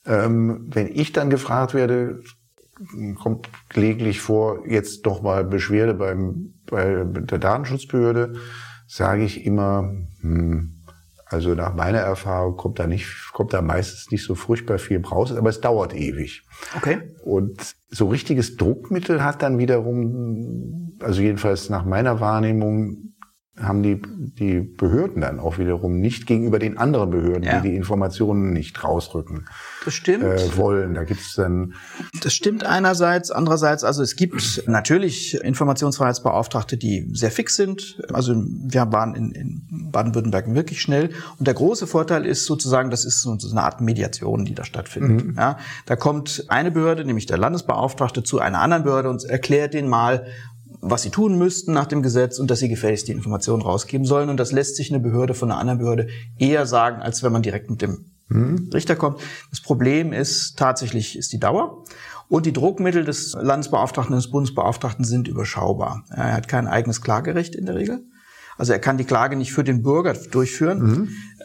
Ähm, 0.06 0.66
wenn 0.72 0.86
ich 0.86 1.12
dann 1.12 1.28
gefragt 1.28 1.74
werde, 1.74 2.22
kommt 3.16 3.50
gelegentlich 3.68 4.22
vor, 4.22 4.66
jetzt 4.66 5.02
doch 5.02 5.20
mal 5.20 5.44
Beschwerde 5.44 5.92
beim, 5.92 6.54
bei 6.72 7.04
der 7.04 7.38
Datenschutzbehörde, 7.38 8.32
sage 8.88 9.24
ich 9.24 9.46
immer, 9.46 9.94
hm, 10.20 10.82
also 11.26 11.54
nach 11.54 11.74
meiner 11.74 11.98
Erfahrung 11.98 12.56
kommt 12.56 12.78
da 12.78 12.86
nicht, 12.86 13.06
kommt 13.32 13.52
da 13.52 13.62
meistens 13.62 14.10
nicht 14.10 14.24
so 14.24 14.34
furchtbar 14.34 14.78
viel 14.78 15.04
raus, 15.04 15.32
aber 15.32 15.48
es 15.50 15.60
dauert 15.60 15.94
ewig. 15.94 16.42
Okay. 16.76 17.14
Und 17.22 17.74
so 17.88 18.08
richtiges 18.08 18.56
Druckmittel 18.56 19.22
hat 19.22 19.42
dann 19.42 19.58
wiederum, 19.58 20.96
also 21.00 21.22
jedenfalls 21.22 21.70
nach 21.70 21.84
meiner 21.84 22.20
Wahrnehmung, 22.20 23.11
haben 23.60 23.82
die, 23.82 24.00
die 24.00 24.60
Behörden 24.60 25.20
dann 25.20 25.38
auch 25.38 25.58
wiederum 25.58 26.00
nicht 26.00 26.26
gegenüber 26.26 26.58
den 26.58 26.78
anderen 26.78 27.10
Behörden, 27.10 27.42
ja. 27.42 27.60
die 27.60 27.70
die 27.70 27.76
Informationen 27.76 28.52
nicht 28.52 28.82
rausrücken 28.82 29.46
das 29.84 29.94
stimmt. 29.94 30.24
Äh, 30.24 30.56
wollen. 30.56 30.94
Da 30.94 31.04
gibt's 31.04 31.34
dann. 31.34 31.74
Das 32.22 32.34
stimmt 32.34 32.64
einerseits, 32.64 33.30
andererseits, 33.30 33.84
also 33.84 34.02
es 34.02 34.16
gibt 34.16 34.62
natürlich 34.66 35.34
Informationsfreiheitsbeauftragte, 35.42 36.76
die 36.76 37.08
sehr 37.12 37.30
fix 37.30 37.56
sind. 37.56 38.02
Also 38.12 38.34
wir 38.34 38.92
waren 38.92 39.14
in, 39.14 39.32
in 39.32 39.90
Baden-Württemberg 39.90 40.54
wirklich 40.54 40.80
schnell. 40.80 41.10
Und 41.38 41.46
der 41.46 41.54
große 41.54 41.86
Vorteil 41.86 42.26
ist 42.26 42.46
sozusagen, 42.46 42.90
das 42.90 43.04
ist 43.04 43.22
so 43.22 43.36
eine 43.50 43.62
Art 43.62 43.80
Mediation, 43.80 44.44
die 44.44 44.54
da 44.54 44.64
stattfindet. 44.64 45.26
Mhm. 45.26 45.34
Ja, 45.36 45.58
da 45.86 45.96
kommt 45.96 46.44
eine 46.48 46.70
Behörde, 46.70 47.04
nämlich 47.04 47.26
der 47.26 47.38
Landesbeauftragte, 47.38 48.22
zu 48.22 48.38
einer 48.38 48.60
anderen 48.60 48.84
Behörde 48.84 49.10
und 49.10 49.24
erklärt 49.24 49.74
den 49.74 49.88
mal, 49.88 50.26
was 50.82 51.02
sie 51.02 51.10
tun 51.10 51.38
müssten 51.38 51.72
nach 51.72 51.86
dem 51.86 52.02
Gesetz 52.02 52.38
und 52.40 52.50
dass 52.50 52.58
sie 52.58 52.68
gefälligst 52.68 53.06
die 53.06 53.12
Informationen 53.12 53.62
rausgeben 53.62 54.04
sollen. 54.04 54.28
Und 54.28 54.36
das 54.36 54.50
lässt 54.50 54.76
sich 54.76 54.90
eine 54.90 55.00
Behörde 55.00 55.32
von 55.32 55.50
einer 55.50 55.60
anderen 55.60 55.78
Behörde 55.78 56.08
eher 56.38 56.66
sagen, 56.66 57.00
als 57.00 57.22
wenn 57.22 57.32
man 57.32 57.42
direkt 57.42 57.70
mit 57.70 57.80
dem 57.80 58.06
mhm. 58.28 58.68
Richter 58.74 58.96
kommt. 58.96 59.20
Das 59.50 59.60
Problem 59.60 60.12
ist 60.12 60.58
tatsächlich 60.58 61.16
ist 61.16 61.32
die 61.32 61.38
Dauer. 61.38 61.84
Und 62.28 62.46
die 62.46 62.52
Druckmittel 62.52 63.04
des 63.04 63.34
Landesbeauftragten 63.34 64.14
und 64.14 64.22
des 64.22 64.30
Bundesbeauftragten 64.30 65.04
sind 65.04 65.28
überschaubar. 65.28 66.04
Er 66.10 66.32
hat 66.32 66.48
kein 66.48 66.66
eigenes 66.66 67.00
Klagerecht 67.00 67.54
in 67.54 67.66
der 67.66 67.76
Regel. 67.76 68.04
Also 68.58 68.72
er 68.72 68.78
kann 68.78 68.98
die 68.98 69.04
Klage 69.04 69.36
nicht 69.36 69.52
für 69.52 69.64
den 69.64 69.82
Bürger 69.82 70.14
durchführen. 70.14 70.82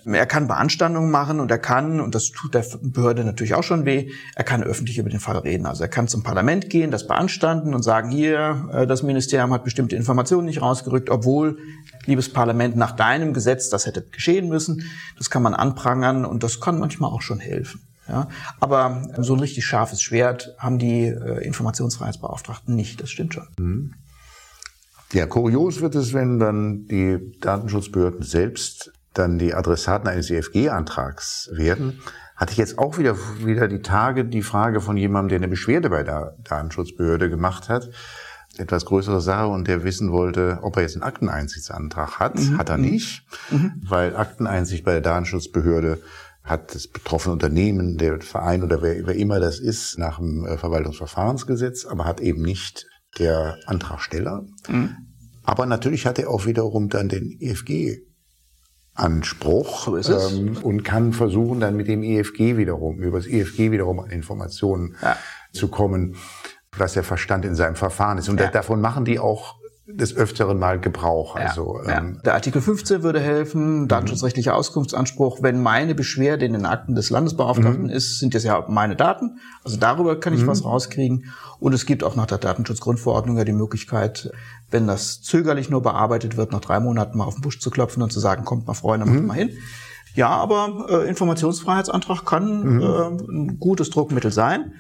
Mhm. 0.05 0.13
Er 0.13 0.25
kann 0.25 0.47
Beanstandungen 0.47 1.11
machen 1.11 1.39
und 1.39 1.51
er 1.51 1.57
kann, 1.57 1.99
und 1.99 2.15
das 2.15 2.31
tut 2.31 2.53
der 2.53 2.65
Behörde 2.81 3.25
natürlich 3.25 3.55
auch 3.55 3.63
schon 3.63 3.85
weh, 3.85 4.11
er 4.35 4.43
kann 4.45 4.63
öffentlich 4.63 4.97
über 4.97 5.09
den 5.09 5.19
Fall 5.19 5.37
reden. 5.37 5.65
Also 5.65 5.83
er 5.83 5.89
kann 5.89 6.07
zum 6.07 6.23
Parlament 6.23 6.69
gehen, 6.69 6.91
das 6.91 7.07
beanstanden 7.07 7.73
und 7.73 7.83
sagen, 7.83 8.09
hier, 8.09 8.69
äh, 8.71 8.87
das 8.87 9.03
Ministerium 9.03 9.51
hat 9.51 9.65
bestimmte 9.65 9.97
Informationen 9.97 10.45
nicht 10.45 10.61
rausgerückt, 10.61 11.09
obwohl, 11.09 11.57
liebes 12.05 12.31
Parlament, 12.31 12.77
nach 12.77 12.93
deinem 12.93 13.33
Gesetz 13.33 13.69
das 13.69 13.85
hätte 13.85 14.01
geschehen 14.01 14.47
müssen. 14.47 14.83
Das 15.17 15.29
kann 15.29 15.43
man 15.43 15.53
anprangern 15.53 16.23
und 16.23 16.43
das 16.43 16.61
kann 16.61 16.79
manchmal 16.79 17.11
auch 17.11 17.21
schon 17.21 17.39
helfen. 17.39 17.81
Ja, 18.07 18.29
aber 18.61 19.03
so 19.17 19.33
ein 19.33 19.41
richtig 19.41 19.65
scharfes 19.65 20.01
Schwert 20.01 20.55
haben 20.57 20.79
die 20.79 21.07
äh, 21.07 21.45
Informationsfreiheitsbeauftragten 21.45 22.73
nicht, 22.73 23.01
das 23.01 23.09
stimmt 23.09 23.33
schon. 23.33 23.47
Mhm. 23.59 23.93
Ja, 25.13 25.25
kurios 25.25 25.81
wird 25.81 25.95
es, 25.95 26.13
wenn 26.13 26.39
dann 26.39 26.85
die 26.87 27.37
Datenschutzbehörden 27.39 28.23
selbst 28.23 28.91
dann 29.13 29.39
die 29.39 29.53
Adressaten 29.53 30.07
eines 30.07 30.29
EFG-Antrags 30.29 31.49
werden. 31.53 31.99
Hatte 32.35 32.51
ich 32.51 32.57
jetzt 32.57 32.77
auch 32.77 32.97
wieder, 32.97 33.15
wieder 33.43 33.67
die 33.67 33.81
Tage 33.81 34.25
die 34.25 34.43
Frage 34.43 34.79
von 34.79 34.95
jemandem, 34.95 35.29
der 35.29 35.37
eine 35.37 35.47
Beschwerde 35.47 35.89
bei 35.89 36.03
der 36.03 36.35
Datenschutzbehörde 36.43 37.29
gemacht 37.29 37.67
hat. 37.69 37.89
Etwas 38.57 38.85
größere 38.85 39.21
Sache 39.21 39.47
und 39.47 39.67
der 39.67 39.83
wissen 39.83 40.11
wollte, 40.11 40.59
ob 40.61 40.75
er 40.77 40.83
jetzt 40.83 40.95
einen 40.95 41.03
Akteneinsichtsantrag 41.03 42.19
hat. 42.19 42.35
Mhm. 42.35 42.57
Hat 42.57 42.69
er 42.69 42.77
nicht, 42.77 43.25
mhm. 43.49 43.81
weil 43.87 44.15
Akteneinsicht 44.15 44.83
bei 44.83 44.93
der 44.93 45.01
Datenschutzbehörde 45.01 45.99
hat 46.43 46.73
das 46.73 46.87
betroffene 46.87 47.33
Unternehmen, 47.33 47.97
der 47.97 48.21
Verein 48.21 48.63
oder 48.63 48.81
wer, 48.81 49.05
wer 49.05 49.15
immer 49.15 49.39
das 49.39 49.59
ist, 49.59 49.97
nach 49.97 50.17
dem 50.17 50.45
äh, 50.45 50.57
Verwaltungsverfahrensgesetz, 50.57 51.85
aber 51.85 52.05
hat 52.05 52.21
eben 52.21 52.41
nicht 52.41 52.87
der 53.19 53.57
Antragsteller. 53.65 54.45
Mhm. 54.67 54.95
Aber 55.43 55.65
natürlich 55.65 56.05
hat 56.05 56.19
er 56.19 56.29
auch 56.29 56.45
wiederum 56.45 56.89
dann 56.89 57.09
den 57.09 57.37
EFG 57.39 58.01
Anspruch 58.97 59.85
so 59.85 59.95
ist 59.95 60.09
es. 60.09 60.33
Ähm, 60.33 60.57
und 60.63 60.83
kann 60.83 61.13
versuchen, 61.13 61.59
dann 61.59 61.75
mit 61.75 61.87
dem 61.87 62.03
EFG 62.03 62.57
wiederum, 62.57 62.97
über 62.97 63.19
das 63.19 63.27
EFG 63.27 63.71
wiederum 63.71 63.99
an 63.99 64.09
Informationen 64.09 64.95
ja. 65.01 65.15
zu 65.53 65.67
kommen, 65.67 66.15
was 66.75 66.93
der 66.93 67.03
Verstand 67.03 67.45
in 67.45 67.55
seinem 67.55 67.75
Verfahren 67.75 68.17
ist. 68.17 68.27
Und 68.27 68.39
ja. 68.39 68.47
davon 68.47 68.81
machen 68.81 69.05
die 69.05 69.19
auch 69.19 69.56
des 69.87 70.15
Öfteren 70.15 70.59
mal 70.59 70.79
Gebrauch. 70.79 71.35
Also, 71.35 71.79
ja, 71.87 71.99
ähm, 71.99 72.19
Der 72.25 72.33
Artikel 72.33 72.61
15 72.61 73.03
würde 73.03 73.21
helfen, 73.21 73.87
datenschutzrechtlicher 73.87 74.53
Auskunftsanspruch. 74.53 75.41
Wenn 75.41 75.61
meine 75.61 75.95
Beschwerde 75.95 76.45
in 76.45 76.53
den 76.53 76.65
Akten 76.65 76.93
des 76.93 77.09
Landesbeauftragten 77.09 77.85
mhm. 77.85 77.89
ist, 77.89 78.19
sind 78.19 78.35
das 78.35 78.43
ja 78.43 78.65
meine 78.67 78.97
Daten. 78.97 79.39
Also 79.63 79.77
darüber 79.77 80.19
kann 80.19 80.33
ich 80.33 80.41
mhm. 80.41 80.47
was 80.47 80.65
rauskriegen. 80.65 81.31
Und 81.59 81.73
es 81.73 81.85
gibt 81.85 82.03
auch 82.03 82.15
nach 82.15 82.25
der 82.25 82.37
Datenschutzgrundverordnung 82.37 83.37
ja 83.37 83.45
die 83.45 83.53
Möglichkeit, 83.53 84.29
wenn 84.69 84.87
das 84.87 85.21
zögerlich 85.21 85.69
nur 85.69 85.81
bearbeitet 85.81 86.35
wird, 86.35 86.51
nach 86.51 86.61
drei 86.61 86.81
Monaten 86.81 87.17
mal 87.17 87.25
auf 87.25 87.35
den 87.35 87.41
Busch 87.41 87.59
zu 87.59 87.71
klopfen 87.71 88.03
und 88.03 88.11
zu 88.11 88.19
sagen, 88.19 88.43
kommt 88.43 88.67
mal 88.67 88.73
Freunde, 88.73 89.05
macht 89.05 89.19
mhm. 89.19 89.25
mal 89.27 89.33
hin. 89.35 89.51
Ja, 90.15 90.29
aber 90.29 90.87
äh, 90.89 91.07
Informationsfreiheitsantrag 91.07 92.25
kann 92.25 92.81
äh, 92.81 93.31
ein 93.31 93.59
gutes 93.59 93.89
Druckmittel 93.89 94.31
sein. 94.31 94.73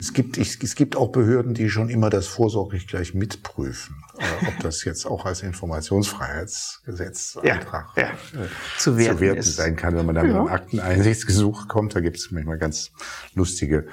Es 0.00 0.12
gibt, 0.12 0.36
ich, 0.38 0.60
es 0.62 0.74
gibt 0.74 0.96
auch 0.96 1.12
Behörden, 1.12 1.54
die 1.54 1.70
schon 1.70 1.88
immer 1.88 2.10
das 2.10 2.26
vorsorglich 2.26 2.88
gleich 2.88 3.14
mitprüfen, 3.14 3.96
äh, 4.18 4.46
ob 4.48 4.58
das 4.60 4.84
jetzt 4.84 5.06
auch 5.06 5.24
als 5.24 5.42
Informationsfreiheitsgesetz 5.42 7.38
ja, 7.42 7.60
ja, 7.96 8.02
äh, 8.02 8.48
zu 8.76 8.98
werten, 8.98 9.18
zu 9.18 9.20
werten 9.20 9.42
sein 9.42 9.76
kann, 9.76 9.94
wenn 9.96 10.04
man 10.04 10.16
dann 10.16 10.26
ja. 10.26 10.32
mit 10.32 10.40
einem 10.40 10.48
Akteneinsichtsgesuch 10.48 11.68
kommt. 11.68 11.94
Da 11.94 12.00
gibt 12.00 12.16
es 12.16 12.30
manchmal 12.32 12.58
ganz 12.58 12.90
lustige, 13.34 13.86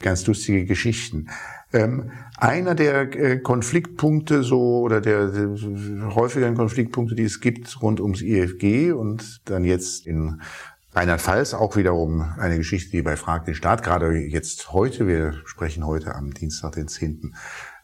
ganz 0.00 0.26
lustige 0.26 0.64
Geschichten. 0.64 1.28
Ähm, 1.72 2.10
einer 2.36 2.74
der 2.74 3.14
äh, 3.14 3.38
Konfliktpunkte 3.38 4.42
so 4.42 4.80
oder 4.80 5.00
der, 5.00 5.28
der 5.28 6.14
häufigeren 6.14 6.56
Konfliktpunkte, 6.56 7.14
die 7.14 7.24
es 7.24 7.40
gibt 7.40 7.80
rund 7.80 8.00
ums 8.00 8.22
IFG 8.22 8.92
und 8.92 9.40
dann 9.44 9.64
jetzt 9.64 10.06
in 10.06 10.40
Rheinland-Pfalz 10.94 11.54
auch 11.54 11.74
wiederum 11.74 12.20
eine 12.38 12.56
Geschichte, 12.56 12.92
die 12.92 13.02
bei 13.02 13.16
Frag 13.16 13.46
den 13.46 13.56
Staat 13.56 13.82
gerade 13.82 14.16
jetzt 14.16 14.72
heute, 14.72 15.08
wir 15.08 15.34
sprechen 15.44 15.84
heute 15.84 16.14
am 16.14 16.32
Dienstag, 16.32 16.72
den 16.72 16.86
10. 16.86 17.34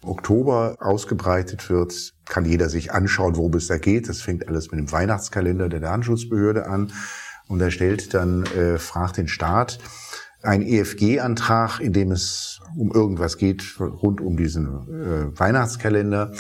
Oktober 0.03 0.77
ausgebreitet 0.79 1.69
wird, 1.71 2.15
kann 2.27 2.45
jeder 2.45 2.69
sich 2.69 2.93
anschauen, 2.93 3.37
worum 3.37 3.55
es 3.55 3.67
da 3.67 3.79
geht. 3.79 4.09
Das 4.09 4.23
fängt 4.23 4.47
alles 4.47 4.71
mit 4.71 4.79
dem 4.79 4.93
Weihnachtskalender 4.93 5.69
der 5.69 5.81
Datenschutzbehörde 5.81 6.67
an. 6.67 6.93
Und 7.49 7.61
er 7.61 7.73
stellt 7.73 8.15
dann, 8.15 8.45
äh, 8.47 8.79
fragt 8.79 9.17
den 9.17 9.27
Staat, 9.27 9.81
ein 10.43 10.63
EFG-Antrag, 10.63 11.81
in 11.81 11.93
dem 11.93 12.13
es 12.13 12.61
um 12.77 12.93
irgendwas 12.93 13.37
geht 13.39 13.79
rund 13.81 14.21
um 14.21 14.37
diesen 14.37 14.69
äh, 14.69 15.39
Weihnachtskalender, 15.39 16.33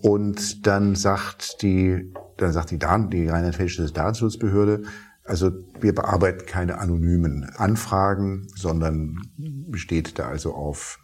Und 0.00 0.66
dann 0.66 0.94
sagt 0.94 1.62
die, 1.62 2.12
dann 2.38 2.52
sagt 2.52 2.70
die, 2.70 2.78
die 2.78 3.28
rheinland-pfälzische 3.28 3.92
Datenschutzbehörde, 3.92 4.82
also 5.26 5.50
wir 5.80 5.94
bearbeiten 5.94 6.46
keine 6.46 6.78
anonymen 6.78 7.44
Anfragen, 7.56 8.48
sondern 8.54 9.18
besteht 9.36 10.18
da 10.18 10.28
also 10.28 10.54
auf 10.54 10.98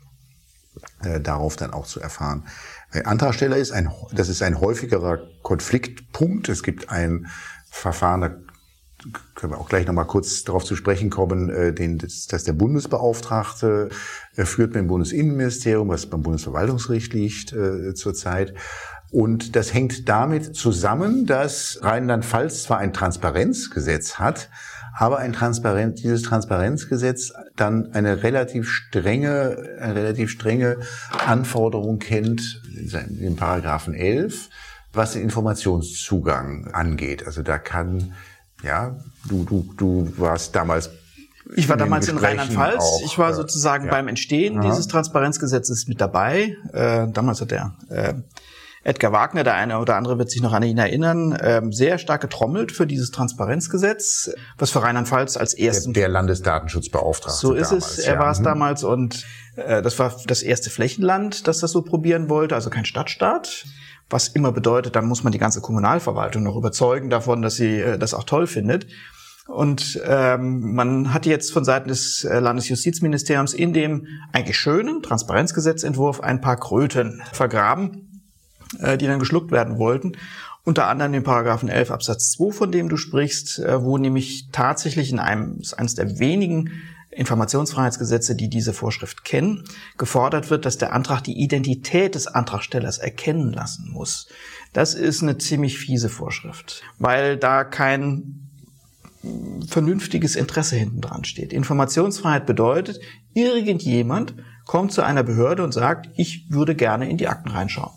äh, 1.04 1.20
darauf 1.20 1.56
dann 1.56 1.72
auch 1.72 1.86
zu 1.86 2.00
erfahren. 2.00 2.44
Ein 2.90 3.06
Antragsteller 3.06 3.56
ist 3.56 3.72
ein, 3.72 3.90
das 4.12 4.28
ist 4.28 4.42
ein 4.42 4.60
häufigerer 4.60 5.18
Konfliktpunkt. 5.42 6.48
Es 6.48 6.62
gibt 6.62 6.90
ein 6.90 7.26
Verfahren, 7.70 8.20
da 8.20 8.36
können 9.34 9.52
wir 9.52 9.58
auch 9.58 9.68
gleich 9.68 9.86
nochmal 9.86 10.06
kurz 10.06 10.44
darauf 10.44 10.64
zu 10.64 10.76
sprechen 10.76 11.10
kommen, 11.10 11.50
äh, 11.50 11.72
den, 11.72 11.98
das, 11.98 12.44
der 12.44 12.52
Bundesbeauftragte 12.52 13.88
äh, 14.36 14.44
führt 14.44 14.70
mit 14.70 14.76
dem 14.76 14.86
Bundesinnenministerium, 14.86 15.88
was 15.88 16.06
beim 16.06 16.22
Bundesverwaltungsgericht 16.22 17.12
liegt 17.12 17.52
äh, 17.52 17.94
zurzeit. 17.94 18.54
Und 19.12 19.56
das 19.56 19.74
hängt 19.74 20.08
damit 20.08 20.56
zusammen, 20.56 21.26
dass 21.26 21.78
Rheinland-Pfalz 21.82 22.62
zwar 22.62 22.78
ein 22.78 22.94
Transparenzgesetz 22.94 24.14
hat, 24.14 24.48
aber 24.94 25.18
ein 25.18 25.34
Transparenz, 25.34 26.00
dieses 26.00 26.22
Transparenzgesetz 26.22 27.32
dann 27.54 27.92
eine 27.92 28.22
relativ 28.22 28.70
strenge, 28.70 29.76
eine 29.78 29.94
relativ 29.96 30.30
strenge 30.30 30.78
Anforderung 31.26 31.98
kennt, 31.98 32.62
in 33.20 33.36
Paragraphen 33.36 33.92
11, 33.92 34.48
was 34.94 35.12
den 35.12 35.22
Informationszugang 35.22 36.68
angeht. 36.72 37.26
Also 37.26 37.42
da 37.42 37.58
kann, 37.58 38.14
ja, 38.62 38.96
du, 39.28 39.44
du, 39.44 39.74
du 39.76 40.12
warst 40.16 40.56
damals 40.56 40.90
ich 41.54 41.68
war 41.68 41.76
damals 41.76 42.08
in 42.08 42.16
Rheinland-Pfalz. 42.16 43.02
Ich 43.04 43.18
war 43.18 43.34
sozusagen 43.34 43.86
ja. 43.86 43.90
beim 43.90 44.08
Entstehen 44.08 44.60
Aha. 44.60 44.70
dieses 44.70 44.86
Transparenzgesetzes 44.86 45.86
mit 45.86 46.00
dabei. 46.00 46.56
Äh, 46.72 47.08
damals 47.12 47.42
hat 47.42 47.50
der 47.50 47.74
äh, 47.90 48.14
Edgar 48.84 49.12
Wagner, 49.12 49.44
der 49.44 49.54
eine 49.54 49.78
oder 49.78 49.96
andere 49.96 50.18
wird 50.18 50.30
sich 50.30 50.42
noch 50.42 50.52
an 50.52 50.62
ihn 50.64 50.78
erinnern, 50.78 51.38
ähm, 51.40 51.72
sehr 51.72 51.98
stark 51.98 52.20
getrommelt 52.20 52.72
für 52.72 52.86
dieses 52.86 53.12
Transparenzgesetz, 53.12 54.32
was 54.58 54.70
für 54.70 54.82
Rheinland-Pfalz 54.82 55.36
als 55.36 55.54
ersten... 55.54 55.92
Der, 55.92 56.04
der 56.04 56.08
Landesdatenschutzbeauftragte 56.08 57.38
So 57.38 57.52
ist 57.52 57.70
damals, 57.70 57.98
es, 57.98 58.04
er 58.04 58.14
ja. 58.14 58.20
war 58.20 58.32
es 58.32 58.40
mhm. 58.40 58.44
damals 58.44 58.82
und 58.84 59.24
äh, 59.56 59.82
das 59.82 59.98
war 59.98 60.14
das 60.26 60.42
erste 60.42 60.70
Flächenland, 60.70 61.46
das 61.46 61.60
das 61.60 61.70
so 61.70 61.82
probieren 61.82 62.28
wollte, 62.28 62.56
also 62.56 62.70
kein 62.70 62.84
Stadtstaat. 62.84 63.66
Was 64.10 64.28
immer 64.28 64.52
bedeutet, 64.52 64.96
dann 64.96 65.06
muss 65.06 65.22
man 65.22 65.32
die 65.32 65.38
ganze 65.38 65.60
Kommunalverwaltung 65.60 66.42
noch 66.42 66.56
überzeugen 66.56 67.08
davon, 67.08 67.40
dass 67.40 67.54
sie 67.54 67.80
äh, 67.80 67.98
das 67.98 68.14
auch 68.14 68.24
toll 68.24 68.48
findet. 68.48 68.86
Und 69.46 70.00
ähm, 70.04 70.74
man 70.74 71.14
hat 71.14 71.26
jetzt 71.26 71.52
von 71.52 71.64
Seiten 71.64 71.88
des 71.88 72.24
äh, 72.24 72.38
Landesjustizministeriums 72.38 73.54
in 73.54 73.72
dem 73.72 74.06
eigentlich 74.32 74.56
schönen 74.56 75.02
Transparenzgesetzentwurf 75.02 76.20
ein 76.20 76.40
paar 76.40 76.56
Kröten 76.58 77.22
vergraben 77.32 78.01
äh, 78.80 78.96
die 78.98 79.06
dann 79.06 79.18
geschluckt 79.18 79.50
werden 79.50 79.78
wollten. 79.78 80.12
Unter 80.64 80.86
anderem 80.86 81.12
den 81.12 81.24
Paragraphen 81.24 81.68
11 81.68 81.90
Absatz 81.90 82.30
2, 82.32 82.52
von 82.52 82.72
dem 82.72 82.88
du 82.88 82.96
sprichst, 82.96 83.58
äh, 83.58 83.82
wo 83.82 83.98
nämlich 83.98 84.48
tatsächlich 84.52 85.10
in 85.10 85.18
einem, 85.18 85.60
eines 85.76 85.94
der 85.94 86.18
wenigen 86.18 86.70
Informationsfreiheitsgesetze, 87.10 88.34
die 88.34 88.48
diese 88.48 88.72
Vorschrift 88.72 89.24
kennen, 89.24 89.64
gefordert 89.98 90.50
wird, 90.50 90.64
dass 90.64 90.78
der 90.78 90.92
Antrag 90.92 91.22
die 91.22 91.38
Identität 91.38 92.14
des 92.14 92.26
Antragstellers 92.26 92.98
erkennen 92.98 93.52
lassen 93.52 93.90
muss. 93.90 94.28
Das 94.72 94.94
ist 94.94 95.22
eine 95.22 95.36
ziemlich 95.36 95.78
fiese 95.78 96.08
Vorschrift, 96.08 96.82
weil 96.98 97.36
da 97.36 97.64
kein 97.64 98.48
vernünftiges 99.68 100.36
Interesse 100.36 100.76
hinten 100.76 101.00
dran 101.00 101.24
steht. 101.24 101.52
Informationsfreiheit 101.52 102.46
bedeutet, 102.46 102.98
irgendjemand 103.34 104.34
kommt 104.66 104.92
zu 104.92 105.02
einer 105.02 105.22
Behörde 105.22 105.62
und 105.62 105.72
sagt, 105.72 106.08
ich 106.16 106.46
würde 106.50 106.74
gerne 106.74 107.08
in 107.08 107.18
die 107.18 107.28
Akten 107.28 107.50
reinschauen. 107.50 107.92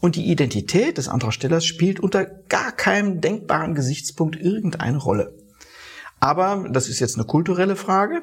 Und 0.00 0.16
die 0.16 0.30
Identität 0.30 0.98
des 0.98 1.08
Antragstellers 1.08 1.64
spielt 1.64 2.00
unter 2.00 2.24
gar 2.24 2.72
keinem 2.72 3.20
denkbaren 3.20 3.74
Gesichtspunkt 3.74 4.36
irgendeine 4.36 4.98
Rolle. 4.98 5.34
Aber 6.20 6.66
das 6.70 6.88
ist 6.88 7.00
jetzt 7.00 7.16
eine 7.16 7.24
kulturelle 7.24 7.76
Frage. 7.76 8.22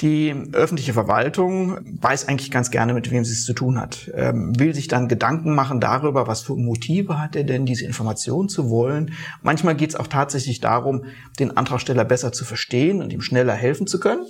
Die 0.00 0.34
öffentliche 0.52 0.92
Verwaltung 0.92 1.78
weiß 2.00 2.26
eigentlich 2.26 2.50
ganz 2.50 2.72
gerne, 2.72 2.94
mit 2.94 3.12
wem 3.12 3.24
sie 3.24 3.32
es 3.32 3.44
zu 3.44 3.52
tun 3.52 3.80
hat, 3.80 4.10
ähm, 4.14 4.58
will 4.58 4.74
sich 4.74 4.88
dann 4.88 5.06
Gedanken 5.06 5.54
machen 5.54 5.78
darüber, 5.78 6.26
was 6.26 6.42
für 6.42 6.56
Motive 6.56 7.20
hat 7.20 7.36
er 7.36 7.44
denn, 7.44 7.64
diese 7.64 7.84
Information 7.84 8.48
zu 8.48 8.70
wollen. 8.70 9.12
Manchmal 9.42 9.76
geht 9.76 9.90
es 9.90 9.96
auch 9.96 10.08
tatsächlich 10.08 10.60
darum, 10.60 11.04
den 11.38 11.56
Antragsteller 11.56 12.04
besser 12.04 12.32
zu 12.32 12.44
verstehen 12.44 13.00
und 13.00 13.12
ihm 13.12 13.20
schneller 13.20 13.54
helfen 13.54 13.86
zu 13.86 14.00
können. 14.00 14.26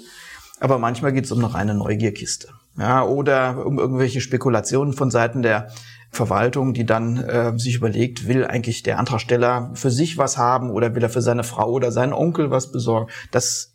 Aber 0.61 0.79
manchmal 0.79 1.13
geht 1.13 1.25
es 1.25 1.33
um 1.33 1.43
eine 1.43 1.75
Neugierkiste. 1.75 2.49
Ja, 2.79 3.05
oder 3.05 3.65
um 3.65 3.79
irgendwelche 3.79 4.21
Spekulationen 4.21 4.93
von 4.93 5.11
Seiten 5.11 5.43
der 5.43 5.69
Verwaltung, 6.15 6.75
die 6.75 6.87
dann 6.87 7.17
äh, 7.19 7.59
sich 7.59 7.77
überlegt, 7.77 8.27
will 8.29 8.45
eigentlich 8.45 8.83
der 8.83 8.99
Antragsteller 8.99 9.73
für 9.75 9.91
sich 9.91 10.17
was 10.17 10.39
haben 10.39 10.71
oder 10.71 10.95
will 10.95 11.03
er 11.03 11.11
für 11.11 11.23
seine 11.23 11.45
Frau 11.45 11.71
oder 11.71 11.93
seinen 11.93 12.13
Onkel 12.13 12.51
was 12.51 12.73
besorgen. 12.73 13.11
Das 13.31 13.73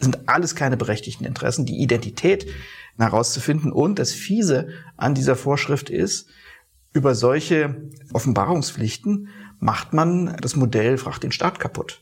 sind 0.00 0.28
alles 0.28 0.54
keine 0.56 0.76
berechtigten 0.76 1.24
Interessen. 1.24 1.66
Die 1.66 1.80
Identität 1.80 2.46
herauszufinden 2.98 3.72
und 3.72 3.98
das 3.98 4.12
Fiese 4.12 4.68
an 4.96 5.14
dieser 5.14 5.36
Vorschrift 5.36 5.90
ist, 5.90 6.28
über 6.92 7.14
solche 7.14 7.90
Offenbarungspflichten 8.12 9.28
macht 9.60 9.92
man 9.92 10.36
das 10.40 10.56
Modell 10.56 10.98
Fragt 10.98 11.22
den 11.22 11.32
Staat 11.32 11.58
kaputt. 11.58 12.00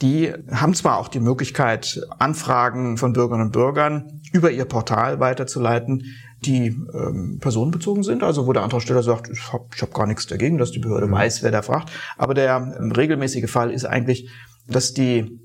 Die 0.00 0.32
haben 0.50 0.74
zwar 0.74 0.98
auch 0.98 1.08
die 1.08 1.20
Möglichkeit, 1.20 2.00
Anfragen 2.18 2.96
von 2.98 3.12
Bürgerinnen 3.12 3.46
und 3.46 3.52
Bürgern 3.52 4.20
über 4.32 4.50
ihr 4.50 4.64
Portal 4.64 5.20
weiterzuleiten, 5.20 6.04
die 6.46 6.66
ähm, 6.66 7.38
personenbezogen 7.40 8.02
sind, 8.02 8.22
also 8.22 8.46
wo 8.46 8.52
der 8.52 8.62
Antragsteller 8.62 9.02
sagt, 9.02 9.30
ich 9.30 9.52
habe 9.52 9.66
ich 9.74 9.82
hab 9.82 9.94
gar 9.94 10.06
nichts 10.06 10.26
dagegen, 10.26 10.58
dass 10.58 10.72
die 10.72 10.78
Behörde 10.78 11.06
mhm. 11.06 11.12
weiß, 11.12 11.42
wer 11.42 11.50
da 11.50 11.62
fragt. 11.62 11.90
Aber 12.16 12.34
der 12.34 12.76
ähm, 12.78 12.92
regelmäßige 12.92 13.50
Fall 13.50 13.70
ist 13.70 13.84
eigentlich, 13.84 14.28
dass 14.68 14.92
die 14.92 15.40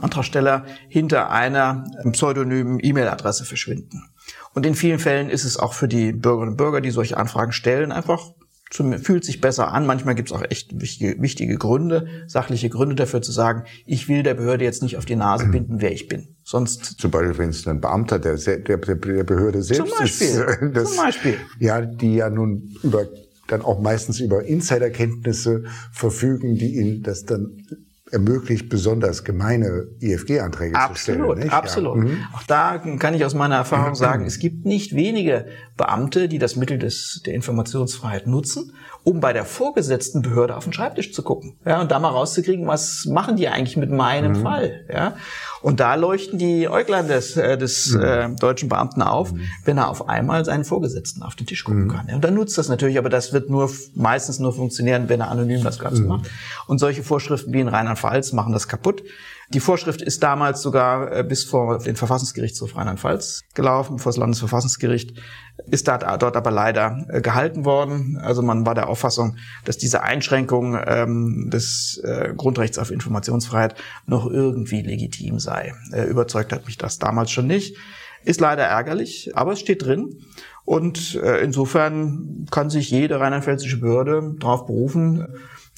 Antragsteller 0.00 0.64
hinter 0.88 1.30
einer 1.30 1.84
pseudonymen 2.12 2.78
E-Mail-Adresse 2.80 3.44
verschwinden. 3.44 4.02
Und 4.54 4.64
in 4.64 4.74
vielen 4.74 4.98
Fällen 4.98 5.28
ist 5.28 5.44
es 5.44 5.56
auch 5.56 5.74
für 5.74 5.88
die 5.88 6.12
Bürgerinnen 6.12 6.52
und 6.52 6.56
Bürger, 6.56 6.80
die 6.80 6.90
solche 6.90 7.16
Anfragen 7.16 7.52
stellen, 7.52 7.90
einfach 7.90 8.30
fühlt 8.74 9.24
sich 9.24 9.40
besser 9.40 9.72
an. 9.72 9.86
Manchmal 9.86 10.14
gibt 10.14 10.30
es 10.30 10.32
auch 10.32 10.42
echt 10.48 10.80
wichtige, 10.80 11.20
wichtige 11.20 11.56
Gründe, 11.56 12.06
sachliche 12.26 12.68
Gründe 12.68 12.94
dafür 12.94 13.22
zu 13.22 13.32
sagen, 13.32 13.64
ich 13.86 14.08
will 14.08 14.22
der 14.22 14.34
Behörde 14.34 14.64
jetzt 14.64 14.82
nicht 14.82 14.96
auf 14.96 15.04
die 15.04 15.16
Nase 15.16 15.46
mhm. 15.46 15.52
binden, 15.52 15.80
wer 15.80 15.92
ich 15.92 16.08
bin. 16.08 16.36
Sonst 16.42 17.00
zum 17.00 17.10
Beispiel, 17.10 17.38
wenn 17.38 17.50
es 17.50 17.66
ein 17.66 17.80
Beamter 17.80 18.18
der, 18.18 18.36
der, 18.36 18.58
der 18.58 18.94
Behörde 18.96 19.62
selbst 19.62 19.88
zum 19.90 19.98
Beispiel, 19.98 20.26
ist, 20.28 20.76
das, 20.76 20.84
zum 20.88 20.96
Beispiel. 20.96 21.36
ja, 21.58 21.82
die 21.82 22.16
ja 22.16 22.30
nun 22.30 22.74
über 22.82 23.06
dann 23.48 23.62
auch 23.62 23.80
meistens 23.80 24.20
über 24.20 24.44
Insiderkenntnisse 24.44 25.64
verfügen, 25.92 26.56
die 26.56 26.76
ihnen 26.76 27.02
das 27.02 27.24
dann 27.24 27.58
ermöglicht, 28.12 28.68
besonders 28.68 29.24
gemeine 29.24 29.86
IFG-Anträge 30.00 30.74
zu 30.88 30.94
stellen. 30.94 31.22
Absolut, 31.22 31.52
absolut. 31.52 31.96
Ja. 31.96 32.02
Mhm. 32.02 32.18
Auch 32.34 32.42
da 32.42 32.78
kann 32.98 33.14
ich 33.14 33.24
aus 33.24 33.34
meiner 33.34 33.56
Erfahrung 33.56 33.94
sagen, 33.96 34.26
es 34.26 34.38
gibt 34.38 34.66
nicht 34.66 34.94
wenige 34.94 35.46
Beamte, 35.82 36.28
die 36.28 36.38
das 36.38 36.54
Mittel 36.54 36.78
des, 36.78 37.22
der 37.26 37.34
Informationsfreiheit 37.34 38.28
nutzen, 38.28 38.72
um 39.02 39.18
bei 39.18 39.32
der 39.32 39.44
vorgesetzten 39.44 40.22
Behörde 40.22 40.56
auf 40.56 40.62
den 40.62 40.72
Schreibtisch 40.72 41.12
zu 41.12 41.24
gucken. 41.24 41.56
Ja, 41.66 41.80
und 41.80 41.90
da 41.90 41.98
mal 41.98 42.10
rauszukriegen, 42.10 42.68
was 42.68 43.04
machen 43.06 43.34
die 43.34 43.48
eigentlich 43.48 43.76
mit 43.76 43.90
meinem 43.90 44.34
mhm. 44.34 44.42
Fall. 44.42 44.84
Ja, 44.88 45.16
und 45.60 45.80
da 45.80 45.96
leuchten 45.96 46.38
die 46.38 46.68
Äuglein 46.68 47.08
des, 47.08 47.36
äh, 47.36 47.58
des 47.58 47.94
mhm. 47.94 48.00
äh, 48.00 48.28
deutschen 48.36 48.68
Beamten 48.68 49.02
auf, 49.02 49.32
mhm. 49.32 49.40
wenn 49.64 49.76
er 49.76 49.88
auf 49.88 50.08
einmal 50.08 50.44
seinen 50.44 50.64
Vorgesetzten 50.64 51.24
auf 51.24 51.34
den 51.34 51.48
Tisch 51.48 51.64
gucken 51.64 51.84
mhm. 51.84 51.88
kann. 51.88 52.06
Ja, 52.08 52.14
und 52.14 52.22
dann 52.22 52.34
nutzt 52.34 52.56
das 52.58 52.68
natürlich, 52.68 52.96
aber 52.96 53.08
das 53.08 53.32
wird 53.32 53.50
nur 53.50 53.68
meistens 53.96 54.38
nur 54.38 54.52
funktionieren, 54.52 55.08
wenn 55.08 55.20
er 55.20 55.30
anonym 55.32 55.64
das 55.64 55.80
Ganze 55.80 56.02
mhm. 56.02 56.08
macht. 56.08 56.30
Und 56.68 56.78
solche 56.78 57.02
Vorschriften 57.02 57.52
wie 57.52 57.60
in 57.60 57.66
Rheinland-Pfalz 57.66 58.32
machen 58.32 58.52
das 58.52 58.68
kaputt. 58.68 59.02
Die 59.52 59.60
Vorschrift 59.60 60.00
ist 60.00 60.22
damals 60.22 60.62
sogar 60.62 61.12
äh, 61.12 61.24
bis 61.24 61.44
vor 61.44 61.78
den 61.78 61.96
Verfassungsgerichtshof 61.96 62.74
Rheinland-Pfalz 62.74 63.42
gelaufen, 63.54 63.98
vor 63.98 64.10
das 64.10 64.16
Landesverfassungsgericht, 64.16 65.14
ist 65.70 65.88
dort 65.88 66.04
aber 66.04 66.50
leider 66.50 67.04
äh, 67.08 67.20
gehalten 67.20 67.64
worden. 67.64 68.18
Also 68.18 68.42
man 68.42 68.66
war 68.66 68.74
der 68.74 68.88
Auffassung, 68.88 69.36
dass 69.64 69.78
diese 69.78 70.02
Einschränkung 70.02 70.78
ähm, 70.86 71.50
des 71.50 72.00
äh, 72.04 72.34
Grundrechts 72.36 72.78
auf 72.78 72.90
Informationsfreiheit 72.90 73.74
noch 74.06 74.26
irgendwie 74.26 74.82
legitim 74.82 75.38
sei. 75.38 75.74
Äh, 75.92 76.04
überzeugt 76.04 76.52
hat 76.52 76.66
mich 76.66 76.78
das 76.78 76.98
damals 76.98 77.30
schon 77.30 77.46
nicht. 77.46 77.76
Ist 78.24 78.40
leider 78.40 78.64
ärgerlich, 78.64 79.32
aber 79.34 79.52
es 79.52 79.60
steht 79.60 79.84
drin. 79.84 80.20
Und 80.64 81.16
äh, 81.16 81.38
insofern 81.38 82.46
kann 82.50 82.70
sich 82.70 82.90
jede 82.90 83.18
rheinland-pfälzische 83.18 83.80
Behörde 83.80 84.36
darauf 84.38 84.66
berufen, 84.66 85.26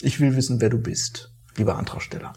ich 0.02 0.20
will 0.20 0.36
wissen, 0.36 0.60
wer 0.60 0.68
du 0.68 0.78
bist, 0.78 1.32
lieber 1.56 1.76
Antragsteller. 1.76 2.34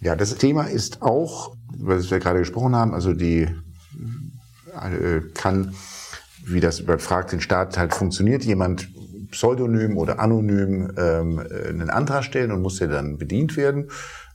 Ja, 0.00 0.14
das 0.14 0.36
Thema 0.36 0.64
ist 0.64 1.02
auch, 1.02 1.56
was 1.76 2.10
wir 2.10 2.18
gerade 2.18 2.40
gesprochen 2.40 2.76
haben, 2.76 2.94
also 2.94 3.12
die 3.12 3.48
kann, 5.34 5.74
wie 6.44 6.60
das 6.60 6.80
über 6.80 6.98
Fragt 6.98 7.32
den 7.32 7.40
Staat 7.40 7.76
halt 7.78 7.94
funktioniert, 7.94 8.44
jemand 8.44 8.88
pseudonym 9.30 9.98
oder 9.98 10.20
anonym 10.20 10.92
ähm, 10.96 11.38
einen 11.38 11.90
Antrag 11.90 12.24
stellen 12.24 12.52
und 12.52 12.62
muss 12.62 12.78
der 12.78 12.88
dann 12.88 13.18
bedient 13.18 13.56
werden. 13.56 13.90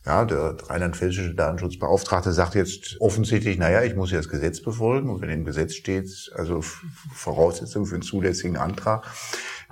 Ja, 0.06 0.26
der 0.26 0.58
rheinland-pfälzische 0.68 1.36
Datenschutzbeauftragte 1.36 2.32
sagt 2.32 2.56
jetzt 2.56 2.98
offensichtlich, 3.00 3.60
naja, 3.60 3.84
ich 3.84 3.96
muss 3.96 4.10
ja 4.10 4.18
das 4.18 4.30
Gesetz 4.30 4.60
befolgen 4.60 5.12
und 5.12 5.22
wenn 5.22 5.30
im 5.30 5.46
Gesetz 5.46 5.76
steht, 5.76 6.10
also 6.34 6.62
Voraussetzung 7.14 7.86
für 7.86 7.96
einen 7.96 8.02
zulässigen 8.02 8.58
Antrag, 8.58 9.06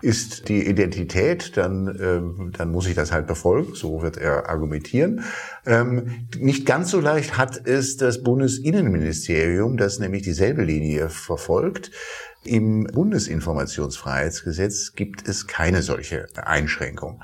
ist 0.01 0.49
die 0.49 0.67
Identität, 0.67 1.55
dann, 1.57 1.87
ähm, 2.01 2.51
dann 2.57 2.71
muss 2.71 2.87
ich 2.87 2.95
das 2.95 3.11
halt 3.11 3.27
befolgen. 3.27 3.75
So 3.75 4.01
wird 4.01 4.17
er 4.17 4.49
argumentieren. 4.49 5.23
Ähm, 5.65 6.27
nicht 6.37 6.65
ganz 6.65 6.89
so 6.91 6.99
leicht 6.99 7.37
hat 7.37 7.67
es 7.67 7.95
das 7.97 8.23
Bundesinnenministerium, 8.23 9.77
das 9.77 9.99
nämlich 9.99 10.23
dieselbe 10.23 10.63
Linie 10.63 11.09
verfolgt. 11.09 11.91
Im 12.43 12.85
Bundesinformationsfreiheitsgesetz 12.85 14.93
gibt 14.95 15.27
es 15.27 15.47
keine 15.47 15.81
solche 15.81 16.27
Einschränkung. 16.35 17.21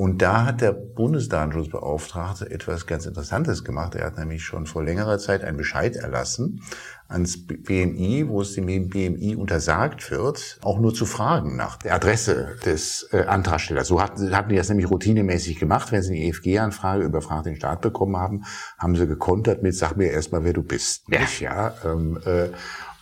Und 0.00 0.22
da 0.22 0.46
hat 0.46 0.62
der 0.62 0.72
Bundesdatenschutzbeauftragte 0.72 2.50
etwas 2.50 2.86
ganz 2.86 3.04
Interessantes 3.04 3.64
gemacht. 3.64 3.94
Er 3.94 4.06
hat 4.06 4.16
nämlich 4.16 4.42
schon 4.42 4.64
vor 4.64 4.82
längerer 4.82 5.18
Zeit 5.18 5.44
einen 5.44 5.58
Bescheid 5.58 5.94
erlassen 5.94 6.62
ans 7.08 7.46
BMI, 7.46 8.26
wo 8.26 8.40
es 8.40 8.54
dem 8.54 8.88
BMI 8.88 9.36
untersagt 9.36 10.10
wird, 10.10 10.58
auch 10.62 10.78
nur 10.80 10.94
zu 10.94 11.04
fragen 11.04 11.54
nach 11.54 11.76
der 11.76 11.96
Adresse 11.96 12.56
des 12.64 13.10
äh, 13.12 13.24
Antragstellers. 13.24 13.88
So 13.88 14.00
hatten, 14.00 14.34
hatten 14.34 14.48
die 14.48 14.56
das 14.56 14.70
nämlich 14.70 14.90
routinemäßig 14.90 15.58
gemacht. 15.58 15.92
Wenn 15.92 16.00
sie 16.00 16.14
eine 16.14 16.24
EFG-Anfrage 16.28 17.04
über 17.04 17.20
Frag 17.20 17.42
den 17.42 17.56
Staat 17.56 17.82
bekommen 17.82 18.16
haben, 18.16 18.44
haben 18.78 18.96
sie 18.96 19.06
gekontert 19.06 19.62
mit, 19.62 19.74
sag 19.74 19.98
mir 19.98 20.10
erstmal, 20.12 20.44
wer 20.44 20.54
du 20.54 20.62
bist. 20.62 21.02
Ja. 21.10 21.20
Nicht, 21.20 21.40
ja? 21.40 21.74
Ähm, 21.84 22.18
äh, 22.24 22.48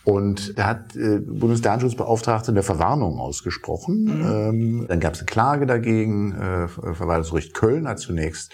und 0.03 0.57
da 0.57 0.65
hat 0.65 0.95
äh, 0.95 1.19
Bundesdatenschutzbeauftragte 1.19 2.51
eine 2.51 2.63
Verwarnung 2.63 3.19
ausgesprochen. 3.19 4.03
Mhm. 4.03 4.25
Ähm, 4.25 4.85
dann 4.87 4.99
gab 4.99 5.13
es 5.13 5.19
eine 5.19 5.27
Klage 5.27 5.65
dagegen. 5.65 6.33
Äh, 6.33 6.67
Verwaltungsgericht 6.67 7.53
Köln 7.53 7.87
hat 7.87 7.99
zunächst 7.99 8.51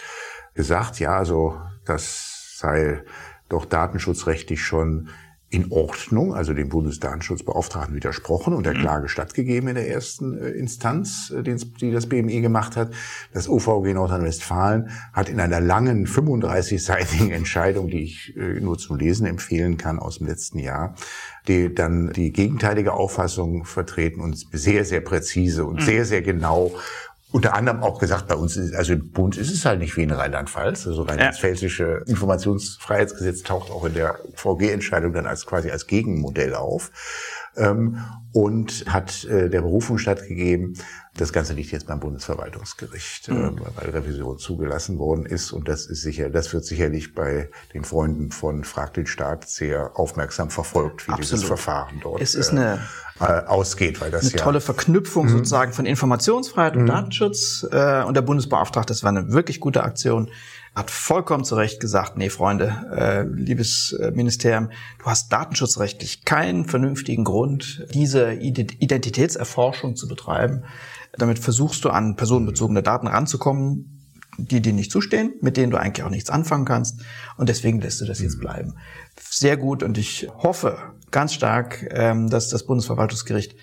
gesagt, 0.54 1.00
ja, 1.00 1.18
also 1.18 1.56
das 1.86 2.58
sei 2.58 3.04
doch 3.50 3.66
datenschutzrechtlich 3.66 4.64
schon 4.64 5.10
in 5.56 5.72
Ordnung, 5.72 6.34
also 6.34 6.54
dem 6.54 6.68
Bundesdatenschutzbeauftragten 6.68 7.96
widersprochen 7.96 8.54
und 8.54 8.66
der 8.66 8.74
mhm. 8.74 8.82
Klage 8.82 9.08
stattgegeben 9.08 9.70
in 9.70 9.76
der 9.76 9.90
ersten 9.90 10.38
äh, 10.38 10.50
Instanz, 10.50 11.32
äh, 11.34 11.44
die 11.44 11.92
das 11.92 12.08
BMI 12.08 12.42
gemacht 12.42 12.76
hat. 12.76 12.92
Das 13.34 13.48
OVG 13.48 13.94
Nordrhein-Westfalen 13.94 14.90
hat 15.14 15.30
in 15.30 15.40
einer 15.40 15.62
langen 15.62 16.08
35-seitigen 16.08 17.32
Entscheidung, 17.32 17.88
die 17.88 18.04
ich 18.04 18.36
äh, 18.36 18.60
nur 18.60 18.78
zum 18.78 18.98
Lesen 18.98 19.26
empfehlen 19.26 19.78
kann 19.78 19.98
aus 19.98 20.18
dem 20.18 20.28
letzten 20.28 20.60
Jahr, 20.60 20.96
die 21.48 21.74
dann 21.74 22.12
die 22.12 22.34
gegenteilige 22.34 22.92
Auffassung 22.92 23.64
vertreten 23.64 24.20
und 24.20 24.36
sehr, 24.52 24.84
sehr 24.84 25.00
präzise 25.00 25.64
und 25.64 25.80
mhm. 25.80 25.86
sehr, 25.86 26.04
sehr 26.04 26.22
genau 26.22 26.74
unter 27.32 27.54
anderem 27.54 27.84
auch 27.84 28.00
gesagt, 28.00 28.28
bei 28.28 28.36
uns 28.36 28.56
ist, 28.56 28.74
also 28.76 28.94
im 28.94 29.12
Bund 29.12 29.36
ist 29.36 29.52
es 29.52 29.66
halt 29.66 29.80
nicht 29.80 29.98
wie 29.98 30.04
in 30.04 30.12
Rheinland-Pfalz. 30.12 30.88
Also 30.88 31.04
rheinland-pfälzische 31.04 32.04
Informationsfreiheitsgesetz 32.08 33.44
taucht 33.44 33.72
auch 33.72 33.84
in 33.86 33.94
der 33.94 34.20
VG-Entscheidung 34.36 35.12
dann 35.12 35.26
als 35.26 35.46
quasi 35.46 35.70
als 35.72 35.88
Gegenmodell 35.88 36.56
auf 36.56 36.92
ähm, 37.58 37.98
und 38.32 38.86
hat 38.88 39.26
äh, 39.26 39.50
der 39.50 39.62
Berufung 39.62 39.98
stattgegeben. 39.98 40.78
Das 41.18 41.32
Ganze 41.32 41.54
liegt 41.54 41.72
jetzt 41.72 41.88
beim 41.88 42.00
Bundesverwaltungsgericht, 42.00 43.30
mhm. 43.30 43.58
äh, 43.58 43.62
weil 43.76 43.90
Revision 43.92 44.38
zugelassen 44.38 45.00
worden 45.00 45.26
ist. 45.26 45.52
Und 45.52 45.68
das 45.68 45.86
ist 45.86 46.02
sicher, 46.02 46.30
das 46.30 46.52
wird 46.54 46.66
sicherlich 46.66 47.16
bei 47.16 47.50
den 47.74 47.86
Freunden 47.86 48.32
von 48.32 48.64
Frag 48.64 48.94
den 48.96 49.08
Staat 49.08 49.48
sehr 49.48 49.98
aufmerksam 49.98 50.50
verfolgt, 50.50 51.08
wie 51.08 51.12
Absolut. 51.12 51.32
dieses 51.32 51.44
Verfahren 51.44 52.00
dort 52.02 52.22
es 52.22 52.36
ist 52.36 52.52
eine, 52.52 52.82
äh, 53.20 53.24
ausgeht. 53.24 54.02
Weil 54.02 54.12
das 54.12 54.24
eine 54.24 54.32
ja, 54.32 54.44
tolle 54.44 54.60
Verknüpfung 54.60 55.28
mhm. 55.28 55.30
sozusagen 55.30 55.72
von 55.72 55.86
Informationsfreiheit 55.86 56.76
und 56.76 56.84
mhm. 56.84 56.88
Datenschutz. 56.88 57.66
Äh, 57.72 58.04
und 58.04 58.16
der 58.16 58.22
Bundesbeauftragte, 58.22 58.92
das 58.92 59.04
war 59.04 59.10
eine 59.10 59.32
wirklich 59.32 59.60
gute 59.60 59.84
Aktion 59.84 60.30
hat 60.76 60.92
vollkommen 60.92 61.46
zu 61.46 61.56
Recht 61.56 61.80
gesagt, 61.80 62.18
nee, 62.18 62.30
Freunde, 62.30 62.86
äh, 62.96 63.24
liebes 63.24 63.94
äh, 63.94 64.12
Ministerium, 64.12 64.70
du 65.00 65.06
hast 65.06 65.32
datenschutzrechtlich 65.32 66.26
keinen 66.26 66.66
vernünftigen 66.66 67.24
Grund, 67.24 67.86
diese 67.94 68.34
Identitätserforschung 68.34 69.96
zu 69.96 70.08
betreiben. 70.08 70.64
Damit 71.14 71.40
versuchst 71.40 71.86
du 71.86 71.90
an 71.90 72.18
personenbezogene 72.18 72.84
Daten 72.84 73.08
ranzukommen, 73.08 73.96
die 74.38 74.62
dir 74.62 74.74
nicht 74.74 74.92
zustehen, 74.92 75.34
mit 75.42 75.56
denen 75.56 75.72
du 75.72 75.78
eigentlich 75.78 76.04
auch 76.04 76.10
nichts 76.10 76.30
anfangen 76.30 76.66
kannst. 76.66 77.02
Und 77.38 77.48
deswegen 77.48 77.80
lässt 77.80 78.02
du 78.02 78.06
das 78.06 78.20
jetzt 78.20 78.36
mhm. 78.36 78.42
bleiben. 78.42 78.76
Sehr 79.18 79.56
gut 79.56 79.82
und 79.82 79.98
ich 79.98 80.28
hoffe 80.38 80.78
ganz 81.10 81.34
stark, 81.34 81.88
ähm, 81.92 82.30
dass 82.30 82.50
das 82.50 82.66
Bundesverwaltungsgericht 82.66 83.56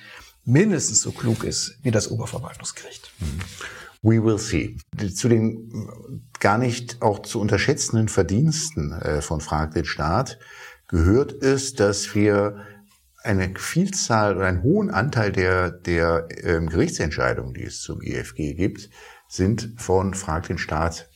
mindestens 0.47 1.03
so 1.03 1.13
klug 1.13 1.45
ist 1.45 1.77
wie 1.83 1.91
das 1.91 2.11
Oberverwaltungsgericht. 2.11 3.13
Mhm. 3.21 3.41
We 4.03 4.23
will 4.23 4.39
see. 4.39 4.77
Zu 5.15 5.29
den 5.29 6.23
gar 6.41 6.59
nicht 6.59 7.01
auch 7.03 7.21
zu 7.21 7.41
unterschätzenden 7.41 8.09
Verdiensten 8.09 8.93
äh, 8.93 9.23
von 9.23 9.41
Frag 9.41 9.75
den 9.75 9.85
Staat 9.85 10.39
gehört 10.89 11.33
es, 11.43 11.75
dass 11.75 12.15
wir 12.15 12.67
eine 13.23 13.55
Vielzahl 13.57 14.37
oder 14.37 14.47
einen 14.47 14.65
hohen 14.65 14.91
Anteil 14.91 15.31
der, 15.31 15.71
der 15.71 16.27
ähm, 16.43 16.69
Gerichtsentscheidungen, 16.69 17.55
die 17.55 17.63
es 17.63 17.81
zum 17.81 18.03
IFG 18.03 18.55
gibt, 18.55 18.91
sind 19.29 19.75
von 19.77 20.15
Frag 20.15 20.49
den 20.49 20.59
Staat 20.59 21.09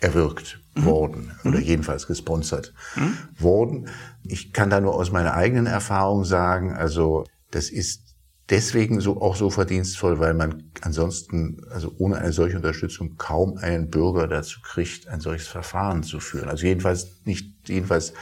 erwirkt 0.00 0.60
mhm. 0.74 0.84
worden 0.84 1.32
oder 1.44 1.58
mhm. 1.58 1.64
jedenfalls 1.64 2.06
gesponsert 2.06 2.74
mhm. 2.96 3.16
worden. 3.38 3.88
Ich 4.24 4.52
kann 4.52 4.70
da 4.70 4.80
nur 4.80 4.94
aus 4.94 5.12
meiner 5.12 5.34
eigenen 5.34 5.66
Erfahrung 5.66 6.24
sagen, 6.24 6.74
also 6.74 7.24
das 7.50 7.70
ist 7.70 8.09
deswegen 8.50 9.00
so 9.00 9.20
auch 9.20 9.36
so 9.36 9.48
verdienstvoll, 9.50 10.18
weil 10.18 10.34
man 10.34 10.70
ansonsten, 10.80 11.64
also 11.70 11.94
ohne 11.98 12.18
eine 12.18 12.32
solche 12.32 12.56
Unterstützung 12.56 13.16
kaum 13.16 13.56
einen 13.56 13.90
Bürger 13.90 14.26
dazu 14.26 14.60
kriegt, 14.60 15.08
ein 15.08 15.20
solches 15.20 15.46
Verfahren 15.46 16.02
zu 16.02 16.20
führen. 16.20 16.48
Also 16.48 16.66
jedenfalls 16.66 17.20
nicht, 17.24 17.68
jedenfalls 17.68 18.12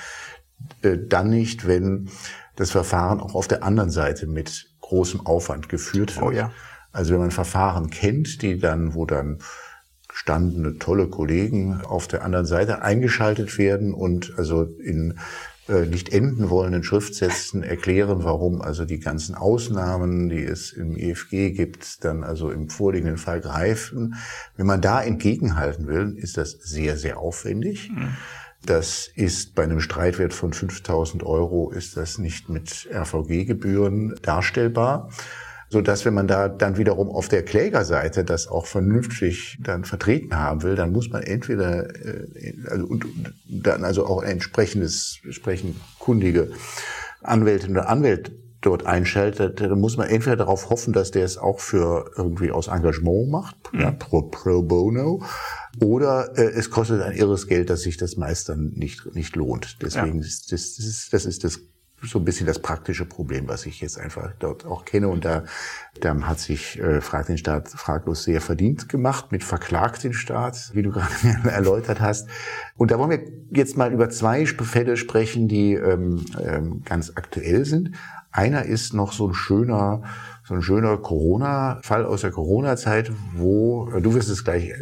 äh, 0.82 0.98
dann 0.98 1.30
nicht, 1.30 1.66
wenn 1.66 2.10
das 2.56 2.70
Verfahren 2.70 3.20
auch 3.20 3.34
auf 3.34 3.48
der 3.48 3.62
anderen 3.62 3.90
Seite 3.90 4.26
mit 4.26 4.70
großem 4.80 5.24
Aufwand 5.26 5.68
geführt 5.68 6.16
wird. 6.16 6.24
Oh 6.24 6.30
ja. 6.30 6.52
Also 6.92 7.12
wenn 7.12 7.20
man 7.20 7.30
Verfahren 7.30 7.90
kennt, 7.90 8.42
die 8.42 8.58
dann, 8.58 8.94
wo 8.94 9.06
dann 9.06 9.38
gestandene 10.08 10.78
tolle 10.78 11.08
Kollegen 11.08 11.82
auf 11.82 12.08
der 12.08 12.24
anderen 12.24 12.46
Seite 12.46 12.82
eingeschaltet 12.82 13.58
werden 13.58 13.94
und 13.94 14.34
also 14.36 14.64
in 14.64 15.18
nicht 15.68 16.08
enden 16.10 16.50
wollenden 16.50 16.82
Schriftsätzen 16.82 17.62
erklären, 17.62 18.24
warum 18.24 18.62
also 18.62 18.84
die 18.84 19.00
ganzen 19.00 19.34
Ausnahmen, 19.34 20.28
die 20.28 20.42
es 20.42 20.72
im 20.72 20.96
EFG 20.96 21.50
gibt, 21.50 22.04
dann 22.04 22.24
also 22.24 22.50
im 22.50 22.70
vorliegenden 22.70 23.18
Fall 23.18 23.40
greifen. 23.40 24.14
Wenn 24.56 24.66
man 24.66 24.80
da 24.80 25.02
entgegenhalten 25.02 25.86
will, 25.86 26.14
ist 26.16 26.36
das 26.36 26.52
sehr, 26.52 26.96
sehr 26.96 27.18
aufwendig. 27.18 27.90
Mhm. 27.90 28.16
Das 28.64 29.08
ist 29.14 29.54
bei 29.54 29.62
einem 29.62 29.80
Streitwert 29.80 30.34
von 30.34 30.52
5000 30.52 31.22
Euro 31.22 31.70
ist 31.70 31.96
das 31.96 32.18
nicht 32.18 32.48
mit 32.48 32.88
RVG-Gebühren 32.92 34.16
darstellbar 34.22 35.10
so 35.70 35.80
dass 35.80 36.04
wenn 36.04 36.14
man 36.14 36.26
da 36.26 36.48
dann 36.48 36.76
wiederum 36.78 37.08
auf 37.08 37.28
der 37.28 37.44
Klägerseite 37.44 38.24
das 38.24 38.48
auch 38.48 38.66
vernünftig 38.66 39.58
dann 39.62 39.84
vertreten 39.84 40.36
haben 40.36 40.62
will, 40.62 40.76
dann 40.76 40.92
muss 40.92 41.10
man 41.10 41.22
entweder 41.22 41.94
äh, 42.04 42.54
also 42.68 42.86
und, 42.86 43.04
und 43.04 43.34
dann 43.48 43.84
also 43.84 44.06
auch 44.06 44.22
entsprechendes 44.22 45.20
entsprechend 45.24 45.76
kundige 45.98 46.50
Anwältin 47.22 47.72
oder 47.72 47.88
Anwälte 47.88 48.32
dort 48.60 48.86
einschaltet, 48.86 49.60
dann 49.60 49.78
muss 49.78 49.96
man 49.96 50.08
entweder 50.08 50.36
darauf 50.36 50.70
hoffen, 50.70 50.92
dass 50.92 51.10
der 51.12 51.24
es 51.24 51.38
auch 51.38 51.60
für 51.60 52.10
irgendwie 52.16 52.50
aus 52.50 52.68
Engagement 52.68 53.28
macht, 53.28 53.72
mhm. 53.72 53.80
ja, 53.80 53.90
pro, 53.92 54.22
pro 54.22 54.62
bono, 54.62 55.22
oder 55.80 56.36
äh, 56.36 56.50
es 56.50 56.70
kostet 56.70 57.02
ein 57.02 57.12
irres 57.12 57.46
Geld, 57.46 57.70
dass 57.70 57.82
sich 57.82 57.96
das 57.96 58.16
meist 58.16 58.48
dann 58.48 58.72
nicht, 58.74 59.14
nicht 59.14 59.36
lohnt. 59.36 59.78
Deswegen 59.80 60.20
ja. 60.20 60.26
ist 60.26 60.50
das, 60.50 60.74
das, 60.74 60.86
ist, 60.86 61.12
das 61.12 61.24
ist 61.24 61.44
das 61.44 61.60
so 62.02 62.18
ein 62.18 62.24
bisschen 62.24 62.46
das 62.46 62.60
praktische 62.60 63.04
Problem, 63.04 63.48
was 63.48 63.66
ich 63.66 63.80
jetzt 63.80 63.98
einfach 63.98 64.32
dort 64.38 64.64
auch 64.64 64.84
kenne. 64.84 65.08
Und 65.08 65.24
da, 65.24 65.44
da 66.00 66.18
hat 66.22 66.38
sich 66.38 66.78
äh, 66.78 67.00
Frag 67.00 67.26
den 67.26 67.38
Staat 67.38 67.68
fraglos 67.68 68.24
sehr 68.24 68.40
verdient 68.40 68.88
gemacht 68.88 69.32
mit 69.32 69.42
Verklagt 69.42 70.04
den 70.04 70.12
Staat, 70.12 70.70
wie 70.74 70.82
du 70.82 70.90
gerade 70.92 71.12
erläutert 71.50 72.00
hast. 72.00 72.28
Und 72.76 72.90
da 72.90 72.98
wollen 72.98 73.10
wir 73.10 73.22
jetzt 73.50 73.76
mal 73.76 73.92
über 73.92 74.10
zwei 74.10 74.46
Fälle 74.46 74.96
sprechen, 74.96 75.48
die 75.48 75.74
ähm, 75.74 76.24
ähm, 76.40 76.82
ganz 76.84 77.12
aktuell 77.14 77.64
sind. 77.64 77.92
Einer 78.30 78.64
ist 78.64 78.94
noch 78.94 79.12
so 79.12 79.28
ein 79.28 79.34
schöner, 79.34 80.02
so 80.44 80.54
ein 80.54 80.62
schöner 80.62 80.96
Corona-Fall 80.98 82.04
aus 82.04 82.20
der 82.20 82.30
Corona-Zeit, 82.30 83.10
wo, 83.34 83.90
du 84.00 84.14
wirst 84.14 84.28
es 84.28 84.44
gleich 84.44 84.72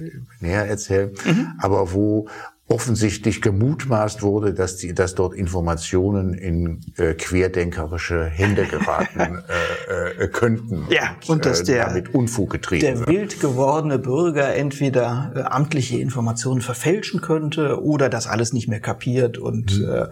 näher 0.40 0.66
erzählen, 0.66 1.12
mhm. 1.24 1.52
aber 1.58 1.92
wo 1.92 2.28
offensichtlich 2.68 3.42
gemutmaßt 3.42 4.22
wurde, 4.22 4.52
dass, 4.52 4.76
die, 4.76 4.92
dass 4.92 5.14
dort 5.14 5.34
Informationen 5.34 6.34
in 6.34 6.80
äh, 6.96 7.14
querdenkerische 7.14 8.24
Hände 8.24 8.66
geraten 8.66 9.20
äh, 9.88 10.24
äh, 10.24 10.28
könnten. 10.28 10.86
Ja, 10.90 11.14
und, 11.22 11.30
und 11.30 11.46
dass 11.46 11.60
äh, 11.60 11.64
der, 11.66 11.86
damit 11.86 12.12
Unfug 12.12 12.50
getrieben 12.50 12.82
der 12.82 12.98
wird. 12.98 13.08
wild 13.08 13.40
gewordene 13.40 14.00
Bürger 14.00 14.54
entweder 14.54 15.32
äh, 15.36 15.40
amtliche 15.42 15.98
Informationen 15.98 16.60
verfälschen 16.60 17.20
könnte 17.20 17.82
oder 17.82 18.08
das 18.08 18.26
alles 18.26 18.52
nicht 18.52 18.66
mehr 18.66 18.80
kapiert 18.80 19.38
und 19.38 19.78
mhm. 19.78 19.88
äh, 19.88 20.06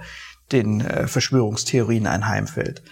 den 0.52 0.80
äh, 0.80 1.08
Verschwörungstheorien 1.08 2.06
einheimfällt. 2.06 2.82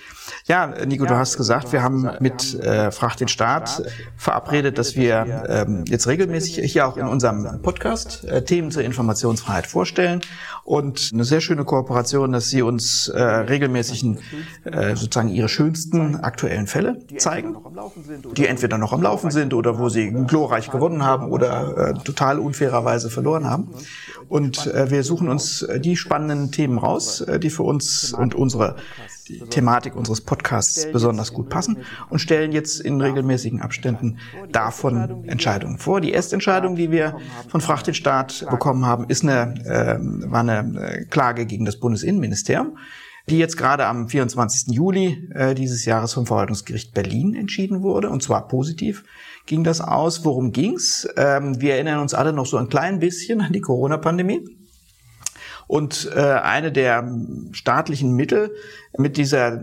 Ja, 0.47 0.67
Nico, 0.87 1.05
du 1.07 1.17
hast 1.17 1.37
gesagt, 1.37 1.73
wir 1.73 1.83
haben 1.83 2.11
mit 2.21 2.55
äh, 2.61 2.91
Frag 2.91 3.17
den 3.17 3.29
Staat 3.29 3.83
verabredet, 4.17 4.79
dass 4.79 4.97
wir 4.97 5.45
ähm, 5.49 5.85
jetzt 5.87 6.07
regelmäßig 6.07 6.73
hier 6.73 6.87
auch 6.87 6.97
in 6.97 7.07
unserem 7.07 7.63
Podcast 7.63 8.25
äh, 8.25 8.45
Themen 8.45 8.71
zur 8.71 8.83
Informationsfreiheit 8.83 9.67
vorstellen 9.67 10.21
und 10.65 11.11
eine 11.13 11.25
sehr 11.25 11.41
schöne 11.41 11.65
Kooperation, 11.65 12.33
dass 12.33 12.51
Sie 12.51 12.63
uns 12.63 13.09
äh, 13.09 13.21
regelmäßig 13.21 14.05
äh, 14.65 14.97
sozusagen 14.97 15.29
Ihre 15.29 15.49
schönsten 15.49 16.17
aktuellen 16.17 16.67
Fälle 16.67 16.99
zeigen, 17.19 17.57
die 18.37 18.47
entweder 18.47 18.79
noch 18.79 18.93
am 18.93 19.03
Laufen 19.03 19.31
sind 19.31 19.55
oder 19.55 19.79
wo 19.79 19.89
Sie 19.89 20.11
glorreich 20.27 20.71
gewonnen 20.71 21.05
haben 21.05 21.31
oder 21.31 21.91
äh, 21.91 21.95
total 22.05 22.39
unfairerweise 22.39 23.11
verloren 23.11 23.49
haben. 23.49 23.69
Und 24.29 24.67
äh, 24.67 24.91
wir 24.91 25.05
suchen 25.05 25.29
uns 25.29 25.63
äh, 25.63 25.81
die 25.81 25.97
spannenden 25.97 26.53
Themen 26.53 26.79
raus, 26.79 27.21
äh, 27.21 27.39
die 27.39 27.51
für 27.51 27.65
uns 27.65 28.13
und 28.13 28.35
unsere 28.35 28.77
Thematik 29.51 29.97
unseres 29.97 30.21
Podcasts 30.21 30.91
besonders 30.91 31.33
gut 31.33 31.49
passen 31.49 31.79
und 32.11 32.19
stellen 32.19 32.53
jetzt 32.53 32.81
in 32.81 33.01
regelmäßigen 33.01 33.61
Abständen 33.61 34.19
davon 34.51 35.25
Entscheidungen 35.27 35.79
vor. 35.79 36.01
Die 36.01 36.13
erste 36.13 36.37
Entscheidung, 36.37 36.77
die 36.77 36.91
wir 36.91 37.17
von 37.49 37.61
Fracht 37.61 37.87
den 37.87 37.95
Staat 37.95 38.47
bekommen 38.51 38.87
haben, 38.87 39.07
ist 39.09 39.23
eine, 39.23 39.55
äh, 39.65 40.31
war 40.31 40.41
eine 40.41 40.81
äh, 40.81 41.05
Klage 41.05 41.47
gegen 41.47 41.65
das 41.65 41.79
Bundesinnenministerium 41.79 42.77
die 43.29 43.39
jetzt 43.39 43.57
gerade 43.57 43.87
am 43.87 44.09
24. 44.09 44.75
Juli 44.75 45.29
äh, 45.35 45.55
dieses 45.55 45.85
Jahres 45.85 46.13
vom 46.13 46.27
Verwaltungsgericht 46.27 46.93
Berlin 46.93 47.35
entschieden 47.35 47.83
wurde, 47.83 48.11
und 48.11 48.23
zwar 48.23 48.49
positiv 48.49 49.05
ging 49.47 49.65
das 49.65 49.81
aus. 49.81 50.25
Worum 50.25 50.53
ging's? 50.53 51.09
Ähm, 51.17 51.61
wir 51.61 51.75
erinnern 51.75 52.01
uns 52.01 52.15
alle 52.15 52.33
noch 52.33 52.47
so 52.47 52.57
ein 52.57 52.69
klein 52.69 52.99
bisschen 52.99 53.41
an 53.41 53.53
die 53.53 53.61
Corona-Pandemie. 53.61 54.45
Und 55.67 56.11
äh, 56.15 56.21
eine 56.21 56.73
der 56.73 57.11
staatlichen 57.53 58.15
Mittel, 58.15 58.51
mit 58.99 59.17
dieser 59.17 59.63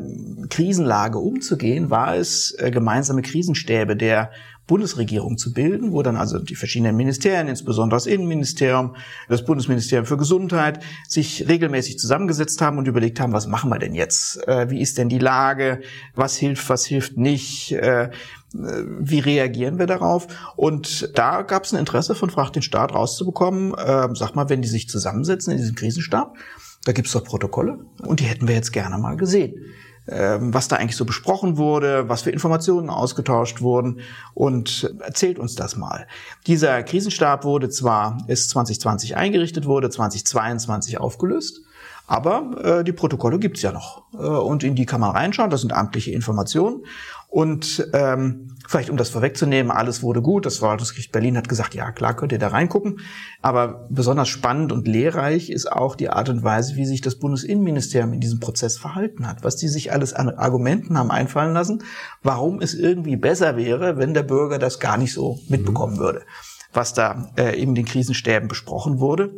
Krisenlage 0.50 1.20
umzugehen, 1.20 1.90
war 1.90 2.16
es, 2.16 2.56
äh, 2.58 2.72
gemeinsame 2.72 3.22
Krisenstäbe 3.22 3.96
der 3.96 4.32
Bundesregierung 4.70 5.38
zu 5.38 5.52
bilden, 5.52 5.92
wo 5.92 6.04
dann 6.04 6.16
also 6.16 6.38
die 6.38 6.56
verschiedenen 6.56 6.96
Ministerien, 6.96 7.48
insbesondere 7.48 7.98
das 7.98 8.06
Innenministerium, 8.06 8.96
das 9.28 9.44
Bundesministerium 9.44 10.06
für 10.06 10.16
Gesundheit, 10.16 10.80
sich 11.08 11.48
regelmäßig 11.50 11.98
zusammengesetzt 11.98 12.62
haben 12.62 12.78
und 12.78 12.88
überlegt 12.88 13.20
haben, 13.20 13.34
was 13.34 13.48
machen 13.48 13.72
wir 13.72 13.80
denn 13.80 13.96
jetzt? 13.96 14.48
Äh, 14.48 14.70
wie 14.70 14.80
ist 14.80 15.00
denn 15.00 15.10
die 15.10 15.18
Lage? 15.18 15.82
Was 16.14 16.38
hilft, 16.38 16.70
was 16.70 16.86
hilft 16.86 17.18
nicht? 17.18 17.72
Wie 18.52 19.20
reagieren 19.20 19.78
wir 19.78 19.86
darauf? 19.86 20.28
Und 20.56 21.18
da 21.18 21.44
gab 21.44 21.66
es 21.66 21.74
ein 21.74 21.80
Interesse 21.80 22.16
von 22.16 22.30
Fragt 22.30 22.56
den 22.56 22.64
Staat 22.64 22.94
rauszubekommen, 22.94 23.74
äh, 23.76 24.10
sag 24.14 24.36
mal, 24.36 24.50
wenn 24.50 24.62
die 24.62 24.68
sich 24.68 24.90
zusammensetzen 24.90 25.52
in 25.52 25.60
diesem 25.60 25.76
Krisenstab, 25.76 26.36
da 26.86 26.92
gibt's 26.94 27.12
doch 27.12 27.24
Protokolle 27.24 27.86
und 28.02 28.20
die 28.20 28.26
hätten 28.26 28.48
wir 28.48 28.56
jetzt 28.56 28.72
gerne 28.72 28.98
mal 28.98 29.18
gesehen. 29.18 29.54
Ähm, 30.12 30.54
was 30.54 30.68
da 30.68 30.78
eigentlich 30.78 30.96
so 30.96 31.06
besprochen 31.06 31.58
wurde, 31.58 32.10
was 32.10 32.24
für 32.24 32.32
Informationen 32.32 32.90
ausgetauscht 32.90 33.62
wurden 33.62 34.00
und 34.34 34.92
erzählt 35.02 35.38
uns 35.38 35.54
das 35.54 35.76
mal. 35.76 36.08
Dieser 36.48 36.82
Krisenstab 36.82 37.44
wurde 37.44 37.70
zwar, 37.70 38.18
ist 38.28 38.50
2020 38.50 39.18
eingerichtet, 39.18 39.68
wurde 39.68 39.92
2022 39.92 41.00
aufgelöst, 41.00 41.62
aber 42.08 42.80
äh, 42.80 42.84
die 42.84 42.94
Protokolle 42.94 43.38
gibt's 43.38 43.62
ja 43.62 43.72
noch 43.72 44.06
äh, 44.14 44.18
und 44.18 44.64
in 44.64 44.74
die 44.74 44.88
kann 44.88 45.02
man 45.02 45.12
reinschauen, 45.12 45.52
das 45.52 45.62
sind 45.62 45.74
amtliche 45.74 46.12
Informationen 46.12 46.86
und 47.32 47.88
ähm, 47.94 48.56
vielleicht 48.68 48.90
um 48.90 48.98
das 48.98 49.12
vorwegzunehmen, 49.12 49.72
alles 49.72 50.02
wurde 50.02 50.20
gut. 50.22 50.48
Das 50.48 50.58
Verwaltungsgericht 50.58 51.12
Berlin 51.12 51.38
hat 51.38 51.48
gesagt, 51.48 51.76
ja 51.76 51.92
klar, 51.92 52.16
könnt 52.16 52.32
ihr 52.32 52.40
da 52.40 52.48
reingucken. 52.48 53.02
Aber 53.44 53.88
besonders 53.92 54.30
spannend 54.30 54.72
und 54.72 54.88
lehrreich 54.88 55.52
ist 55.52 55.72
auch 55.72 55.96
die 55.96 56.10
Art 56.10 56.30
und 56.30 56.44
Weise, 56.44 56.76
wie 56.76 56.88
sich 56.88 57.02
das 57.02 57.18
Bundesinnenministerium 57.18 58.14
in 58.14 58.20
diesem 58.20 58.40
Prozess 58.40 58.80
verhalten 58.80 59.28
hat. 59.28 59.44
Was 59.44 59.58
die 59.58 59.68
sich 59.68 59.92
alles 59.92 60.14
an 60.14 60.30
Argumenten 60.30 60.98
haben 60.98 61.12
einfallen 61.12 61.54
lassen, 61.54 61.84
warum 62.24 62.62
es 62.62 62.74
irgendwie 62.74 63.16
besser 63.16 63.56
wäre, 63.56 63.98
wenn 63.98 64.16
der 64.16 64.24
Bürger 64.24 64.58
das 64.58 64.80
gar 64.80 64.98
nicht 64.98 65.14
so 65.14 65.40
mitbekommen 65.50 66.00
würde. 66.00 66.24
Was 66.74 66.94
da 66.94 67.32
äh, 67.38 67.62
in 67.62 67.76
den 67.76 67.86
Krisenstäben 67.86 68.50
besprochen 68.50 69.00
wurde. 69.00 69.34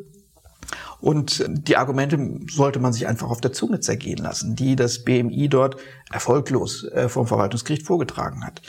Und 1.02 1.44
die 1.50 1.78
Argumente 1.78 2.40
sollte 2.50 2.80
man 2.80 2.94
sich 2.94 3.08
einfach 3.08 3.30
auf 3.30 3.42
der 3.42 3.52
Zunge 3.52 3.80
zergehen 3.80 4.20
lassen, 4.20 4.56
die 4.56 4.76
das 4.76 5.04
BMI 5.04 5.50
dort 5.50 5.78
erfolglos 6.12 6.84
äh, 6.84 7.10
vom 7.10 7.26
Verwaltungsgericht 7.26 7.86
vorgetragen 7.86 8.46
hat. 8.46 8.62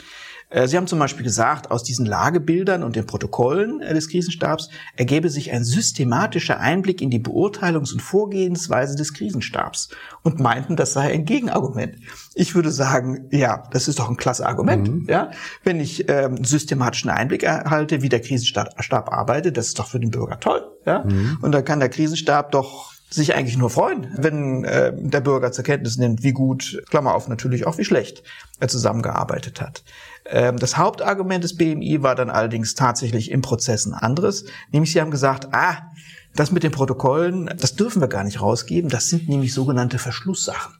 Äh, 0.53 0.67
Sie 0.67 0.77
haben 0.77 0.87
zum 0.87 0.99
Beispiel 0.99 1.23
gesagt, 1.23 1.71
aus 1.71 1.83
diesen 1.83 2.05
Lagebildern 2.05 2.83
und 2.83 2.95
den 2.95 3.05
Protokollen 3.05 3.81
äh, 3.81 3.93
des 3.93 4.07
Krisenstabs 4.07 4.69
ergebe 4.95 5.29
sich 5.29 5.51
ein 5.51 5.63
systematischer 5.63 6.59
Einblick 6.59 7.01
in 7.01 7.09
die 7.09 7.19
Beurteilungs- 7.19 7.91
und 7.91 8.01
Vorgehensweise 8.01 8.95
des 8.95 9.13
Krisenstabs 9.13 9.89
und 10.21 10.39
meinten, 10.39 10.75
das 10.75 10.93
sei 10.93 11.11
ein 11.11 11.25
Gegenargument. 11.25 11.95
Ich 12.35 12.53
würde 12.55 12.71
sagen, 12.71 13.27
ja, 13.31 13.63
das 13.71 13.87
ist 13.87 13.99
doch 13.99 14.09
ein 14.09 14.17
klasse 14.17 14.45
Argument. 14.45 14.87
Mhm. 14.87 15.05
Ja, 15.09 15.31
wenn 15.63 15.79
ich 15.79 16.07
ähm, 16.07 16.43
systematischen 16.43 17.09
Einblick 17.09 17.43
erhalte, 17.43 18.01
wie 18.01 18.09
der 18.09 18.21
Krisenstab 18.21 19.11
arbeitet, 19.11 19.57
das 19.57 19.67
ist 19.67 19.79
doch 19.79 19.87
für 19.87 19.99
den 19.99 20.11
Bürger 20.11 20.39
toll. 20.39 20.61
Ja, 20.85 21.03
mhm. 21.03 21.39
und 21.41 21.51
da 21.51 21.61
kann 21.61 21.79
der 21.79 21.89
Krisenstab 21.89 22.51
doch 22.51 22.93
sich 23.09 23.35
eigentlich 23.35 23.57
nur 23.57 23.69
freuen, 23.69 24.07
wenn 24.17 24.63
äh, 24.63 24.91
der 24.95 25.21
Bürger 25.21 25.51
zur 25.51 25.63
Kenntnis 25.63 25.97
nimmt, 25.97 26.23
wie 26.23 26.31
gut, 26.31 26.81
Klammer 26.89 27.13
auf, 27.13 27.27
natürlich 27.27 27.67
auch 27.67 27.77
wie 27.77 27.85
schlecht 27.85 28.23
er 28.59 28.67
zusammengearbeitet 28.67 29.61
hat. 29.61 29.83
Ähm, 30.25 30.57
das 30.57 30.77
Hauptargument 30.77 31.43
des 31.43 31.57
BMI 31.57 32.01
war 32.01 32.15
dann 32.15 32.29
allerdings 32.29 32.75
tatsächlich 32.75 33.31
im 33.31 33.41
Prozess 33.41 33.85
ein 33.85 33.93
anderes, 33.93 34.45
nämlich 34.71 34.91
sie 34.91 35.01
haben 35.01 35.11
gesagt, 35.11 35.49
ah, 35.51 35.89
das 36.35 36.51
mit 36.51 36.63
den 36.63 36.71
Protokollen, 36.71 37.53
das 37.57 37.75
dürfen 37.75 38.01
wir 38.01 38.07
gar 38.07 38.23
nicht 38.23 38.41
rausgeben, 38.41 38.89
das 38.89 39.09
sind 39.09 39.29
nämlich 39.29 39.53
sogenannte 39.53 39.99
Verschlusssachen. 39.99 40.73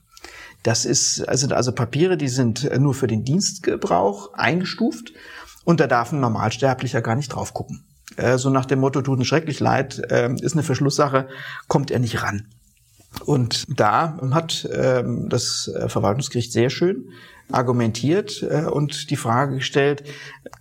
Das 0.62 0.86
ist, 0.86 1.16
sind 1.16 1.52
also, 1.52 1.72
Papiere, 1.72 2.16
die 2.16 2.28
sind 2.28 2.68
nur 2.80 2.94
für 2.94 3.06
den 3.06 3.22
Dienstgebrauch 3.24 4.32
eingestuft 4.32 5.12
und 5.64 5.78
da 5.78 5.86
darf 5.86 6.10
ein 6.10 6.20
Normalsterblicher 6.20 7.02
gar 7.02 7.16
nicht 7.16 7.28
drauf 7.28 7.52
gucken. 7.52 7.84
Äh, 8.16 8.38
so 8.38 8.50
nach 8.50 8.64
dem 8.64 8.80
Motto, 8.80 9.02
tut 9.02 9.18
uns 9.18 9.26
schrecklich 9.26 9.60
leid, 9.60 10.10
äh, 10.10 10.32
ist 10.40 10.54
eine 10.54 10.62
Verschlusssache, 10.62 11.28
kommt 11.68 11.90
er 11.90 11.98
nicht 11.98 12.22
ran. 12.22 12.48
Und 13.26 13.64
da 13.68 14.18
hat 14.32 14.68
ähm, 14.72 15.28
das 15.28 15.70
Verwaltungsgericht 15.86 16.50
sehr 16.50 16.68
schön 16.68 17.10
argumentiert 17.50 18.42
äh, 18.42 18.64
und 18.64 19.10
die 19.10 19.16
Frage 19.16 19.56
gestellt, 19.56 20.04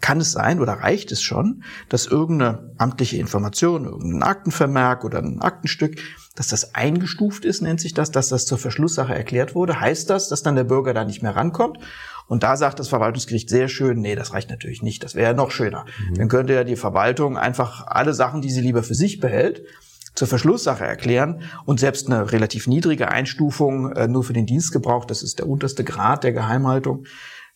kann 0.01 0.19
es 0.19 0.31
sein 0.31 0.59
oder 0.59 0.73
reicht 0.73 1.11
es 1.11 1.21
schon, 1.21 1.63
dass 1.89 2.05
irgendeine 2.05 2.71
amtliche 2.77 3.17
Information, 3.17 3.85
irgendein 3.85 4.23
Aktenvermerk 4.23 5.03
oder 5.03 5.19
ein 5.19 5.41
Aktenstück, 5.41 5.97
dass 6.35 6.47
das 6.47 6.75
eingestuft 6.75 7.45
ist, 7.45 7.61
nennt 7.61 7.79
sich 7.79 7.93
das, 7.93 8.11
dass 8.11 8.29
das 8.29 8.45
zur 8.45 8.57
Verschlusssache 8.57 9.13
erklärt 9.13 9.55
wurde? 9.55 9.79
Heißt 9.79 10.09
das, 10.09 10.29
dass 10.29 10.43
dann 10.43 10.55
der 10.55 10.63
Bürger 10.63 10.93
da 10.93 11.05
nicht 11.05 11.21
mehr 11.21 11.35
rankommt? 11.35 11.77
Und 12.27 12.43
da 12.43 12.55
sagt 12.57 12.79
das 12.79 12.87
Verwaltungsgericht 12.87 13.49
sehr 13.49 13.67
schön, 13.67 13.99
nee, 13.99 14.15
das 14.15 14.33
reicht 14.33 14.49
natürlich 14.49 14.81
nicht. 14.81 15.03
Das 15.03 15.13
wäre 15.13 15.31
ja 15.31 15.33
noch 15.33 15.51
schöner. 15.51 15.85
Mhm. 16.09 16.15
Dann 16.15 16.27
könnte 16.29 16.53
ja 16.53 16.63
die 16.63 16.75
Verwaltung 16.75 17.37
einfach 17.37 17.85
alle 17.85 18.13
Sachen, 18.13 18.41
die 18.41 18.49
sie 18.49 18.61
lieber 18.61 18.81
für 18.81 18.95
sich 18.95 19.19
behält, 19.19 19.63
zur 20.15 20.27
Verschlusssache 20.27 20.85
erklären 20.85 21.41
und 21.65 21.79
selbst 21.79 22.07
eine 22.07 22.31
relativ 22.31 22.67
niedrige 22.67 23.09
Einstufung 23.09 23.91
äh, 23.93 24.07
nur 24.07 24.23
für 24.23 24.33
den 24.33 24.45
Dienstgebrauch, 24.45 25.05
das 25.05 25.23
ist 25.23 25.39
der 25.39 25.47
unterste 25.47 25.83
Grad 25.83 26.23
der 26.23 26.33
Geheimhaltung, 26.33 27.05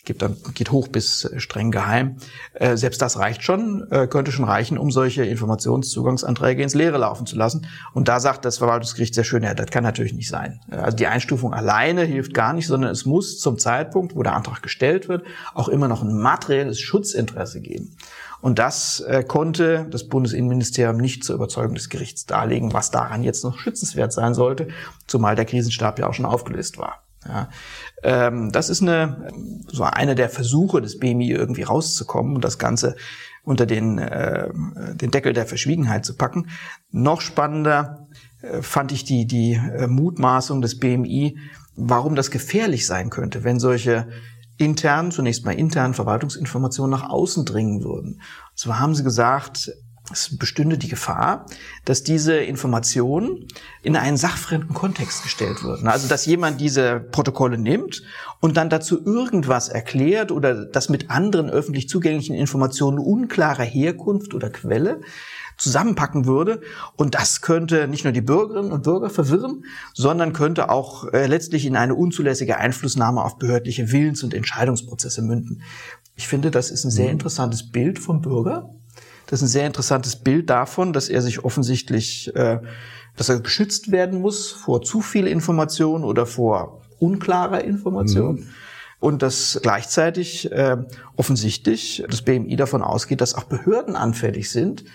geht, 0.06 0.22
dann, 0.22 0.38
geht 0.54 0.72
hoch 0.72 0.88
bis 0.88 1.26
äh, 1.26 1.40
streng 1.40 1.70
geheim. 1.70 2.18
Äh, 2.54 2.78
selbst 2.78 3.02
das 3.02 3.20
reicht 3.20 3.44
schon, 3.44 3.88
könnte 4.10 4.32
schon 4.32 4.46
reichen, 4.46 4.78
um 4.78 4.90
solche 4.90 5.24
Informationszugangsanträge 5.26 6.64
ins 6.64 6.74
Leere 6.74 6.98
laufen 6.98 7.26
zu 7.28 7.36
lassen. 7.36 7.68
Und 7.94 8.08
da 8.08 8.20
sagt 8.20 8.46
das 8.46 8.58
Verwaltungsgericht 8.58 9.14
sehr 9.14 9.24
schön, 9.24 9.44
ja, 9.44 9.54
das 9.54 9.70
kann 9.70 9.84
natürlich 9.84 10.14
nicht 10.14 10.30
sein. 10.30 10.62
Also 10.72 10.98
die 10.98 11.08
Einstufung 11.08 11.54
alleine 11.54 12.04
hilft 12.04 12.34
gar 12.34 12.54
nicht, 12.54 12.68
sondern 12.68 12.92
es 12.92 13.06
muss 13.06 13.40
zum 13.40 13.60
Zeitpunkt, 13.60 14.16
wo 14.16 14.24
der 14.24 14.34
Antrag 14.34 14.64
gestellt 14.64 15.10
wird, 15.10 15.26
auch 15.54 15.68
immer 15.68 15.88
noch 15.88 16.02
ein 16.02 16.18
materielles 16.18 16.80
Schutzinteresse 16.80 17.62
geben. 17.62 17.96
Und 18.48 18.60
das 18.60 19.02
äh, 19.02 19.26
konnte 19.28 19.88
das 19.92 20.08
Bundesinnenministerium 20.08 20.96
nicht 20.96 21.26
zur 21.26 21.36
Überzeugung 21.36 21.76
des 21.76 21.90
Gerichts 21.90 22.26
darlegen, 22.26 22.72
was 22.72 22.92
daran 22.92 23.22
jetzt 23.22 23.44
noch 23.44 23.60
schützenswert 23.60 24.14
sein 24.14 24.34
sollte, 24.34 24.70
zumal 25.06 25.36
der 25.36 25.44
Krisenstab 25.44 26.00
ja 26.00 26.08
auch 26.08 26.14
schon 26.14 26.26
aufgelöst 26.26 26.78
war. 26.78 27.04
Ja, 27.28 27.50
ähm, 28.04 28.54
das 28.54 28.70
ist 28.70 28.82
eine, 28.82 29.34
so 29.68 29.84
eine 29.84 30.16
der 30.16 30.30
Versuche 30.30 30.80
des 30.82 30.98
BMI 30.98 31.30
irgendwie 31.30 31.64
rauszukommen 31.64 32.36
und 32.36 32.46
das 32.46 32.58
Ganze 32.58 32.96
unter 33.44 33.66
den, 33.66 33.98
äh, 33.98 34.48
den 34.94 35.12
Deckel 35.12 35.34
der 35.34 35.46
Verschwiegenheit 35.46 36.06
zu 36.06 36.16
packen. 36.16 36.48
Noch 36.90 37.20
spannender 37.20 38.08
äh, 38.42 38.62
fand 38.62 38.94
ich 38.94 39.04
die, 39.04 39.28
die 39.28 39.56
äh, 39.56 39.88
Mutmaßung 39.88 40.62
des 40.62 40.80
BMI, 40.80 41.38
warum 41.76 42.16
das 42.16 42.32
gefährlich 42.32 42.86
sein 42.86 43.10
könnte, 43.10 43.44
wenn 43.44 43.60
solche 43.60 44.08
intern, 44.58 45.12
zunächst 45.12 45.46
mal 45.46 45.52
intern 45.52 45.94
Verwaltungsinformationen 45.94 46.92
nach 46.92 47.10
außen 47.10 47.46
dringen 47.46 47.84
würden. 47.84 48.22
Und 48.52 48.58
zwar 48.58 48.80
haben 48.80 48.96
sie 48.96 49.04
gesagt, 49.04 49.72
es 50.12 50.38
bestünde 50.38 50.78
die 50.78 50.88
Gefahr, 50.88 51.46
dass 51.86 52.04
diese 52.04 52.38
Informationen 52.38 53.48
in 53.84 53.96
einen 53.96 54.18
sachfremden 54.18 54.74
Kontext 54.74 55.24
gestellt 55.24 55.64
würden. 55.64 55.88
Also 55.88 56.08
dass 56.08 56.26
jemand 56.26 56.62
diese 56.62 57.00
Protokolle 57.00 57.58
nimmt 57.58 58.04
und 58.40 58.56
dann 58.58 58.70
dazu 58.70 59.04
irgendwas 59.04 59.70
erklärt 59.70 60.32
oder 60.32 60.66
das 60.66 60.90
mit 60.90 61.10
anderen 61.10 61.50
öffentlich 61.50 61.90
zugänglichen 61.90 62.36
Informationen 62.36 63.00
unklarer 63.00 63.64
Herkunft 63.64 64.34
oder 64.34 64.50
Quelle 64.50 65.02
zusammenpacken 65.58 66.26
würde. 66.26 66.62
Und 66.96 67.16
das 67.16 67.42
könnte 67.42 67.88
nicht 67.88 68.04
nur 68.04 68.14
die 68.14 68.22
Bürgerinnen 68.22 68.72
und 68.72 68.84
Bürger 68.84 69.10
verwirren, 69.10 69.66
sondern 69.94 70.34
könnte 70.34 70.70
auch 70.70 71.12
äh, 71.14 71.28
letztlich 71.28 71.66
in 71.66 71.76
eine 71.76 71.96
unzulässige 71.96 72.58
Einflussnahme 72.58 73.24
auf 73.24 73.38
behördliche 73.38 73.92
Willens- 73.92 74.24
und 74.24 74.34
Entscheidungsprozesse 74.34 75.22
münden. 75.22 75.62
Ich 76.16 76.28
finde, 76.28 76.52
das 76.52 76.72
ist 76.72 76.84
ein 76.84 76.92
sehr 76.92 77.06
mhm. 77.06 77.14
interessantes 77.14 77.72
Bild 77.72 78.00
vom 78.00 78.22
Bürger 78.22 78.74
das 79.28 79.42
ist 79.42 79.50
ein 79.50 79.52
sehr 79.52 79.68
interessantes 79.68 80.16
Bild 80.16 80.50
davon, 80.50 80.94
dass 80.94 81.10
er 81.10 81.22
sich 81.22 81.44
offensichtlich, 81.44 82.34
äh, 82.36 82.60
dass 83.16 83.30
er 83.30 83.42
geschützt 83.42 83.92
werden 83.92 84.22
muss 84.22 84.52
vor 84.52 84.82
zu 84.82 85.02
viel 85.02 85.28
Information 85.28 86.04
oder 86.04 86.26
vor 86.26 86.82
unklarer 87.00 87.64
Information. 87.64 88.36
Mhm. 88.36 88.48
Und 89.00 89.22
dass 89.22 89.60
gleichzeitig 89.62 90.52
äh, 90.52 90.78
offensichtlich 91.16 92.04
das 92.10 92.24
BMI 92.24 92.56
davon 92.56 92.82
ausgeht, 92.82 93.22
dass 93.22 93.36
auch 93.36 93.44
Behörden 93.44 93.96
anfällig 93.96 94.50
sind, 94.50 94.86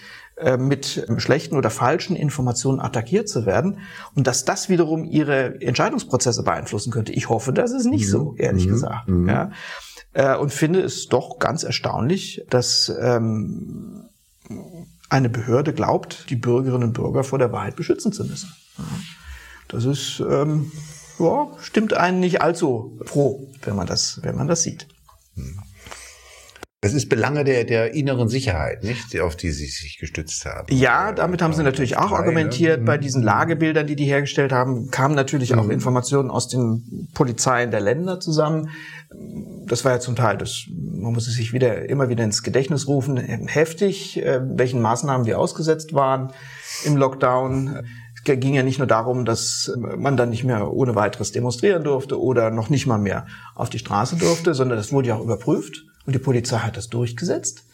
mit 0.59 1.07
schlechten 1.19 1.57
oder 1.57 1.71
falschen 1.71 2.17
Informationen 2.17 2.81
attackiert 2.81 3.29
zu 3.29 3.47
werden 3.47 3.79
und 4.15 4.27
dass 4.27 4.45
das 4.45 4.69
wiederum 4.69 5.05
ihre 5.05 5.61
Entscheidungsprozesse 5.61 6.43
beeinflussen 6.43 6.91
könnte. 6.93 7.13
Ich 7.13 7.29
hoffe, 7.29 7.53
das 7.53 7.73
ist 7.73 7.87
nicht 7.87 8.07
mhm. 8.07 8.11
so, 8.11 8.35
ehrlich 8.37 8.67
mhm. 8.67 8.71
gesagt. 8.71 9.09
Mhm. 9.09 9.29
Ja. 9.29 9.51
Äh, 10.15 10.37
und 10.37 10.53
finde 10.53 10.81
es 10.81 11.09
doch 11.09 11.39
ganz 11.39 11.63
erstaunlich, 11.63 12.45
dass 12.51 12.93
ähm, 13.01 14.05
eine 15.09 15.29
Behörde 15.29 15.73
glaubt, 15.73 16.31
die 16.31 16.37
Bürgerinnen 16.37 16.85
und 16.85 16.93
Bürger 16.95 17.25
vor 17.25 17.39
der 17.39 17.53
Wahrheit 17.53 17.77
beschützen 17.77 18.13
zu 18.13 18.25
müssen. 18.25 18.53
Das 19.69 19.85
ist, 19.85 20.21
ähm, 20.21 20.73
ja, 21.19 21.49
stimmt 21.61 21.95
einen 21.95 22.21
nicht 22.21 22.43
allzu 22.43 22.99
froh, 23.05 23.49
wenn 23.63 23.77
man 23.77 23.87
das, 23.87 24.21
wenn 24.23 24.37
man 24.37 24.49
das 24.49 24.63
sieht. 24.63 24.87
Es 26.85 26.95
ist 26.95 27.09
Belange 27.09 27.45
der, 27.45 27.63
der 27.63 27.95
inneren 27.95 28.29
Sicherheit, 28.29 28.83
nicht, 28.83 29.19
auf 29.21 29.37
die 29.37 29.53
Sie 29.53 29.67
sich 29.67 29.99
gestützt 30.01 30.45
haben. 30.47 30.67
Ja, 30.75 31.13
damit 31.13 31.41
haben 31.41 31.53
Sie 31.53 31.63
natürlich 31.63 31.97
auch 31.97 32.11
argumentiert. 32.11 32.85
Bei 32.85 32.99
diesen 32.99 33.23
Lagebildern, 33.23 33.87
die 33.87 33.95
die 33.95 34.07
hergestellt 34.07 34.51
haben, 34.51 34.91
kamen 34.91 35.15
natürlich 35.15 35.55
auch 35.55 35.63
mhm. 35.63 35.71
Informationen 35.71 36.29
aus 36.29 36.49
den 36.49 37.09
Polizeien 37.15 37.71
der 37.71 37.81
Länder 37.81 38.19
zusammen. 38.19 38.71
Das 39.65 39.85
war 39.85 39.93
ja 39.93 40.01
zum 40.01 40.17
Teil, 40.17 40.37
das, 40.39 40.65
man 40.75 41.13
muss 41.13 41.29
es 41.29 41.35
sich 41.35 41.53
wieder, 41.53 41.89
immer 41.89 42.09
wieder 42.09 42.25
ins 42.25 42.43
Gedächtnis 42.43 42.89
rufen, 42.89 43.17
heftig, 43.17 44.21
äh, 44.21 44.41
welchen 44.43 44.83
Maßnahmen 44.83 45.25
wir 45.25 45.39
ausgesetzt 45.39 45.95
waren 45.95 46.33
im 46.85 46.97
Lockdown. 46.97 47.85
Es 48.17 48.25
ging 48.25 48.55
ja 48.55 48.65
nicht 48.65 48.79
nur 48.79 48.89
darum, 48.89 49.25
dass 49.25 49.73
man 49.77 50.17
dann 50.17 50.31
nicht 50.31 50.43
mehr 50.43 50.73
ohne 50.73 50.97
weiteres 50.97 51.31
demonstrieren 51.31 51.85
durfte 51.85 52.21
oder 52.21 52.51
noch 52.51 52.71
nicht 52.71 52.89
mal 52.89 52.99
mehr 52.99 53.27
auf 53.55 53.71
die 53.71 53.79
Straße 53.79 54.17
durfte, 54.17 54.53
sondern 54.53 54.79
das 54.79 54.93
wurde 54.93 55.11
ja 55.11 55.15
auch 55.15 55.23
überprüft. 55.23 55.85
Und 56.07 56.15
die 56.15 56.21
Polizei 56.21 56.59
hat 56.59 56.77
das 56.77 56.89
durchgesetzt. 56.89 57.65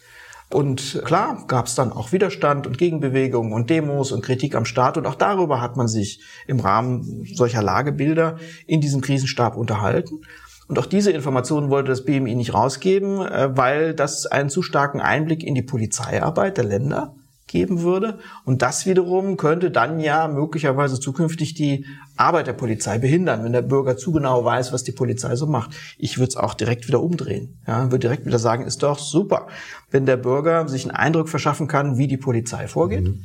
Und 0.51 1.01
klar 1.05 1.45
gab 1.47 1.67
es 1.67 1.75
dann 1.75 1.91
auch 1.91 2.11
Widerstand 2.11 2.65
und 2.65 2.77
Gegenbewegungen 2.77 3.53
und 3.53 3.69
Demos 3.69 4.11
und 4.11 4.25
Kritik 4.25 4.55
am 4.55 4.65
Staat. 4.65 4.97
Und 4.97 5.05
auch 5.05 5.15
darüber 5.15 5.61
hat 5.61 5.77
man 5.77 5.87
sich 5.87 6.21
im 6.47 6.59
Rahmen 6.59 7.27
solcher 7.35 7.61
Lagebilder 7.61 8.37
in 8.65 8.81
diesem 8.81 9.01
Krisenstab 9.01 9.55
unterhalten. 9.55 10.21
Und 10.67 10.79
auch 10.79 10.87
diese 10.87 11.11
Informationen 11.11 11.69
wollte 11.69 11.89
das 11.89 12.05
BMI 12.05 12.35
nicht 12.35 12.53
rausgeben, 12.53 13.21
äh, 13.21 13.55
weil 13.57 13.93
das 13.93 14.25
einen 14.25 14.49
zu 14.49 14.61
starken 14.61 15.01
Einblick 15.01 15.43
in 15.43 15.55
die 15.55 15.63
Polizeiarbeit 15.63 16.57
der 16.57 16.65
Länder 16.65 17.15
geben 17.49 17.81
würde. 17.81 18.19
Und 18.45 18.61
das 18.61 18.85
wiederum 18.85 19.35
könnte 19.35 19.71
dann 19.71 19.99
ja 19.99 20.27
möglicherweise 20.29 20.99
zukünftig 20.99 21.55
die 21.55 21.85
Arbeit 22.15 22.47
der 22.47 22.53
Polizei 22.53 22.97
behindern, 22.97 23.43
wenn 23.43 23.51
der 23.51 23.63
Bürger 23.63 23.97
zu 23.97 24.13
genau 24.13 24.45
weiß, 24.45 24.71
was 24.71 24.83
die 24.83 24.93
Polizei 24.93 25.35
so 25.35 25.47
macht. 25.47 25.71
Ich 25.97 26.17
würde 26.17 26.29
es 26.29 26.37
auch 26.37 26.53
direkt 26.53 26.87
wieder 26.87 27.01
umdrehen. 27.01 27.59
Ja, 27.67 27.83
würde 27.85 27.99
direkt 27.99 28.25
wieder 28.25 28.39
sagen, 28.39 28.65
ist 28.65 28.83
doch 28.83 28.99
super, 28.99 29.47
wenn 29.91 30.05
der 30.05 30.17
Bürger 30.17 30.69
sich 30.69 30.85
einen 30.85 30.95
Eindruck 30.95 31.27
verschaffen 31.27 31.67
kann, 31.67 31.97
wie 31.97 32.07
die 32.07 32.17
Polizei 32.17 32.67
vorgeht. 32.67 33.03
Mhm. 33.03 33.23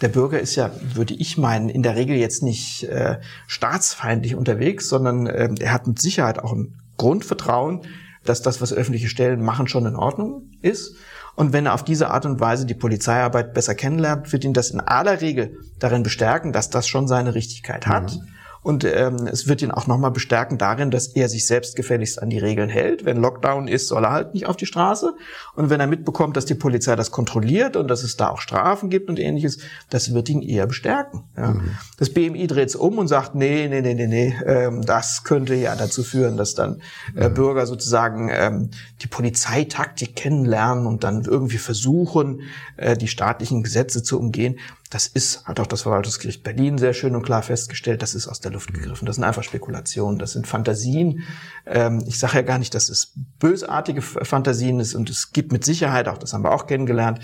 Der 0.00 0.08
Bürger 0.08 0.38
ist 0.40 0.54
ja, 0.56 0.70
würde 0.94 1.14
ich 1.14 1.38
meinen, 1.38 1.68
in 1.68 1.82
der 1.82 1.96
Regel 1.96 2.16
jetzt 2.16 2.42
nicht 2.42 2.84
äh, 2.84 3.18
staatsfeindlich 3.46 4.34
unterwegs, 4.34 4.88
sondern 4.88 5.26
äh, 5.26 5.48
er 5.58 5.72
hat 5.72 5.86
mit 5.86 5.98
Sicherheit 5.98 6.38
auch 6.38 6.52
ein 6.52 6.74
Grundvertrauen, 6.98 7.80
dass 8.24 8.42
das, 8.42 8.60
was 8.60 8.72
öffentliche 8.72 9.08
Stellen 9.08 9.42
machen, 9.42 9.68
schon 9.68 9.86
in 9.86 9.96
Ordnung 9.96 10.50
ist. 10.60 10.96
Und 11.36 11.52
wenn 11.52 11.66
er 11.66 11.74
auf 11.74 11.84
diese 11.84 12.10
Art 12.10 12.26
und 12.26 12.40
Weise 12.40 12.64
die 12.64 12.74
Polizeiarbeit 12.74 13.52
besser 13.52 13.74
kennenlernt, 13.74 14.32
wird 14.32 14.44
ihn 14.44 14.54
das 14.54 14.70
in 14.70 14.80
aller 14.80 15.20
Regel 15.20 15.58
darin 15.78 16.02
bestärken, 16.02 16.52
dass 16.52 16.70
das 16.70 16.88
schon 16.88 17.06
seine 17.06 17.34
Richtigkeit 17.34 17.86
hat. 17.86 18.14
Mhm. 18.14 18.28
Und 18.66 18.82
ähm, 18.82 19.28
es 19.30 19.46
wird 19.46 19.62
ihn 19.62 19.70
auch 19.70 19.86
nochmal 19.86 20.10
bestärken 20.10 20.58
darin, 20.58 20.90
dass 20.90 21.06
er 21.06 21.28
sich 21.28 21.46
selbst 21.46 21.76
gefälligst 21.76 22.20
an 22.20 22.30
die 22.30 22.38
Regeln 22.40 22.68
hält. 22.68 23.04
Wenn 23.04 23.18
Lockdown 23.18 23.68
ist, 23.68 23.86
soll 23.86 24.04
er 24.04 24.10
halt 24.10 24.34
nicht 24.34 24.46
auf 24.46 24.56
die 24.56 24.66
Straße. 24.66 25.14
Und 25.54 25.70
wenn 25.70 25.78
er 25.78 25.86
mitbekommt, 25.86 26.36
dass 26.36 26.46
die 26.46 26.56
Polizei 26.56 26.96
das 26.96 27.12
kontrolliert 27.12 27.76
und 27.76 27.86
dass 27.86 28.02
es 28.02 28.16
da 28.16 28.28
auch 28.28 28.40
Strafen 28.40 28.90
gibt 28.90 29.08
und 29.08 29.20
ähnliches, 29.20 29.58
das 29.88 30.12
wird 30.12 30.28
ihn 30.30 30.42
eher 30.42 30.66
bestärken. 30.66 31.22
Ja. 31.36 31.52
Mhm. 31.52 31.76
Das 31.96 32.10
BMI 32.10 32.48
dreht 32.48 32.70
es 32.70 32.74
um 32.74 32.98
und 32.98 33.06
sagt, 33.06 33.36
nee, 33.36 33.68
nee, 33.68 33.82
nee, 33.82 33.94
nee, 33.94 34.08
nee, 34.08 34.34
ähm, 34.44 34.82
das 34.82 35.22
könnte 35.22 35.54
ja 35.54 35.76
dazu 35.76 36.02
führen, 36.02 36.36
dass 36.36 36.56
dann 36.56 36.82
äh, 37.14 37.28
mhm. 37.28 37.34
Bürger 37.34 37.66
sozusagen 37.66 38.30
ähm, 38.32 38.70
die 39.00 39.06
Polizeitaktik 39.06 40.16
kennenlernen 40.16 40.88
und 40.88 41.04
dann 41.04 41.22
irgendwie 41.22 41.58
versuchen, 41.58 42.40
äh, 42.78 42.96
die 42.96 43.06
staatlichen 43.06 43.62
Gesetze 43.62 44.02
zu 44.02 44.18
umgehen. 44.18 44.58
Das 44.90 45.06
ist, 45.08 45.44
hat 45.46 45.58
auch 45.58 45.66
das 45.66 45.82
Verwaltungsgericht 45.82 46.44
Berlin 46.44 46.78
sehr 46.78 46.94
schön 46.94 47.16
und 47.16 47.22
klar 47.22 47.42
festgestellt, 47.42 48.02
das 48.02 48.14
ist 48.14 48.28
aus 48.28 48.40
der 48.40 48.52
Luft 48.52 48.72
gegriffen. 48.72 49.06
Das 49.06 49.16
sind 49.16 49.24
einfach 49.24 49.42
Spekulationen, 49.42 50.18
das 50.18 50.32
sind 50.32 50.46
Fantasien. 50.46 51.24
Ähm, 51.66 52.04
ich 52.06 52.18
sage 52.18 52.36
ja 52.36 52.42
gar 52.42 52.58
nicht, 52.58 52.74
dass 52.74 52.88
es 52.88 53.12
bösartige 53.38 54.02
Fantasien 54.02 54.78
ist 54.78 54.94
und 54.94 55.10
es 55.10 55.32
gibt 55.32 55.50
mit 55.52 55.64
Sicherheit, 55.64 56.08
auch 56.08 56.18
das 56.18 56.32
haben 56.32 56.44
wir 56.44 56.52
auch 56.52 56.66
kennengelernt, 56.66 57.20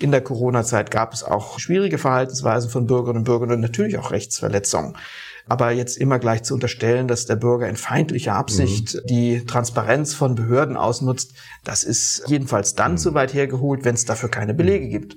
in 0.00 0.12
der 0.12 0.22
Corona-Zeit 0.22 0.90
gab 0.90 1.12
es 1.12 1.22
auch 1.22 1.58
schwierige 1.58 1.98
Verhaltensweisen 1.98 2.70
von 2.70 2.86
Bürgerinnen 2.86 3.18
und 3.18 3.24
Bürgern 3.24 3.52
und 3.52 3.60
natürlich 3.60 3.98
auch 3.98 4.10
Rechtsverletzungen. 4.10 4.96
Aber 5.46 5.72
jetzt 5.72 5.98
immer 5.98 6.18
gleich 6.18 6.42
zu 6.42 6.54
unterstellen, 6.54 7.08
dass 7.08 7.26
der 7.26 7.36
Bürger 7.36 7.68
in 7.68 7.76
feindlicher 7.76 8.34
Absicht 8.34 8.94
mhm. 8.94 9.06
die 9.08 9.44
Transparenz 9.44 10.14
von 10.14 10.36
Behörden 10.36 10.76
ausnutzt, 10.76 11.34
das 11.64 11.84
ist 11.84 12.24
jedenfalls 12.28 12.74
dann 12.74 12.92
mhm. 12.92 12.98
zu 12.98 13.14
weit 13.14 13.34
hergeholt, 13.34 13.84
wenn 13.84 13.94
es 13.94 14.04
dafür 14.04 14.30
keine 14.30 14.54
Belege 14.54 14.88
gibt. 14.88 15.16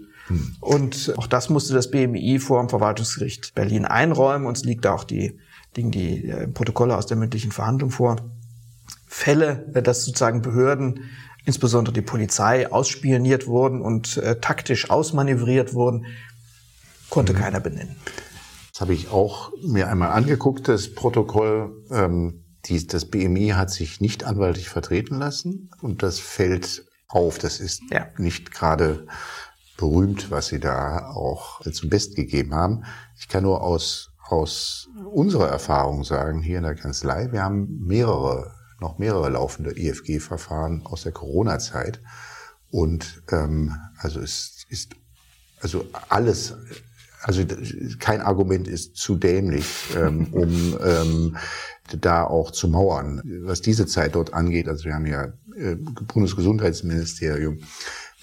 Und 0.60 1.14
auch 1.18 1.28
das 1.28 1.50
musste 1.50 1.74
das 1.74 1.92
BMI 1.92 2.40
vor 2.40 2.62
dem 2.62 2.70
Verwaltungsgericht 2.70 3.54
Berlin 3.56 3.86
einräumen. 3.86 4.48
Uns 4.48 4.64
liegt 4.64 4.86
da 4.86 4.94
auch 4.94 5.04
die, 5.04 5.38
liegen 5.76 5.92
die 5.92 6.30
äh, 6.30 6.48
Protokolle 6.48 6.98
aus 6.98 7.08
der 7.08 7.18
mündlichen 7.18 7.52
Verhandlung 7.52 7.92
vor. 7.92 8.16
Fälle, 9.06 9.66
äh, 9.74 9.82
dass 9.82 10.06
sozusagen 10.06 10.42
Behörden, 10.42 11.12
insbesondere 11.46 11.94
die 11.94 12.02
Polizei, 12.02 12.72
ausspioniert 12.72 13.48
wurden 13.48 13.82
und 13.82 14.18
äh, 14.18 14.40
taktisch 14.40 14.90
ausmanövriert 14.90 15.74
wurden, 15.74 16.06
konnte 17.10 17.34
mhm. 17.34 17.38
keiner 17.38 17.60
benennen. 17.60 17.96
Das 18.72 18.82
habe 18.82 18.94
ich 18.94 19.10
auch 19.10 19.52
mir 19.62 19.90
einmal 19.90 20.10
angeguckt, 20.10 20.68
das 20.68 20.96
Protokoll. 20.96 21.84
Ähm, 21.92 22.44
die, 22.66 22.88
das 22.88 23.06
BMI 23.06 23.50
hat 23.50 23.70
sich 23.72 24.00
nicht 24.00 24.24
anwaltlich 24.24 24.70
vertreten 24.70 25.20
lassen 25.20 25.70
und 25.82 26.02
das 26.02 26.20
fällt 26.20 26.86
auf. 27.10 27.38
Das 27.38 27.60
ist 27.60 27.84
ja. 27.92 28.08
nicht 28.18 28.52
gerade 28.52 29.06
berühmt, 29.78 30.32
was 30.32 30.48
Sie 30.48 30.60
da 30.60 31.08
auch 31.10 31.62
zum 31.72 31.90
Best 31.90 32.16
gegeben 32.16 32.54
haben. 32.54 32.84
Ich 33.18 33.28
kann 33.28 33.44
nur 33.44 33.62
aus, 33.64 34.12
aus 34.28 34.90
unserer 35.12 35.50
Erfahrung 35.50 36.04
sagen, 36.04 36.42
hier 36.42 36.58
in 36.58 36.64
der 36.64 36.76
Kanzlei, 36.76 37.32
wir 37.32 37.44
haben 37.44 37.86
mehrere, 37.86 38.52
noch 38.80 38.98
mehrere 38.98 39.30
laufende 39.30 39.78
IFG-Verfahren 39.78 40.86
aus 40.86 41.04
der 41.04 41.12
Corona-Zeit. 41.12 42.02
Und 42.70 43.24
ähm, 43.32 43.76
also 43.98 44.20
es 44.20 44.66
ist 44.70 44.96
also 45.62 45.86
alles, 46.10 46.56
also 47.22 47.44
kein 48.00 48.22
Argument 48.22 48.68
ist 48.68 48.98
zu 48.98 49.16
dämlich, 49.16 49.66
ähm, 49.96 50.28
um 50.34 50.78
ähm, 50.84 51.38
da 52.02 52.24
auch 52.24 52.52
zu 52.52 52.68
mauern. 52.68 53.22
Was 53.44 53.62
diese 53.62 53.86
Zeit 53.86 54.16
dort 54.16 54.34
angeht, 54.34 54.68
also 54.68 54.86
wir 54.86 54.94
haben 54.94 55.06
ja 55.06 55.34
äh, 55.56 55.76
Bundesgesundheitsministerium, 55.76 57.60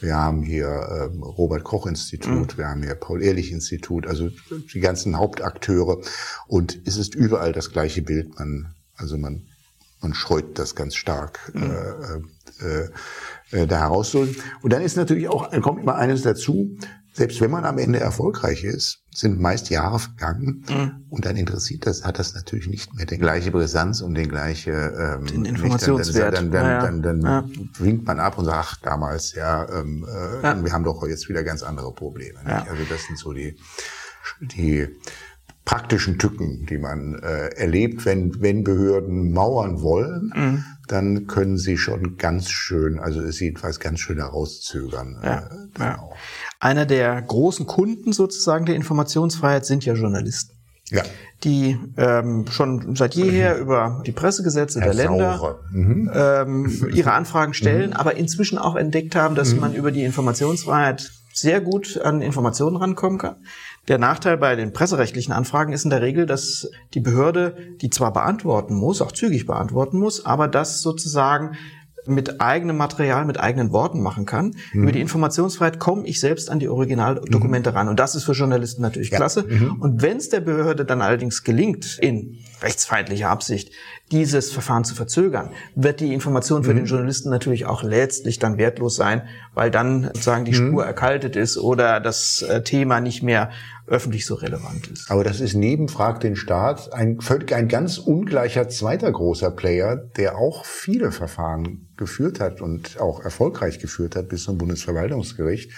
wir 0.00 0.16
haben 0.16 0.42
hier 0.42 1.10
ähm, 1.12 1.22
Robert 1.22 1.64
Koch 1.64 1.86
Institut, 1.86 2.54
mhm. 2.54 2.58
wir 2.58 2.68
haben 2.68 2.82
hier 2.82 2.94
Paul 2.94 3.22
Ehrlich 3.22 3.52
Institut, 3.52 4.06
also 4.06 4.30
die 4.72 4.80
ganzen 4.80 5.16
Hauptakteure. 5.18 6.00
Und 6.46 6.80
es 6.86 6.96
ist 6.96 7.14
überall 7.14 7.52
das 7.52 7.70
gleiche 7.70 8.02
Bild. 8.02 8.38
Man, 8.38 8.74
also 8.96 9.18
man, 9.18 9.46
man 10.00 10.14
scheut 10.14 10.58
das 10.58 10.74
ganz 10.74 10.94
stark 10.94 11.52
mhm. 11.54 11.70
äh, 11.70 12.64
äh, 12.64 12.88
äh, 13.52 13.66
da 13.66 13.78
herauszuholen. 13.78 14.36
Und 14.62 14.72
dann 14.72 14.82
ist 14.82 14.96
natürlich 14.96 15.28
auch, 15.28 15.50
kommt 15.60 15.82
immer 15.82 15.96
eines 15.96 16.22
dazu, 16.22 16.76
selbst 17.12 17.40
wenn 17.40 17.50
man 17.50 17.64
am 17.64 17.78
Ende 17.78 18.00
erfolgreich 18.00 18.64
ist, 18.64 19.02
sind 19.12 19.40
meist 19.40 19.68
Jahre 19.70 19.98
vergangen 19.98 20.64
mhm. 20.68 21.04
und 21.10 21.24
dann 21.24 21.36
interessiert 21.36 21.86
das, 21.86 22.04
hat 22.04 22.18
das 22.18 22.34
natürlich 22.34 22.68
nicht 22.68 22.94
mehr 22.94 23.06
die 23.06 23.18
gleiche 23.18 23.50
Brisanz 23.50 24.00
und 24.00 24.14
den 24.14 24.28
gleiche 24.28 24.70
ähm, 25.20 25.26
den 25.26 25.44
Informationswert. 25.44 26.36
Dann, 26.36 26.50
dann, 26.50 26.64
ja, 26.64 26.80
dann, 26.80 27.02
dann, 27.02 27.20
dann 27.20 27.48
ja. 27.48 27.60
winkt 27.78 28.06
man 28.06 28.20
ab 28.20 28.38
und 28.38 28.44
sagt, 28.44 28.58
ach, 28.58 28.76
damals, 28.82 29.34
ja, 29.34 29.68
ähm, 29.68 30.06
äh, 30.08 30.42
ja. 30.42 30.64
wir 30.64 30.72
haben 30.72 30.84
doch 30.84 31.06
jetzt 31.06 31.28
wieder 31.28 31.42
ganz 31.42 31.62
andere 31.62 31.92
Probleme. 31.92 32.38
Ja. 32.46 32.66
Also 32.70 32.84
das 32.88 33.04
sind 33.04 33.18
so 33.18 33.32
die, 33.32 33.56
die 34.40 34.86
praktischen 35.64 36.18
Tücken, 36.18 36.66
die 36.66 36.78
man 36.78 37.14
äh, 37.22 37.48
erlebt, 37.50 38.04
wenn, 38.04 38.40
wenn 38.40 38.64
Behörden 38.64 39.32
mauern 39.32 39.82
wollen, 39.82 40.32
mhm. 40.34 40.64
dann 40.88 41.26
können 41.26 41.58
sie 41.58 41.76
schon 41.76 42.16
ganz 42.16 42.50
schön, 42.50 42.98
also 42.98 43.20
es 43.20 43.40
jedenfalls 43.40 43.78
ganz 43.78 44.00
schön 44.00 44.18
herauszögern. 44.18 45.20
Ja, 45.22 45.38
äh, 45.38 45.48
genau. 45.74 46.10
ja. 46.10 46.16
Einer 46.60 46.84
der 46.84 47.20
großen 47.20 47.66
Kunden 47.66 48.12
sozusagen 48.12 48.66
der 48.66 48.76
Informationsfreiheit 48.76 49.64
sind 49.64 49.84
ja 49.86 49.94
Journalisten. 49.94 50.54
Ja. 50.90 51.02
Die 51.44 51.78
ähm, 51.96 52.46
schon 52.50 52.96
seit 52.96 53.14
jeher 53.14 53.54
mhm. 53.56 53.62
über 53.62 54.02
die 54.04 54.12
Pressegesetze 54.12 54.80
Herr 54.80 54.92
der 54.92 55.06
Länder 55.06 55.58
mhm. 55.72 56.10
ähm, 56.12 56.90
ihre 56.94 57.12
Anfragen 57.12 57.54
stellen, 57.54 57.90
mhm. 57.90 57.96
aber 57.96 58.16
inzwischen 58.16 58.58
auch 58.58 58.76
entdeckt 58.76 59.16
haben, 59.16 59.34
dass 59.34 59.54
mhm. 59.54 59.60
man 59.60 59.74
über 59.74 59.90
die 59.90 60.04
Informationsfreiheit 60.04 61.10
sehr 61.32 61.60
gut 61.60 61.98
an 61.98 62.20
Informationen 62.22 62.76
rankommen 62.76 63.18
kann. 63.18 63.36
Der 63.88 63.98
Nachteil 63.98 64.36
bei 64.36 64.56
den 64.56 64.72
presserechtlichen 64.72 65.32
Anfragen 65.32 65.72
ist 65.72 65.84
in 65.84 65.90
der 65.90 66.02
Regel, 66.02 66.26
dass 66.26 66.70
die 66.92 67.00
Behörde 67.00 67.56
die 67.80 67.88
zwar 67.88 68.12
beantworten 68.12 68.74
muss, 68.74 69.00
auch 69.00 69.12
zügig 69.12 69.46
beantworten 69.46 69.98
muss, 69.98 70.26
aber 70.26 70.48
das 70.48 70.82
sozusagen 70.82 71.56
mit 72.10 72.40
eigenem 72.40 72.76
Material, 72.76 73.24
mit 73.24 73.40
eigenen 73.40 73.72
Worten 73.72 74.02
machen 74.02 74.26
kann. 74.26 74.54
Mhm. 74.72 74.82
Über 74.82 74.92
die 74.92 75.00
Informationsfreiheit 75.00 75.78
komme 75.78 76.06
ich 76.06 76.20
selbst 76.20 76.50
an 76.50 76.58
die 76.58 76.68
Originaldokumente 76.68 77.70
mhm. 77.70 77.76
ran. 77.76 77.88
Und 77.88 78.00
das 78.00 78.14
ist 78.14 78.24
für 78.24 78.32
Journalisten 78.32 78.82
natürlich 78.82 79.10
ja. 79.10 79.16
klasse. 79.16 79.44
Mhm. 79.48 79.80
Und 79.80 80.02
wenn 80.02 80.16
es 80.18 80.28
der 80.28 80.40
Behörde 80.40 80.84
dann 80.84 81.02
allerdings 81.02 81.44
gelingt, 81.44 81.98
in 82.00 82.38
rechtsfeindlicher 82.62 83.28
Absicht, 83.28 83.72
dieses 84.10 84.50
Verfahren 84.50 84.84
zu 84.84 84.94
verzögern, 84.94 85.50
wird 85.74 86.00
die 86.00 86.12
Information 86.12 86.64
für 86.64 86.74
den 86.74 86.82
mhm. 86.82 86.88
Journalisten 86.88 87.30
natürlich 87.30 87.66
auch 87.66 87.82
letztlich 87.82 88.38
dann 88.38 88.58
wertlos 88.58 88.96
sein, 88.96 89.22
weil 89.54 89.70
dann 89.70 90.04
sozusagen 90.04 90.44
die 90.44 90.52
mhm. 90.52 90.68
Spur 90.68 90.84
erkaltet 90.84 91.36
ist 91.36 91.58
oder 91.58 92.00
das 92.00 92.42
äh, 92.42 92.62
Thema 92.62 93.00
nicht 93.00 93.22
mehr 93.22 93.50
öffentlich 93.90 94.24
so 94.24 94.36
relevant 94.36 94.86
ist. 94.86 95.10
Aber 95.10 95.24
das 95.24 95.40
ist 95.40 95.54
neben 95.54 95.88
Frag 95.88 96.20
den 96.20 96.36
Staat 96.36 96.92
ein, 96.92 97.20
völlig 97.20 97.52
ein 97.52 97.68
ganz 97.68 97.98
ungleicher 97.98 98.68
zweiter 98.68 99.10
großer 99.10 99.50
Player, 99.50 99.96
der 99.96 100.38
auch 100.38 100.64
viele 100.64 101.10
Verfahren 101.10 101.88
geführt 101.96 102.40
hat 102.40 102.60
und 102.60 103.00
auch 103.00 103.22
erfolgreich 103.22 103.80
geführt 103.80 104.14
hat 104.16 104.28
bis 104.28 104.44
zum 104.44 104.58
Bundesverwaltungsgericht. 104.58 105.72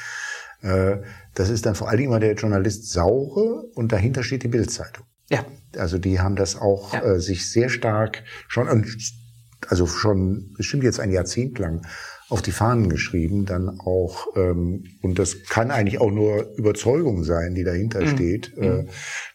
Äh, 0.60 0.98
das 1.34 1.48
ist 1.48 1.64
dann 1.64 1.74
vor 1.74 1.88
allen 1.88 1.98
Dingen 1.98 2.10
immer 2.10 2.20
der 2.20 2.34
Journalist 2.34 2.90
Saure 2.90 3.64
und 3.74 3.92
dahinter 3.92 4.22
steht 4.22 4.42
die 4.42 4.48
Bildzeitung. 4.48 5.06
Ja. 5.30 5.44
Also 5.76 5.96
die 5.96 6.20
haben 6.20 6.36
das 6.36 6.56
auch 6.56 6.92
ja. 6.92 7.02
äh, 7.02 7.20
sich 7.20 7.50
sehr 7.50 7.70
stark 7.70 8.24
schon, 8.46 8.86
also 9.68 9.86
schon 9.86 10.52
bestimmt 10.54 10.84
jetzt 10.84 11.00
ein 11.00 11.10
Jahrzehnt 11.10 11.58
lang 11.58 11.86
auf 12.32 12.40
die 12.40 12.50
Fahnen 12.50 12.88
geschrieben, 12.88 13.44
dann 13.44 13.78
auch, 13.78 14.26
ähm, 14.36 14.84
und 15.02 15.18
das 15.18 15.42
kann 15.44 15.70
eigentlich 15.70 16.00
auch 16.00 16.10
nur 16.10 16.56
Überzeugung 16.56 17.24
sein, 17.24 17.54
die 17.54 17.62
dahinter 17.62 18.00
mhm. 18.00 18.06
steht, 18.08 18.56
äh, 18.56 18.70
mhm. 18.70 18.88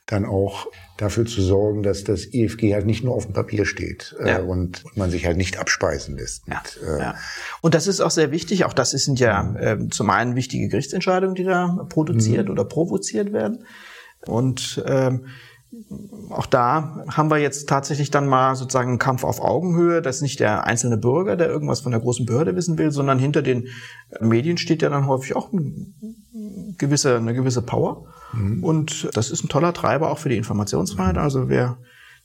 dann 0.07 0.25
auch 0.25 0.65
dafür 0.97 1.27
zu 1.27 1.43
sorgen, 1.43 1.83
dass 1.83 2.03
das 2.03 2.33
IFG 2.33 2.73
halt 2.73 2.87
nicht 2.87 3.03
nur 3.03 3.13
auf 3.13 3.25
dem 3.25 3.33
Papier 3.33 3.65
steht 3.65 4.15
äh, 4.19 4.29
ja. 4.29 4.39
und, 4.39 4.83
und 4.83 4.97
man 4.97 5.11
sich 5.11 5.27
halt 5.27 5.37
nicht 5.37 5.59
abspeisen 5.59 6.17
lässt. 6.17 6.47
Ja. 6.47 6.55
Mit, 6.55 6.89
äh, 6.89 6.99
ja. 6.99 7.15
Und 7.61 7.75
das 7.75 7.85
ist 7.85 8.01
auch 8.01 8.09
sehr 8.09 8.31
wichtig. 8.31 8.65
Auch 8.65 8.73
das 8.73 8.89
sind 8.89 9.19
ja 9.19 9.55
äh, 9.57 9.77
zum 9.89 10.09
einen 10.09 10.35
wichtige 10.35 10.67
Gerichtsentscheidungen, 10.67 11.35
die 11.35 11.43
da 11.43 11.85
produziert 11.89 12.47
mhm. 12.47 12.53
oder 12.53 12.65
provoziert 12.65 13.31
werden. 13.31 13.63
Und 14.25 14.83
ähm, 14.87 15.27
auch 16.30 16.45
da 16.45 17.03
haben 17.09 17.30
wir 17.30 17.38
jetzt 17.38 17.68
tatsächlich 17.68 18.09
dann 18.09 18.28
mal 18.28 18.55
sozusagen 18.55 18.89
einen 18.89 18.99
Kampf 18.99 19.24
auf 19.24 19.41
Augenhöhe. 19.41 20.01
Das 20.01 20.18
ist 20.18 20.22
nicht 20.22 20.39
der 20.39 20.65
einzelne 20.65 20.97
Bürger, 20.97 21.36
der 21.36 21.47
irgendwas 21.49 21.82
von 21.82 21.91
der 21.91 22.01
großen 22.01 22.26
Behörde 22.26 22.55
wissen 22.55 22.78
will, 22.78 22.91
sondern 22.91 23.20
hinter 23.20 23.41
den 23.41 23.68
Medien 24.20 24.57
steht 24.57 24.82
ja 24.82 24.89
dann 24.89 25.07
häufig 25.07 25.36
auch 25.36 25.51
eine 25.51 25.88
gewisse, 26.78 27.18
eine 27.18 27.34
gewisse 27.34 27.61
Power. 27.61 28.05
Mhm. 28.34 28.63
Und 28.63 29.09
das 29.13 29.30
ist 29.30 29.43
ein 29.43 29.49
toller 29.49 29.74
Treiber 29.74 30.09
auch 30.09 30.20
für 30.20 30.30
die 30.30 30.38
Informationsfreiheit. 30.38 31.18
Also 31.18 31.49
wer 31.49 31.78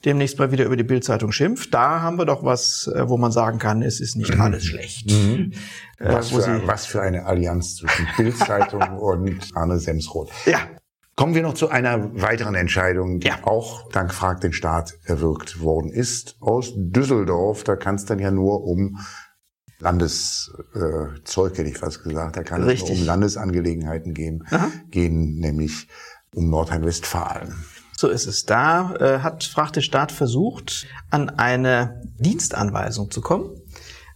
demnächst 0.04 0.38
mal 0.38 0.50
wieder 0.52 0.64
über 0.64 0.76
die 0.76 0.84
Bildzeitung 0.84 1.32
schimpft, 1.32 1.72
da 1.74 2.00
haben 2.00 2.18
wir 2.18 2.24
doch 2.24 2.44
was, 2.44 2.90
äh, 2.94 3.08
wo 3.08 3.16
man 3.16 3.32
sagen 3.32 3.58
kann, 3.58 3.82
es 3.82 4.00
ist 4.00 4.16
nicht 4.16 4.34
mhm. 4.34 4.40
alles 4.40 4.64
schlecht. 4.64 5.10
Mhm. 5.10 5.52
Äh, 5.98 6.12
was, 6.12 6.30
für, 6.30 6.62
was, 6.66 6.86
für, 6.86 7.02
eine 7.02 7.26
Allianz 7.26 7.76
zwischen 7.76 8.06
Bildzeitung 8.16 8.82
und 8.98 9.50
Arne 9.54 9.78
Semsroth. 9.78 10.30
Ja, 10.46 10.58
Kommen 11.14 11.34
wir 11.34 11.42
noch 11.42 11.54
zu 11.54 11.68
einer 11.68 12.20
weiteren 12.20 12.54
Entscheidung, 12.54 13.20
die 13.20 13.28
ja. 13.28 13.44
auch 13.44 13.90
dank 13.90 14.14
Frag 14.14 14.40
den 14.40 14.54
Staat 14.54 14.94
erwirkt 15.04 15.60
worden 15.60 15.90
ist, 15.90 16.36
aus 16.40 16.72
Düsseldorf. 16.74 17.64
Da 17.64 17.76
kann 17.76 17.96
es 17.96 18.06
dann 18.06 18.18
ja 18.18 18.30
nur 18.30 18.64
um 18.64 18.98
Landeszeug, 19.78 21.52
äh, 21.52 21.58
hätte 21.58 21.68
ich 21.68 21.76
fast 21.76 22.02
gesagt. 22.02 22.36
Da 22.38 22.42
kann 22.42 22.62
Richtig. 22.62 22.90
es 22.90 22.96
nur 22.96 23.00
um 23.00 23.06
Landesangelegenheiten 23.06 24.14
gehen, 24.14 24.46
gehen 24.90 25.38
nämlich 25.38 25.86
um 26.34 26.48
Nordrhein-Westfalen. 26.48 27.62
So 27.94 28.08
ist 28.08 28.26
es. 28.26 28.46
Da 28.46 28.94
äh, 28.94 29.18
hat 29.18 29.44
Frag 29.44 29.74
den 29.74 29.82
Staat 29.82 30.12
versucht, 30.12 30.86
an 31.10 31.28
eine 31.28 32.00
Dienstanweisung 32.18 33.10
zu 33.10 33.20
kommen 33.20 33.50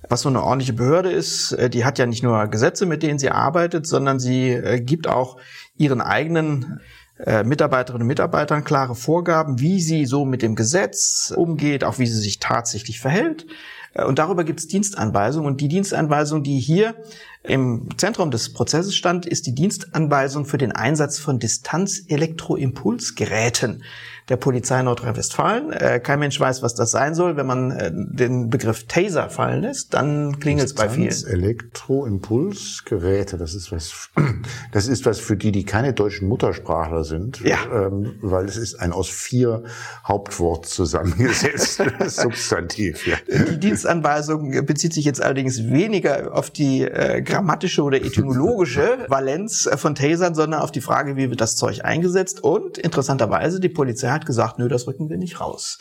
was 0.08 0.22
so 0.22 0.28
eine 0.28 0.42
ordentliche 0.42 0.72
Behörde 0.72 1.10
ist, 1.10 1.52
äh, 1.52 1.70
die 1.70 1.84
hat 1.84 1.98
ja 1.98 2.06
nicht 2.06 2.22
nur 2.22 2.46
Gesetze, 2.48 2.86
mit 2.86 3.02
denen 3.02 3.18
sie 3.18 3.30
arbeitet, 3.30 3.86
sondern 3.86 4.18
sie 4.18 4.50
äh, 4.50 4.80
gibt 4.80 5.08
auch 5.08 5.36
ihren 5.78 6.00
eigenen 6.00 6.80
äh, 7.18 7.44
Mitarbeiterinnen 7.44 8.02
und 8.02 8.08
Mitarbeitern 8.08 8.64
klare 8.64 8.94
Vorgaben, 8.94 9.60
wie 9.60 9.80
sie 9.80 10.06
so 10.06 10.24
mit 10.24 10.42
dem 10.42 10.54
Gesetz 10.54 11.32
umgeht, 11.34 11.84
auch 11.84 11.98
wie 11.98 12.06
sie 12.06 12.20
sich 12.20 12.38
tatsächlich 12.38 13.00
verhält. 13.00 13.46
Und 14.06 14.18
darüber 14.18 14.44
gibt 14.44 14.60
es 14.60 14.68
Dienstanweisungen. 14.68 15.46
Und 15.50 15.60
die 15.60 15.68
Dienstanweisung, 15.68 16.42
die 16.42 16.58
hier 16.58 16.94
im 17.46 17.88
Zentrum 17.96 18.30
des 18.30 18.52
Prozesses 18.52 18.94
stand, 18.96 19.24
ist 19.26 19.46
die 19.46 19.54
Dienstanweisung 19.54 20.44
für 20.44 20.58
den 20.58 20.72
Einsatz 20.72 21.18
von 21.18 21.38
Distanz-Elektroimpulsgeräten 21.38 23.82
der 24.28 24.36
Polizei 24.36 24.82
Nordrhein-Westfalen. 24.82 25.72
Äh, 25.72 26.00
kein 26.00 26.18
Mensch 26.18 26.40
weiß, 26.40 26.60
was 26.62 26.74
das 26.74 26.90
sein 26.90 27.14
soll. 27.14 27.36
Wenn 27.36 27.46
man 27.46 27.70
äh, 27.70 27.92
den 27.94 28.50
Begriff 28.50 28.88
Taser 28.88 29.30
fallen 29.30 29.62
lässt, 29.62 29.94
dann 29.94 30.40
klingelt 30.40 30.66
es 30.66 30.74
bei 30.74 30.88
vielen. 30.88 31.14
Elektroimpulsgeräte, 31.26 33.38
das 33.38 33.54
ist 33.54 33.70
was, 33.70 34.10
das 34.72 34.88
ist 34.88 35.06
was 35.06 35.20
für 35.20 35.36
die, 35.36 35.52
die 35.52 35.64
keine 35.64 35.92
deutschen 35.92 36.26
Muttersprachler 36.26 37.04
sind, 37.04 37.38
ja. 37.40 37.58
ähm, 37.72 38.16
weil 38.20 38.46
es 38.46 38.56
ist 38.56 38.80
ein 38.80 38.90
aus 38.90 39.08
vier 39.08 39.62
Hauptwort 40.04 40.66
zusammengesetztes 40.66 41.76
Substantiv. 42.16 43.06
Ja. 43.06 43.14
Die 43.28 43.60
Dienstanweisung 43.60 44.66
bezieht 44.66 44.92
sich 44.92 45.04
jetzt 45.04 45.22
allerdings 45.22 45.70
weniger 45.70 46.34
auf 46.34 46.50
die 46.50 46.82
äh, 46.82 47.22
grammatische 47.36 47.82
oder 47.82 47.98
etymologische 47.98 49.04
Valenz 49.08 49.68
von 49.76 49.94
Tasern, 49.94 50.34
sondern 50.34 50.60
auf 50.60 50.72
die 50.72 50.80
Frage, 50.80 51.16
wie 51.16 51.28
wird 51.28 51.40
das 51.40 51.56
Zeug 51.56 51.84
eingesetzt 51.84 52.42
und 52.42 52.78
interessanterweise 52.78 53.60
die 53.60 53.68
Polizei 53.68 54.08
hat 54.08 54.24
gesagt, 54.24 54.58
nö, 54.58 54.68
das 54.68 54.86
rücken 54.86 55.10
wir 55.10 55.18
nicht 55.18 55.40
raus. 55.40 55.78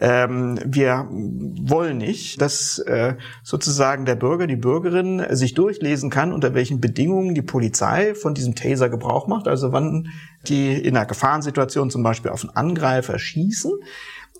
Ähm, 0.00 0.58
wir 0.64 1.06
wollen 1.10 1.98
nicht, 1.98 2.40
dass 2.40 2.78
äh, 2.78 3.16
sozusagen 3.42 4.06
der 4.06 4.16
Bürger, 4.16 4.46
die 4.46 4.56
Bürgerin 4.56 5.22
sich 5.30 5.54
durchlesen 5.54 6.10
kann, 6.10 6.32
unter 6.32 6.54
welchen 6.54 6.80
Bedingungen 6.80 7.34
die 7.34 7.42
Polizei 7.42 8.14
von 8.14 8.34
diesem 8.34 8.54
Taser 8.54 8.88
Gebrauch 8.88 9.28
macht, 9.28 9.46
also 9.46 9.72
wann 9.72 10.08
die 10.48 10.72
in 10.72 10.96
einer 10.96 11.06
Gefahrensituation 11.06 11.90
zum 11.90 12.02
Beispiel 12.02 12.30
auf 12.30 12.42
einen 12.42 12.56
Angreifer 12.56 13.18
schießen 13.18 13.72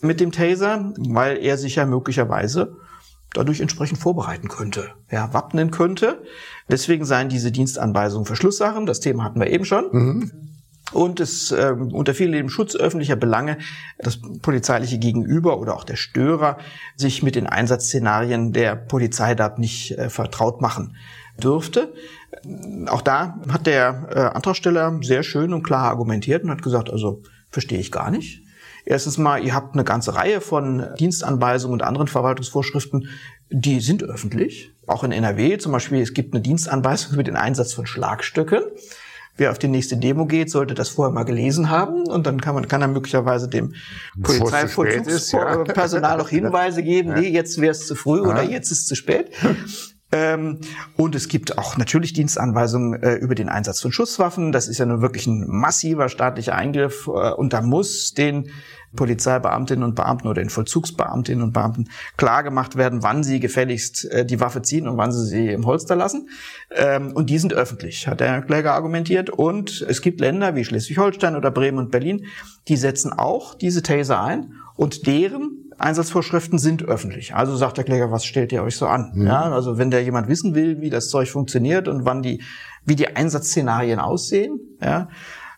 mit 0.00 0.20
dem 0.20 0.32
Taser, 0.32 0.92
weil 0.96 1.36
er 1.38 1.56
sich 1.56 1.76
ja 1.76 1.86
möglicherweise 1.86 2.76
dadurch 3.34 3.60
entsprechend 3.60 3.98
vorbereiten 3.98 4.48
könnte, 4.48 4.92
ja, 5.10 5.32
wappnen 5.34 5.70
könnte. 5.70 6.22
Deswegen 6.70 7.04
seien 7.04 7.28
diese 7.28 7.52
Dienstanweisungen 7.52 8.24
Verschlusssachen. 8.24 8.86
Das 8.86 9.00
Thema 9.00 9.24
hatten 9.24 9.40
wir 9.40 9.50
eben 9.50 9.66
schon. 9.66 9.84
Mhm 9.92 10.30
und 10.92 11.20
es 11.20 11.50
äh, 11.50 11.74
unterfiel 11.92 12.30
dem 12.30 12.48
Schutz 12.48 12.76
öffentlicher 12.76 13.16
Belange 13.16 13.58
das 13.98 14.18
polizeiliche 14.42 14.98
Gegenüber 14.98 15.58
oder 15.58 15.74
auch 15.74 15.84
der 15.84 15.96
Störer 15.96 16.58
sich 16.96 17.22
mit 17.22 17.34
den 17.34 17.46
Einsatzszenarien 17.46 18.52
der 18.52 18.76
Polizei 18.76 19.34
dort 19.34 19.58
nicht 19.58 19.98
äh, 19.98 20.10
vertraut 20.10 20.60
machen 20.60 20.96
dürfte. 21.42 21.92
Auch 22.86 23.02
da 23.02 23.40
hat 23.48 23.66
der 23.66 24.08
äh, 24.10 24.36
Antragsteller 24.36 25.00
sehr 25.02 25.22
schön 25.22 25.52
und 25.52 25.62
klar 25.62 25.88
argumentiert 25.90 26.44
und 26.44 26.50
hat 26.50 26.62
gesagt, 26.62 26.90
also 26.90 27.22
verstehe 27.50 27.80
ich 27.80 27.90
gar 27.90 28.10
nicht. 28.10 28.43
Erstens 28.86 29.16
mal, 29.16 29.42
ihr 29.42 29.54
habt 29.54 29.74
eine 29.74 29.84
ganze 29.84 30.14
Reihe 30.14 30.40
von 30.40 30.86
Dienstanweisungen 30.98 31.74
und 31.74 31.82
anderen 31.82 32.06
Verwaltungsvorschriften, 32.06 33.08
die 33.50 33.80
sind 33.80 34.02
öffentlich. 34.02 34.72
Auch 34.86 35.04
in 35.04 35.12
NRW 35.12 35.56
zum 35.58 35.72
Beispiel, 35.72 36.02
es 36.02 36.12
gibt 36.12 36.34
eine 36.34 36.42
Dienstanweisung 36.42 37.14
über 37.14 37.22
den 37.22 37.36
Einsatz 37.36 37.72
von 37.72 37.86
Schlagstöcken. 37.86 38.62
Wer 39.36 39.50
auf 39.50 39.58
die 39.58 39.68
nächste 39.68 39.96
Demo 39.96 40.26
geht, 40.26 40.50
sollte 40.50 40.74
das 40.74 40.90
vorher 40.90 41.12
mal 41.12 41.24
gelesen 41.24 41.68
haben 41.68 42.06
und 42.06 42.24
dann 42.26 42.40
kann 42.40 42.54
man 42.54 42.68
kann 42.68 42.82
er 42.82 42.88
möglicherweise 42.88 43.48
dem 43.48 43.74
Polizeivollzugspersonal 44.22 46.12
ja. 46.12 46.16
noch 46.16 46.28
Hinweise 46.28 46.84
geben, 46.84 47.14
nee, 47.14 47.30
jetzt 47.30 47.60
wäre 47.60 47.72
es 47.72 47.86
zu 47.86 47.96
früh 47.96 48.22
ja. 48.22 48.28
oder 48.28 48.44
jetzt 48.44 48.70
ist 48.70 48.80
es 48.80 48.86
zu 48.86 48.94
spät. 48.94 49.30
Ähm, 50.14 50.60
und 50.96 51.16
es 51.16 51.26
gibt 51.26 51.58
auch 51.58 51.76
natürlich 51.76 52.12
Dienstanweisungen 52.12 53.02
äh, 53.02 53.14
über 53.14 53.34
den 53.34 53.48
Einsatz 53.48 53.80
von 53.80 53.90
Schusswaffen. 53.90 54.52
Das 54.52 54.68
ist 54.68 54.78
ja 54.78 54.86
nun 54.86 55.02
wirklich 55.02 55.26
ein 55.26 55.44
massiver 55.48 56.08
staatlicher 56.08 56.54
Eingriff. 56.54 57.08
Äh, 57.08 57.32
und 57.32 57.52
da 57.52 57.62
muss 57.62 58.14
den 58.14 58.48
Polizeibeamtinnen 58.94 59.82
und 59.82 59.96
Beamten 59.96 60.28
oder 60.28 60.40
den 60.40 60.50
Vollzugsbeamtinnen 60.50 61.42
und 61.42 61.52
Beamten 61.52 61.88
klargemacht 62.16 62.76
werden, 62.76 63.02
wann 63.02 63.24
sie 63.24 63.40
gefälligst 63.40 64.04
äh, 64.12 64.24
die 64.24 64.38
Waffe 64.38 64.62
ziehen 64.62 64.86
und 64.86 64.96
wann 64.96 65.10
sie 65.10 65.26
sie 65.26 65.48
im 65.48 65.66
Holster 65.66 65.96
lassen. 65.96 66.28
Ähm, 66.70 67.10
und 67.12 67.28
die 67.28 67.38
sind 67.38 67.52
öffentlich, 67.52 68.06
hat 68.06 68.20
der 68.20 68.42
Kläger 68.42 68.74
argumentiert. 68.74 69.30
Und 69.30 69.84
es 69.88 70.00
gibt 70.00 70.20
Länder 70.20 70.54
wie 70.54 70.64
Schleswig-Holstein 70.64 71.34
oder 71.34 71.50
Bremen 71.50 71.78
und 71.78 71.90
Berlin, 71.90 72.26
die 72.68 72.76
setzen 72.76 73.12
auch 73.12 73.54
diese 73.56 73.82
Taser 73.82 74.22
ein 74.22 74.54
und 74.76 75.08
deren 75.08 75.63
Einsatzvorschriften 75.78 76.58
sind 76.58 76.82
öffentlich. 76.82 77.34
Also 77.34 77.56
sagt 77.56 77.76
der 77.76 77.84
Kläger, 77.84 78.10
was 78.10 78.24
stellt 78.24 78.52
ihr 78.52 78.62
euch 78.62 78.76
so 78.76 78.86
an? 78.86 79.12
Mhm. 79.14 79.26
Ja, 79.26 79.42
also 79.42 79.78
wenn 79.78 79.90
der 79.90 80.02
jemand 80.02 80.28
wissen 80.28 80.54
will, 80.54 80.80
wie 80.80 80.90
das 80.90 81.08
Zeug 81.08 81.28
funktioniert 81.28 81.88
und 81.88 82.04
wann 82.04 82.22
die, 82.22 82.42
wie 82.84 82.96
die 82.96 83.14
Einsatzszenarien 83.16 83.98
aussehen, 83.98 84.60
ja, 84.82 85.08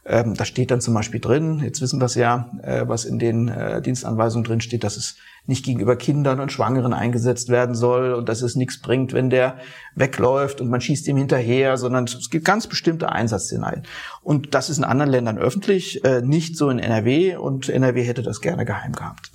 ähm, 0.09 0.35
da 0.35 0.45
steht 0.45 0.71
dann 0.71 0.81
zum 0.81 0.95
Beispiel 0.95 1.19
drin, 1.21 1.61
jetzt 1.65 1.81
wissen 1.81 2.01
wir 2.01 2.05
es 2.05 2.15
ja, 2.15 2.51
äh, 2.63 2.87
was 2.87 3.05
in 3.05 3.19
den 3.19 3.49
äh, 3.49 3.83
Dienstanweisungen 3.83 4.45
drin 4.45 4.61
steht, 4.61 4.85
dass 4.85 4.97
es 4.97 5.17
nicht 5.47 5.65
gegenüber 5.65 5.97
Kindern 5.97 6.39
und 6.39 6.53
Schwangeren 6.53 6.93
eingesetzt 6.93 7.49
werden 7.49 7.75
soll 7.75 8.15
und 8.15 8.29
dass 8.29 8.43
es 8.43 8.55
nichts 8.55 8.81
bringt, 8.81 9.13
wenn 9.13 9.31
der 9.31 9.57
wegläuft 9.97 10.61
und 10.61 10.69
man 10.69 10.81
schießt 10.81 11.09
ihm 11.09 11.17
hinterher, 11.17 11.77
sondern 11.77 12.05
es 12.05 12.31
gibt 12.31 12.45
ganz 12.45 12.69
bestimmte 12.69 13.11
Einsatzszenarien. 13.11 13.83
Und 14.23 14.55
das 14.55 14.71
ist 14.71 14.79
in 14.79 14.85
anderen 14.85 15.11
Ländern 15.11 15.39
öffentlich, 15.39 16.05
äh, 16.05 16.21
nicht 16.23 16.57
so 16.57 16.71
in 16.71 16.79
NRW 16.79 17.37
und 17.37 17.69
NRW 17.69 18.05
hätte 18.05 18.23
das 18.23 18.41
gerne 18.41 18.65
geheim 18.65 18.93
gehabt. 18.93 19.33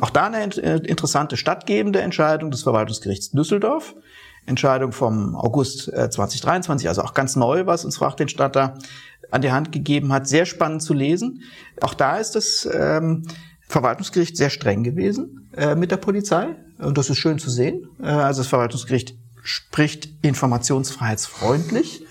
Auch 0.00 0.10
da 0.10 0.26
eine 0.26 0.54
äh, 0.56 0.78
interessante 0.86 1.36
stattgebende 1.36 2.00
Entscheidung 2.00 2.50
des 2.50 2.62
Verwaltungsgerichts 2.62 3.30
Düsseldorf. 3.30 3.94
Entscheidung 4.44 4.90
vom 4.90 5.36
August 5.36 5.84
2023, 5.84 6.86
äh, 6.86 6.88
also 6.88 7.02
auch 7.02 7.14
ganz 7.14 7.36
neu, 7.36 7.66
was 7.66 7.84
uns 7.84 7.98
Fragt 7.98 8.18
den 8.18 8.28
Statter 8.28 8.74
an 9.30 9.40
die 9.40 9.52
Hand 9.52 9.72
gegeben 9.72 10.12
hat. 10.12 10.26
Sehr 10.26 10.46
spannend 10.46 10.82
zu 10.82 10.94
lesen. 10.94 11.42
Auch 11.80 11.94
da 11.94 12.16
ist 12.16 12.32
das 12.32 12.68
ähm, 12.72 13.22
Verwaltungsgericht 13.68 14.36
sehr 14.36 14.50
streng 14.50 14.82
gewesen 14.82 15.50
äh, 15.56 15.74
mit 15.74 15.90
der 15.90 15.96
Polizei. 15.96 16.56
Und 16.78 16.98
das 16.98 17.10
ist 17.10 17.18
schön 17.18 17.38
zu 17.38 17.50
sehen. 17.50 17.88
Äh, 18.00 18.06
also 18.06 18.40
das 18.40 18.48
Verwaltungsgericht 18.48 19.16
spricht 19.42 20.08
informationsfreiheitsfreundlich 20.22 22.04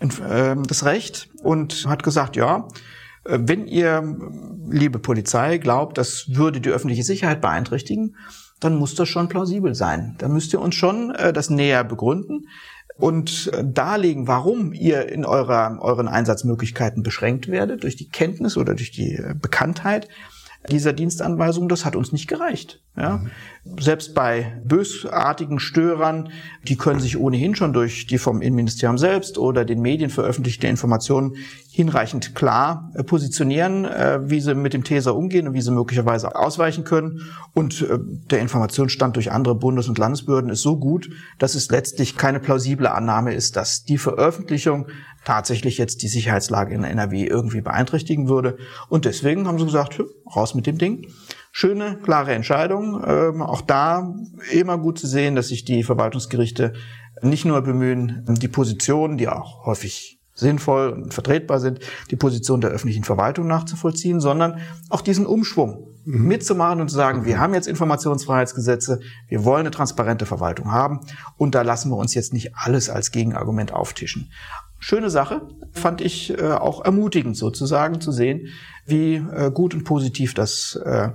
äh, 0.00 0.56
das 0.66 0.84
Recht 0.84 1.30
und 1.42 1.86
hat 1.86 2.02
gesagt, 2.02 2.36
ja, 2.36 2.68
wenn 3.24 3.66
ihr, 3.66 4.16
liebe 4.68 4.98
Polizei, 4.98 5.58
glaubt, 5.58 5.98
das 5.98 6.26
würde 6.28 6.60
die 6.60 6.70
öffentliche 6.70 7.02
Sicherheit 7.02 7.40
beeinträchtigen, 7.40 8.16
dann 8.60 8.76
muss 8.76 8.94
das 8.94 9.08
schon 9.08 9.28
plausibel 9.28 9.74
sein. 9.74 10.16
Da 10.18 10.28
müsst 10.28 10.52
ihr 10.52 10.60
uns 10.60 10.74
schon 10.74 11.14
äh, 11.14 11.32
das 11.32 11.50
näher 11.50 11.84
begründen 11.84 12.46
und 12.96 13.50
äh, 13.52 13.64
darlegen, 13.64 14.28
warum 14.28 14.72
ihr 14.72 15.08
in 15.08 15.24
eurer, 15.24 15.78
euren 15.80 16.08
Einsatzmöglichkeiten 16.08 17.02
beschränkt 17.02 17.48
werdet 17.48 17.82
durch 17.82 17.96
die 17.96 18.08
Kenntnis 18.08 18.56
oder 18.56 18.74
durch 18.74 18.90
die 18.90 19.20
Bekanntheit 19.40 20.08
dieser 20.68 20.92
Dienstanweisung, 20.92 21.68
das 21.68 21.84
hat 21.86 21.96
uns 21.96 22.12
nicht 22.12 22.28
gereicht. 22.28 22.82
Ja? 22.96 23.18
Mhm. 23.64 23.78
Selbst 23.80 24.14
bei 24.14 24.60
bösartigen 24.64 25.58
Störern, 25.58 26.30
die 26.64 26.76
können 26.76 27.00
sich 27.00 27.18
ohnehin 27.18 27.54
schon 27.54 27.72
durch 27.72 28.06
die 28.06 28.18
vom 28.18 28.42
Innenministerium 28.42 28.98
selbst 28.98 29.38
oder 29.38 29.64
den 29.64 29.80
Medien 29.80 30.10
veröffentlichte 30.10 30.66
Informationen 30.66 31.36
hinreichend 31.80 32.34
klar 32.34 32.92
äh, 32.94 33.02
positionieren, 33.02 33.86
äh, 33.86 34.20
wie 34.28 34.40
sie 34.40 34.54
mit 34.54 34.74
dem 34.74 34.84
Taser 34.84 35.16
umgehen 35.16 35.48
und 35.48 35.54
wie 35.54 35.62
sie 35.62 35.70
möglicherweise 35.70 36.36
ausweichen 36.36 36.84
können. 36.84 37.22
Und 37.54 37.80
äh, 37.80 37.98
der 38.30 38.40
Informationsstand 38.40 39.16
durch 39.16 39.32
andere 39.32 39.54
Bundes- 39.54 39.88
und 39.88 39.96
Landesbehörden 39.96 40.50
ist 40.50 40.60
so 40.60 40.76
gut, 40.76 41.08
dass 41.38 41.54
es 41.54 41.70
letztlich 41.70 42.18
keine 42.18 42.38
plausible 42.38 42.90
Annahme 42.90 43.32
ist, 43.32 43.56
dass 43.56 43.84
die 43.84 43.96
Veröffentlichung 43.96 44.88
tatsächlich 45.24 45.78
jetzt 45.78 46.02
die 46.02 46.08
Sicherheitslage 46.08 46.74
in 46.74 46.84
NRW 46.84 47.24
irgendwie 47.24 47.62
beeinträchtigen 47.62 48.28
würde. 48.28 48.58
Und 48.90 49.06
deswegen 49.06 49.48
haben 49.48 49.58
sie 49.58 49.64
gesagt, 49.64 50.02
raus 50.36 50.54
mit 50.54 50.66
dem 50.66 50.76
Ding. 50.76 51.06
Schöne, 51.50 51.98
klare 52.02 52.34
Entscheidung. 52.34 53.02
Ähm, 53.06 53.40
auch 53.40 53.62
da 53.62 54.14
immer 54.52 54.76
gut 54.76 54.98
zu 54.98 55.06
sehen, 55.06 55.34
dass 55.34 55.48
sich 55.48 55.64
die 55.64 55.82
Verwaltungsgerichte 55.82 56.74
nicht 57.22 57.46
nur 57.46 57.62
bemühen, 57.62 58.24
die 58.28 58.48
Positionen, 58.48 59.16
die 59.16 59.28
auch 59.28 59.64
häufig 59.64 60.19
sinnvoll 60.40 60.90
und 60.90 61.14
vertretbar 61.14 61.60
sind, 61.60 61.80
die 62.10 62.16
Position 62.16 62.60
der 62.60 62.70
öffentlichen 62.70 63.04
Verwaltung 63.04 63.46
nachzuvollziehen, 63.46 64.20
sondern 64.20 64.58
auch 64.88 65.00
diesen 65.00 65.26
Umschwung 65.26 65.88
mhm. 66.04 66.26
mitzumachen 66.26 66.80
und 66.80 66.88
zu 66.88 66.96
sagen, 66.96 67.24
wir 67.24 67.38
haben 67.38 67.54
jetzt 67.54 67.68
Informationsfreiheitsgesetze, 67.68 69.00
wir 69.28 69.44
wollen 69.44 69.60
eine 69.60 69.70
transparente 69.70 70.26
Verwaltung 70.26 70.72
haben 70.72 71.00
und 71.36 71.54
da 71.54 71.62
lassen 71.62 71.90
wir 71.90 71.96
uns 71.96 72.14
jetzt 72.14 72.32
nicht 72.32 72.56
alles 72.56 72.90
als 72.90 73.12
Gegenargument 73.12 73.72
auftischen 73.72 74.30
schöne 74.80 75.10
Sache, 75.10 75.42
fand 75.72 76.00
ich 76.00 76.36
äh, 76.36 76.52
auch 76.52 76.84
ermutigend 76.84 77.36
sozusagen 77.36 78.00
zu 78.00 78.10
sehen, 78.10 78.48
wie 78.86 79.16
äh, 79.16 79.50
gut 79.52 79.74
und 79.74 79.84
positiv 79.84 80.34
das 80.34 80.80
äh, 80.84 81.10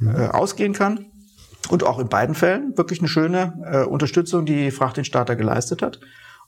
äh, 0.00 0.28
ausgehen 0.28 0.72
kann. 0.72 1.06
Und 1.68 1.84
auch 1.84 1.98
in 1.98 2.08
beiden 2.08 2.34
Fällen 2.34 2.78
wirklich 2.78 3.00
eine 3.00 3.08
schöne 3.08 3.52
äh, 3.70 3.84
Unterstützung, 3.84 4.46
die 4.46 4.70
Fracht 4.70 4.96
den 4.96 5.04
Starter 5.04 5.36
geleistet 5.36 5.82
hat, 5.82 6.00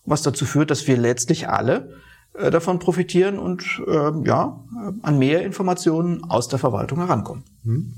was 0.07 0.23
dazu 0.23 0.47
führt, 0.47 0.71
dass 0.71 0.87
wir 0.87 0.97
letztlich 0.97 1.49
alle 1.49 1.95
äh, 2.35 2.51
davon 2.51 2.79
profitieren 2.79 3.39
und 3.39 3.83
äh, 3.87 4.27
ja, 4.27 4.61
an 5.03 5.19
mehr 5.19 5.45
Informationen 5.45 6.25
aus 6.25 6.49
der 6.49 6.59
Verwaltung 6.59 6.99
herankommen. 6.99 7.45
Hm. 7.65 7.95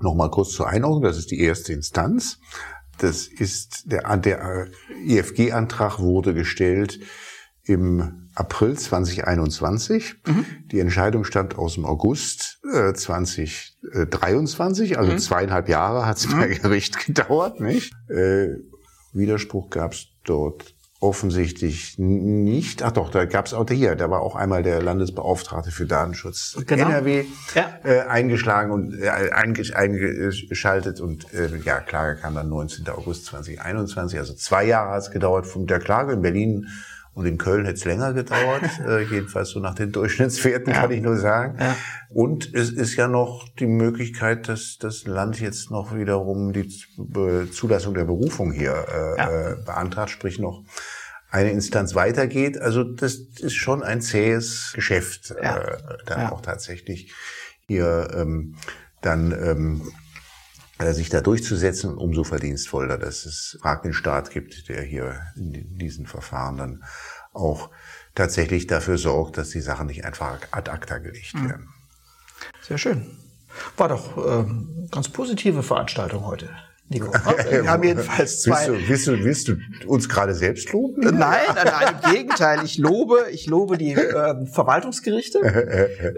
Nochmal 0.00 0.30
kurz 0.30 0.52
zur 0.52 0.68
Einordnung, 0.68 1.02
das 1.02 1.18
ist 1.18 1.30
die 1.30 1.40
erste 1.40 1.72
Instanz. 1.72 2.38
Das 2.98 3.26
ist 3.26 3.90
der, 3.90 4.16
der 4.16 4.68
IFG-Antrag 5.04 5.98
wurde 6.00 6.34
gestellt 6.34 7.00
im 7.64 8.28
April 8.34 8.78
2021. 8.78 10.14
Mhm. 10.26 10.46
Die 10.70 10.80
Entscheidung 10.80 11.24
stammt 11.24 11.58
aus 11.58 11.74
dem 11.74 11.84
August 11.84 12.60
äh, 12.72 12.94
2023, 12.94 14.98
also 14.98 15.12
mhm. 15.12 15.18
zweieinhalb 15.18 15.68
Jahre 15.68 16.06
hat 16.06 16.16
es 16.18 16.28
mhm. 16.28 16.38
bei 16.38 16.48
Gericht 16.48 17.06
gedauert. 17.06 17.60
Nicht? 17.60 17.92
Äh, 18.08 18.54
Widerspruch 19.12 19.70
gab 19.70 19.92
es 19.92 20.06
dort 20.24 20.74
offensichtlich 21.00 21.96
nicht. 21.98 22.82
Ach 22.82 22.90
doch, 22.90 23.10
da 23.10 23.24
gab 23.24 23.46
es 23.46 23.54
auch 23.54 23.68
hier, 23.68 23.94
da 23.94 24.10
war 24.10 24.20
auch 24.20 24.34
einmal 24.34 24.64
der 24.64 24.82
Landesbeauftragte 24.82 25.70
für 25.70 25.86
Datenschutz 25.86 26.58
genau. 26.66 26.88
NRW 26.88 27.24
ja. 27.54 27.78
äh, 27.84 28.00
eingeschlagen 28.00 28.72
und 28.72 29.00
äh, 29.00 29.08
eingeschaltet 29.08 31.00
und 31.00 31.32
äh, 31.32 31.56
ja, 31.64 31.80
Klage 31.80 32.20
kam 32.20 32.34
dann 32.34 32.48
19. 32.48 32.88
August 32.88 33.26
2021, 33.26 34.18
also 34.18 34.34
zwei 34.34 34.64
Jahre 34.64 34.90
hat 34.90 35.02
es 35.02 35.10
gedauert 35.12 35.46
von 35.46 35.68
der 35.68 35.78
Klage 35.78 36.14
in 36.14 36.22
Berlin 36.22 36.66
und 37.18 37.26
in 37.26 37.36
Köln 37.36 37.64
hätte 37.64 37.78
es 37.78 37.84
länger 37.84 38.12
gedauert, 38.12 38.62
äh, 38.86 39.02
jedenfalls 39.02 39.50
so 39.50 39.58
nach 39.58 39.74
den 39.74 39.90
Durchschnittswerten 39.90 40.72
ja. 40.72 40.82
kann 40.82 40.92
ich 40.92 41.02
nur 41.02 41.16
sagen. 41.16 41.56
Ja. 41.58 41.76
Und 42.10 42.54
es 42.54 42.70
ist 42.70 42.94
ja 42.94 43.08
noch 43.08 43.48
die 43.58 43.66
Möglichkeit, 43.66 44.48
dass 44.48 44.78
das 44.78 45.04
Land 45.04 45.40
jetzt 45.40 45.72
noch 45.72 45.96
wiederum 45.96 46.52
die 46.52 46.68
Zulassung 47.50 47.94
der 47.94 48.04
Berufung 48.04 48.52
hier 48.52 48.86
äh, 48.88 49.18
ja. 49.18 49.30
äh, 49.30 49.56
beantragt, 49.66 50.10
sprich 50.10 50.38
noch 50.38 50.62
eine 51.28 51.50
Instanz 51.50 51.96
weitergeht. 51.96 52.56
Also 52.56 52.84
das 52.84 53.16
ist 53.16 53.54
schon 53.54 53.82
ein 53.82 54.00
zähes 54.00 54.70
Geschäft, 54.76 55.32
äh, 55.32 55.76
dann 56.06 56.28
auch 56.28 56.40
tatsächlich 56.40 57.12
hier 57.66 58.10
ähm, 58.14 58.54
dann 59.00 59.32
ähm, 59.32 59.82
äh, 59.86 60.07
sich 60.94 61.08
da 61.08 61.20
durchzusetzen. 61.20 61.96
Umso 61.96 62.24
verdienstvoller, 62.24 62.98
dass 62.98 63.26
es 63.26 63.58
den 63.84 63.92
Staat 63.92 64.30
gibt, 64.30 64.68
der 64.68 64.82
hier 64.82 65.20
in 65.36 65.78
diesen 65.78 66.06
Verfahren 66.06 66.56
dann 66.56 66.84
auch 67.32 67.70
tatsächlich 68.14 68.66
dafür 68.66 68.98
sorgt, 68.98 69.38
dass 69.38 69.50
die 69.50 69.60
Sachen 69.60 69.86
nicht 69.86 70.04
einfach 70.04 70.38
ad 70.50 70.70
acta 70.70 70.98
gelegt 70.98 71.34
mhm. 71.34 71.48
werden. 71.48 71.68
Sehr 72.62 72.78
schön. 72.78 73.06
War 73.76 73.88
doch 73.88 74.16
äh, 74.18 74.44
ganz 74.90 75.08
positive 75.08 75.62
Veranstaltung 75.62 76.24
heute. 76.24 76.50
Nico. 76.90 77.12
Wir 77.50 77.70
haben 77.70 77.82
jedenfalls 77.82 78.40
zwei. 78.40 78.68
Willst 78.86 79.06
du, 79.06 79.12
willst 79.24 79.48
du, 79.48 79.58
willst 79.58 79.84
du 79.84 79.88
uns 79.88 80.08
gerade 80.08 80.34
selbst 80.34 80.72
loben? 80.72 81.02
Nein, 81.02 81.38
nein, 81.54 81.66
nein, 81.66 81.94
im 82.02 82.12
Gegenteil. 82.12 82.60
Ich 82.64 82.78
lobe, 82.78 83.26
ich 83.30 83.46
lobe 83.46 83.76
die 83.76 83.92
äh, 83.92 84.46
Verwaltungsgerichte. 84.46 85.38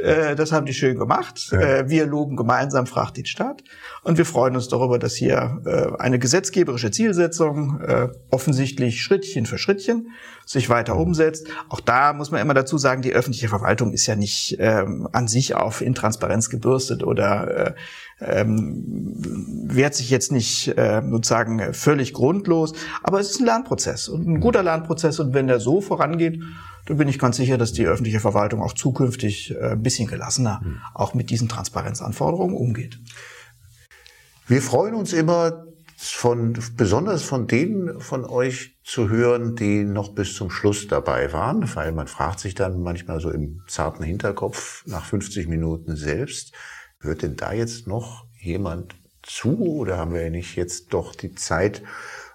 Äh, 0.00 0.36
das 0.36 0.52
haben 0.52 0.66
die 0.66 0.74
schön 0.74 0.98
gemacht. 0.98 1.52
Äh, 1.52 1.88
wir 1.88 2.06
loben 2.06 2.36
gemeinsam 2.36 2.86
Fracht 2.86 3.16
den 3.16 3.26
Staat. 3.26 3.64
Und 4.02 4.16
wir 4.16 4.24
freuen 4.24 4.54
uns 4.54 4.68
darüber, 4.68 4.98
dass 4.98 5.14
hier 5.14 5.60
äh, 5.66 6.00
eine 6.00 6.18
gesetzgeberische 6.18 6.90
Zielsetzung 6.92 7.80
äh, 7.80 8.08
offensichtlich 8.30 9.02
Schrittchen 9.02 9.46
für 9.46 9.58
Schrittchen 9.58 10.10
sich 10.50 10.68
weiter 10.68 10.96
umsetzt. 10.96 11.46
Auch 11.68 11.78
da 11.78 12.12
muss 12.12 12.32
man 12.32 12.40
immer 12.40 12.54
dazu 12.54 12.76
sagen, 12.76 13.02
die 13.02 13.12
öffentliche 13.12 13.48
Verwaltung 13.48 13.92
ist 13.92 14.06
ja 14.06 14.16
nicht 14.16 14.56
ähm, 14.58 15.08
an 15.12 15.28
sich 15.28 15.54
auf 15.54 15.80
Intransparenz 15.80 16.50
gebürstet 16.50 17.04
oder 17.04 17.68
äh, 17.68 17.74
ähm, 18.20 19.14
wehrt 19.68 19.94
sich 19.94 20.10
jetzt 20.10 20.32
nicht 20.32 20.76
äh, 20.76 21.02
sozusagen 21.08 21.72
völlig 21.72 22.12
grundlos, 22.14 22.74
aber 23.04 23.20
es 23.20 23.30
ist 23.30 23.40
ein 23.40 23.46
Lernprozess 23.46 24.08
und 24.08 24.26
ein 24.26 24.40
guter 24.40 24.64
Lernprozess. 24.64 25.20
Und 25.20 25.34
wenn 25.34 25.46
der 25.46 25.60
so 25.60 25.80
vorangeht, 25.80 26.42
dann 26.86 26.96
bin 26.96 27.06
ich 27.06 27.20
ganz 27.20 27.36
sicher, 27.36 27.56
dass 27.56 27.72
die 27.72 27.86
öffentliche 27.86 28.18
Verwaltung 28.18 28.60
auch 28.60 28.72
zukünftig 28.72 29.54
äh, 29.54 29.70
ein 29.70 29.82
bisschen 29.84 30.08
gelassener 30.08 30.62
auch 30.94 31.14
mit 31.14 31.30
diesen 31.30 31.48
Transparenzanforderungen 31.48 32.56
umgeht. 32.56 32.98
Wir 34.48 34.62
freuen 34.62 34.96
uns 34.96 35.12
immer 35.12 35.69
von, 36.02 36.58
besonders 36.76 37.22
von 37.22 37.46
denen 37.46 38.00
von 38.00 38.24
euch 38.24 38.78
zu 38.82 39.10
hören, 39.10 39.54
die 39.54 39.84
noch 39.84 40.14
bis 40.14 40.34
zum 40.34 40.50
Schluss 40.50 40.88
dabei 40.88 41.32
waren, 41.34 41.74
weil 41.74 41.92
man 41.92 42.06
fragt 42.06 42.40
sich 42.40 42.54
dann 42.54 42.82
manchmal 42.82 43.20
so 43.20 43.30
im 43.30 43.62
zarten 43.68 44.02
Hinterkopf 44.02 44.86
nach 44.86 45.04
50 45.04 45.46
Minuten 45.46 45.96
selbst, 45.96 46.52
hört 47.00 47.22
denn 47.22 47.36
da 47.36 47.52
jetzt 47.52 47.86
noch 47.86 48.24
jemand 48.38 48.94
zu 49.22 49.58
oder 49.58 49.98
haben 49.98 50.14
wir 50.14 50.30
nicht 50.30 50.56
jetzt 50.56 50.94
doch 50.94 51.14
die 51.14 51.34
Zeit 51.34 51.82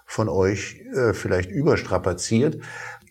von 0.06 0.28
euch 0.28 0.80
äh, 0.94 1.12
vielleicht 1.12 1.50
überstrapaziert? 1.50 2.62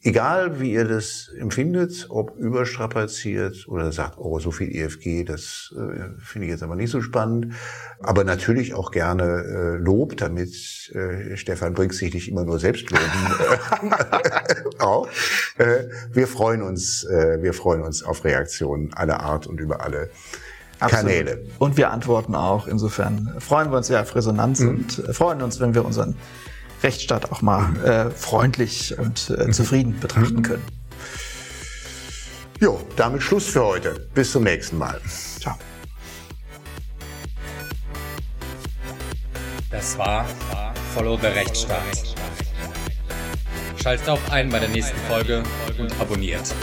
Egal, 0.05 0.59
wie 0.59 0.71
ihr 0.71 0.87
das 0.87 1.31
empfindet, 1.35 2.05
ob 2.09 2.37
überstrapaziert 2.37 3.67
oder 3.67 3.91
sagt, 3.91 4.19
oh, 4.19 4.37
so 4.37 4.51
viel 4.51 4.69
EFG, 4.69 5.23
das 5.23 5.73
äh, 5.75 6.09
finde 6.19 6.45
ich 6.45 6.51
jetzt 6.51 6.61
aber 6.61 6.75
nicht 6.75 6.91
so 6.91 7.01
spannend. 7.01 7.55
Aber 8.01 8.23
natürlich 8.23 8.75
auch 8.75 8.91
gerne 8.91 9.23
äh, 9.23 9.77
Lob, 9.77 10.15
damit 10.17 10.91
äh, 10.93 11.35
Stefan 11.35 11.73
Brink 11.73 11.91
sich 11.95 12.13
nicht 12.13 12.29
immer 12.29 12.45
nur 12.45 12.59
selbst 12.59 12.87
loben. 12.91 13.89
auch. 14.77 15.07
Äh, 15.57 15.85
wir 16.13 16.27
freuen 16.27 16.61
uns, 16.61 17.03
äh, 17.05 17.41
wir 17.41 17.55
freuen 17.55 17.81
uns 17.81 18.03
auf 18.03 18.23
Reaktionen 18.23 18.93
aller 18.93 19.21
Art 19.21 19.47
und 19.47 19.59
über 19.59 19.81
alle 19.81 20.11
Absolut. 20.77 21.07
Kanäle. 21.07 21.45
Und 21.57 21.77
wir 21.77 21.89
antworten 21.89 22.35
auch. 22.35 22.67
Insofern 22.67 23.33
freuen 23.39 23.71
wir 23.71 23.77
uns 23.77 23.89
ja 23.89 24.03
auf 24.03 24.13
Resonanz 24.13 24.59
mhm. 24.59 24.69
und 24.69 24.99
äh, 24.99 25.13
freuen 25.13 25.41
uns, 25.41 25.59
wenn 25.59 25.73
wir 25.73 25.83
unseren 25.83 26.15
Rechtsstaat 26.85 27.31
auch 27.31 27.41
mal 27.41 27.75
äh, 27.83 28.11
freundlich 28.11 28.95
und 28.99 29.31
äh, 29.31 29.49
zufrieden 29.49 29.99
betrachten 29.99 30.43
können. 30.43 30.63
Jo, 32.61 32.79
damit 32.95 33.23
Schluss 33.23 33.47
für 33.47 33.65
heute. 33.65 34.07
Bis 34.13 34.31
zum 34.31 34.43
nächsten 34.43 34.77
Mal. 34.77 35.01
Ciao. 35.39 35.55
Das 39.71 39.97
war 39.97 40.25
Follow 40.93 41.17
the 41.17 41.27
Rechtsstaat. 41.27 42.15
Schaltet 43.81 44.07
auch 44.07 44.19
ein 44.29 44.49
bei 44.49 44.59
der 44.59 44.69
nächsten 44.69 44.97
Folge 45.09 45.43
und 45.79 45.99
abonniert. 45.99 46.53